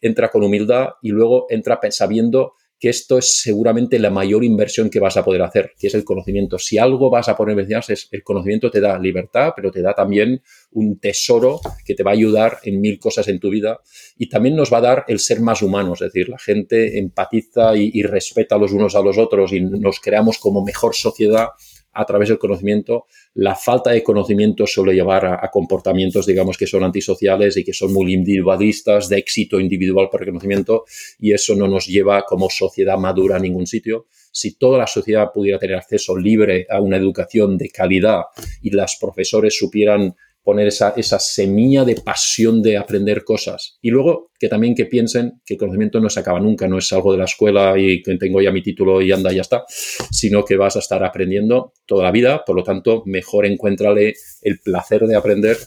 Entra 0.01 0.30
con 0.30 0.45
humildad 0.45 0.91
y 1.03 1.09
luego 1.09 1.47
entra 1.51 1.80
sabiendo 1.91 2.53
que 2.81 2.89
esto 2.89 3.18
es 3.18 3.41
seguramente 3.43 3.99
la 3.99 4.09
mayor 4.09 4.43
inversión 4.43 4.89
que 4.89 4.99
vas 4.99 5.18
a 5.18 5.24
poder 5.24 5.43
hacer, 5.43 5.74
que 5.78 5.89
es 5.89 5.95
el 5.95 6.03
conocimiento. 6.03 6.59
Si 6.59 6.78
algo 6.78 7.11
vas 7.11 7.28
a 7.28 7.37
poner 7.37 7.59
en 7.59 7.81
es 7.89 8.09
el 8.11 8.22
conocimiento 8.22 8.70
te 8.70 8.81
da 8.81 8.99
libertad, 8.99 9.53
pero 9.55 9.70
te 9.70 9.83
da 9.83 9.93
también 9.93 10.43
un 10.72 10.99
tesoro 10.99 11.61
que 11.85 11.95
te 11.95 12.03
va 12.03 12.12
a 12.12 12.14
ayudar 12.14 12.59
en 12.64 12.81
mil 12.81 12.99
cosas 12.99 13.28
en 13.28 13.39
tu 13.39 13.51
vida 13.51 13.81
y 14.16 14.31
también 14.31 14.57
nos 14.57 14.72
va 14.72 14.78
a 14.78 14.83
dar 14.83 15.05
el 15.09 15.18
ser 15.18 15.41
más 15.41 15.61
humanos, 15.61 16.01
es 16.01 16.12
decir, 16.12 16.31
la 16.31 16.39
gente 16.39 16.99
empatiza 16.99 17.76
y, 17.76 17.91
y 17.93 18.03
respeta 18.03 18.57
los 18.57 18.72
unos 18.72 18.95
a 18.95 19.03
los 19.03 19.18
otros 19.18 19.53
y 19.53 19.61
nos 19.61 20.01
creamos 20.01 20.39
como 20.39 20.64
mejor 20.64 20.95
sociedad 20.95 21.49
a 21.93 22.05
través 22.05 22.28
del 22.28 22.38
conocimiento. 22.38 23.07
La 23.34 23.55
falta 23.55 23.91
de 23.91 24.03
conocimiento 24.03 24.66
suele 24.66 24.95
llevar 24.95 25.26
a, 25.26 25.51
comportamientos, 25.51 26.26
digamos, 26.26 26.57
que 26.57 26.66
son 26.66 26.84
antisociales 26.84 27.57
y 27.57 27.64
que 27.64 27.72
son 27.72 27.93
muy 27.93 28.12
individualistas, 28.12 29.09
de 29.09 29.18
éxito 29.18 29.59
individual 29.61 30.09
por 30.11 30.20
reconocimiento, 30.20 30.84
y 31.18 31.32
eso 31.32 31.55
no 31.55 31.68
nos 31.68 31.86
lleva 31.86 32.24
como 32.24 32.49
sociedad 32.51 32.99
madura 32.99 33.36
a 33.36 33.41
ningún 33.41 33.66
sitio. 33.66 34.07
Si 34.32 34.57
toda 34.57 34.78
la 34.78 34.86
sociedad 34.86 35.30
pudiera 35.32 35.59
tener 35.59 35.76
acceso 35.76 36.16
libre 36.16 36.66
a 36.70 36.80
una 36.80 36.97
educación 36.97 37.59
de 37.59 37.68
calidad 37.68 38.22
y 38.62 38.70
las 38.70 38.97
profesores 38.97 39.59
supieran 39.59 40.14
poner 40.43 40.68
esa, 40.68 40.95
esa 40.97 41.18
semilla 41.18 41.84
de 41.84 41.97
pasión 41.97 42.62
de 42.62 42.76
aprender 42.76 43.24
cosas. 43.24 43.78
Y 43.80 43.91
luego 43.91 44.30
que 44.38 44.49
también 44.49 44.74
que 44.74 44.86
piensen 44.86 45.41
que 45.45 45.55
el 45.55 45.61
conocimiento 45.61 46.01
no 46.01 46.09
se 46.09 46.20
acaba 46.20 46.41
nunca, 46.41 46.66
no 46.66 46.78
es 46.78 46.91
algo 46.93 47.12
de 47.12 47.18
la 47.18 47.24
escuela 47.24 47.78
y 47.78 48.03
que 48.03 48.16
tengo 48.16 48.41
ya 48.41 48.51
mi 48.51 48.62
título 48.62 49.03
y 49.03 49.12
anda, 49.12 49.32
ya 49.32 49.43
está, 49.43 49.64
sino 50.11 50.45
que 50.45 50.57
vas 50.57 50.76
a 50.76 50.78
estar 50.78 51.05
aprendiendo 51.05 51.74
toda 51.84 52.05
la 52.05 52.11
vida, 52.11 52.43
por 52.45 52.57
lo 52.57 52.64
tanto, 52.64 53.03
mejor 53.05 53.45
encuéntrale 53.45 54.14
el 54.43 54.61
placer 54.61 55.03
de 55.03 55.14
aprender 55.14 55.59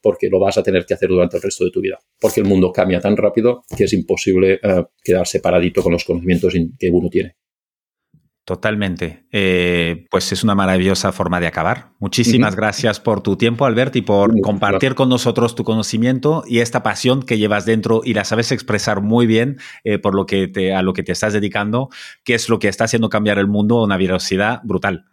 porque 0.00 0.28
lo 0.30 0.40
vas 0.40 0.56
a 0.56 0.62
tener 0.62 0.86
que 0.86 0.94
hacer 0.94 1.10
durante 1.10 1.36
el 1.36 1.42
resto 1.42 1.64
de 1.64 1.70
tu 1.70 1.80
vida, 1.82 1.98
porque 2.18 2.40
el 2.40 2.46
mundo 2.46 2.72
cambia 2.72 3.00
tan 3.00 3.16
rápido 3.16 3.64
que 3.76 3.84
es 3.84 3.92
imposible 3.92 4.60
uh, 4.64 4.84
quedarse 5.02 5.40
paradito 5.40 5.82
con 5.82 5.92
los 5.92 6.04
conocimientos 6.04 6.54
que 6.78 6.90
uno 6.90 7.10
tiene. 7.10 7.36
Totalmente. 8.44 9.24
Eh, 9.30 10.06
pues 10.10 10.32
es 10.32 10.42
una 10.42 10.56
maravillosa 10.56 11.12
forma 11.12 11.38
de 11.38 11.46
acabar. 11.46 11.90
Muchísimas 12.00 12.56
gracias 12.56 12.98
por 12.98 13.22
tu 13.22 13.36
tiempo, 13.36 13.66
Albert, 13.66 13.94
y 13.94 14.02
por 14.02 14.32
compartir 14.40 14.96
con 14.96 15.08
nosotros 15.08 15.54
tu 15.54 15.62
conocimiento 15.62 16.42
y 16.48 16.58
esta 16.58 16.82
pasión 16.82 17.22
que 17.22 17.38
llevas 17.38 17.66
dentro 17.66 18.00
y 18.04 18.14
la 18.14 18.24
sabes 18.24 18.50
expresar 18.50 19.00
muy 19.00 19.26
bien 19.26 19.58
eh, 19.84 19.98
por 19.98 20.16
lo 20.16 20.26
que 20.26 20.48
te, 20.48 20.74
a 20.74 20.82
lo 20.82 20.92
que 20.92 21.04
te 21.04 21.12
estás 21.12 21.34
dedicando, 21.34 21.88
que 22.24 22.34
es 22.34 22.48
lo 22.48 22.58
que 22.58 22.66
está 22.66 22.84
haciendo 22.84 23.08
cambiar 23.08 23.38
el 23.38 23.46
mundo 23.46 23.78
a 23.78 23.84
una 23.84 23.96
velocidad 23.96 24.60
brutal. 24.64 25.04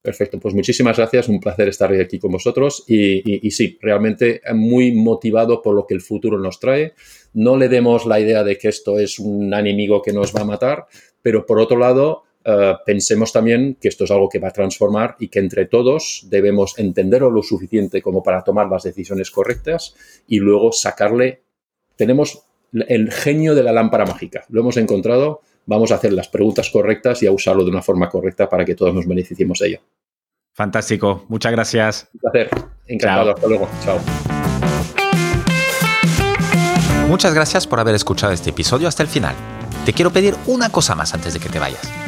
Perfecto, 0.00 0.38
pues 0.38 0.54
muchísimas 0.54 0.96
gracias, 0.96 1.28
un 1.28 1.40
placer 1.40 1.68
estar 1.68 1.92
aquí 1.92 2.20
con 2.20 2.30
vosotros 2.30 2.84
y, 2.86 3.44
y, 3.44 3.50
sí, 3.50 3.76
realmente 3.82 4.40
muy 4.54 4.92
motivado 4.92 5.60
por 5.60 5.74
lo 5.74 5.84
que 5.84 5.94
el 5.94 6.00
futuro 6.00 6.38
nos 6.38 6.60
trae. 6.60 6.94
No 7.34 7.56
le 7.56 7.68
demos 7.68 8.06
la 8.06 8.20
idea 8.20 8.44
de 8.44 8.56
que 8.56 8.68
esto 8.68 9.00
es 9.00 9.18
un 9.18 9.52
enemigo 9.52 10.00
que 10.00 10.12
nos 10.12 10.34
va 10.34 10.42
a 10.42 10.44
matar, 10.44 10.86
pero 11.20 11.44
por 11.44 11.58
otro 11.58 11.76
lado, 11.76 12.27
eh, 12.44 12.74
pensemos 12.86 13.32
también 13.32 13.76
que 13.80 13.88
esto 13.88 14.04
es 14.04 14.10
algo 14.10 14.28
que 14.28 14.38
va 14.38 14.48
a 14.48 14.52
transformar 14.52 15.16
y 15.18 15.28
que 15.28 15.38
entre 15.38 15.66
todos 15.66 16.26
debemos 16.28 16.78
entenderlo 16.78 17.30
lo 17.30 17.42
suficiente 17.42 18.00
como 18.00 18.22
para 18.22 18.44
tomar 18.44 18.68
las 18.68 18.84
decisiones 18.84 19.30
correctas 19.30 19.94
y 20.26 20.38
luego 20.38 20.72
sacarle. 20.72 21.42
Tenemos 21.96 22.44
el 22.72 23.10
genio 23.10 23.54
de 23.54 23.62
la 23.62 23.72
lámpara 23.72 24.04
mágica, 24.04 24.44
lo 24.50 24.60
hemos 24.60 24.76
encontrado, 24.76 25.40
vamos 25.66 25.90
a 25.90 25.96
hacer 25.96 26.12
las 26.12 26.28
preguntas 26.28 26.70
correctas 26.70 27.22
y 27.22 27.26
a 27.26 27.32
usarlo 27.32 27.64
de 27.64 27.70
una 27.70 27.82
forma 27.82 28.08
correcta 28.08 28.48
para 28.48 28.64
que 28.64 28.74
todos 28.74 28.94
nos 28.94 29.06
beneficiemos 29.06 29.58
de 29.58 29.68
ello. 29.68 29.80
Fantástico, 30.54 31.24
muchas 31.28 31.52
gracias. 31.52 32.08
Un 32.14 32.20
placer, 32.20 32.50
encantado, 32.86 33.34
hasta 33.34 33.46
luego, 33.46 33.68
chao. 33.84 33.98
Muchas 37.08 37.32
gracias 37.32 37.66
por 37.66 37.80
haber 37.80 37.94
escuchado 37.94 38.32
este 38.32 38.50
episodio 38.50 38.86
hasta 38.88 39.02
el 39.02 39.08
final. 39.08 39.34
Te 39.86 39.92
quiero 39.92 40.12
pedir 40.12 40.34
una 40.46 40.70
cosa 40.70 40.94
más 40.94 41.14
antes 41.14 41.32
de 41.32 41.40
que 41.40 41.48
te 41.48 41.58
vayas. 41.58 42.07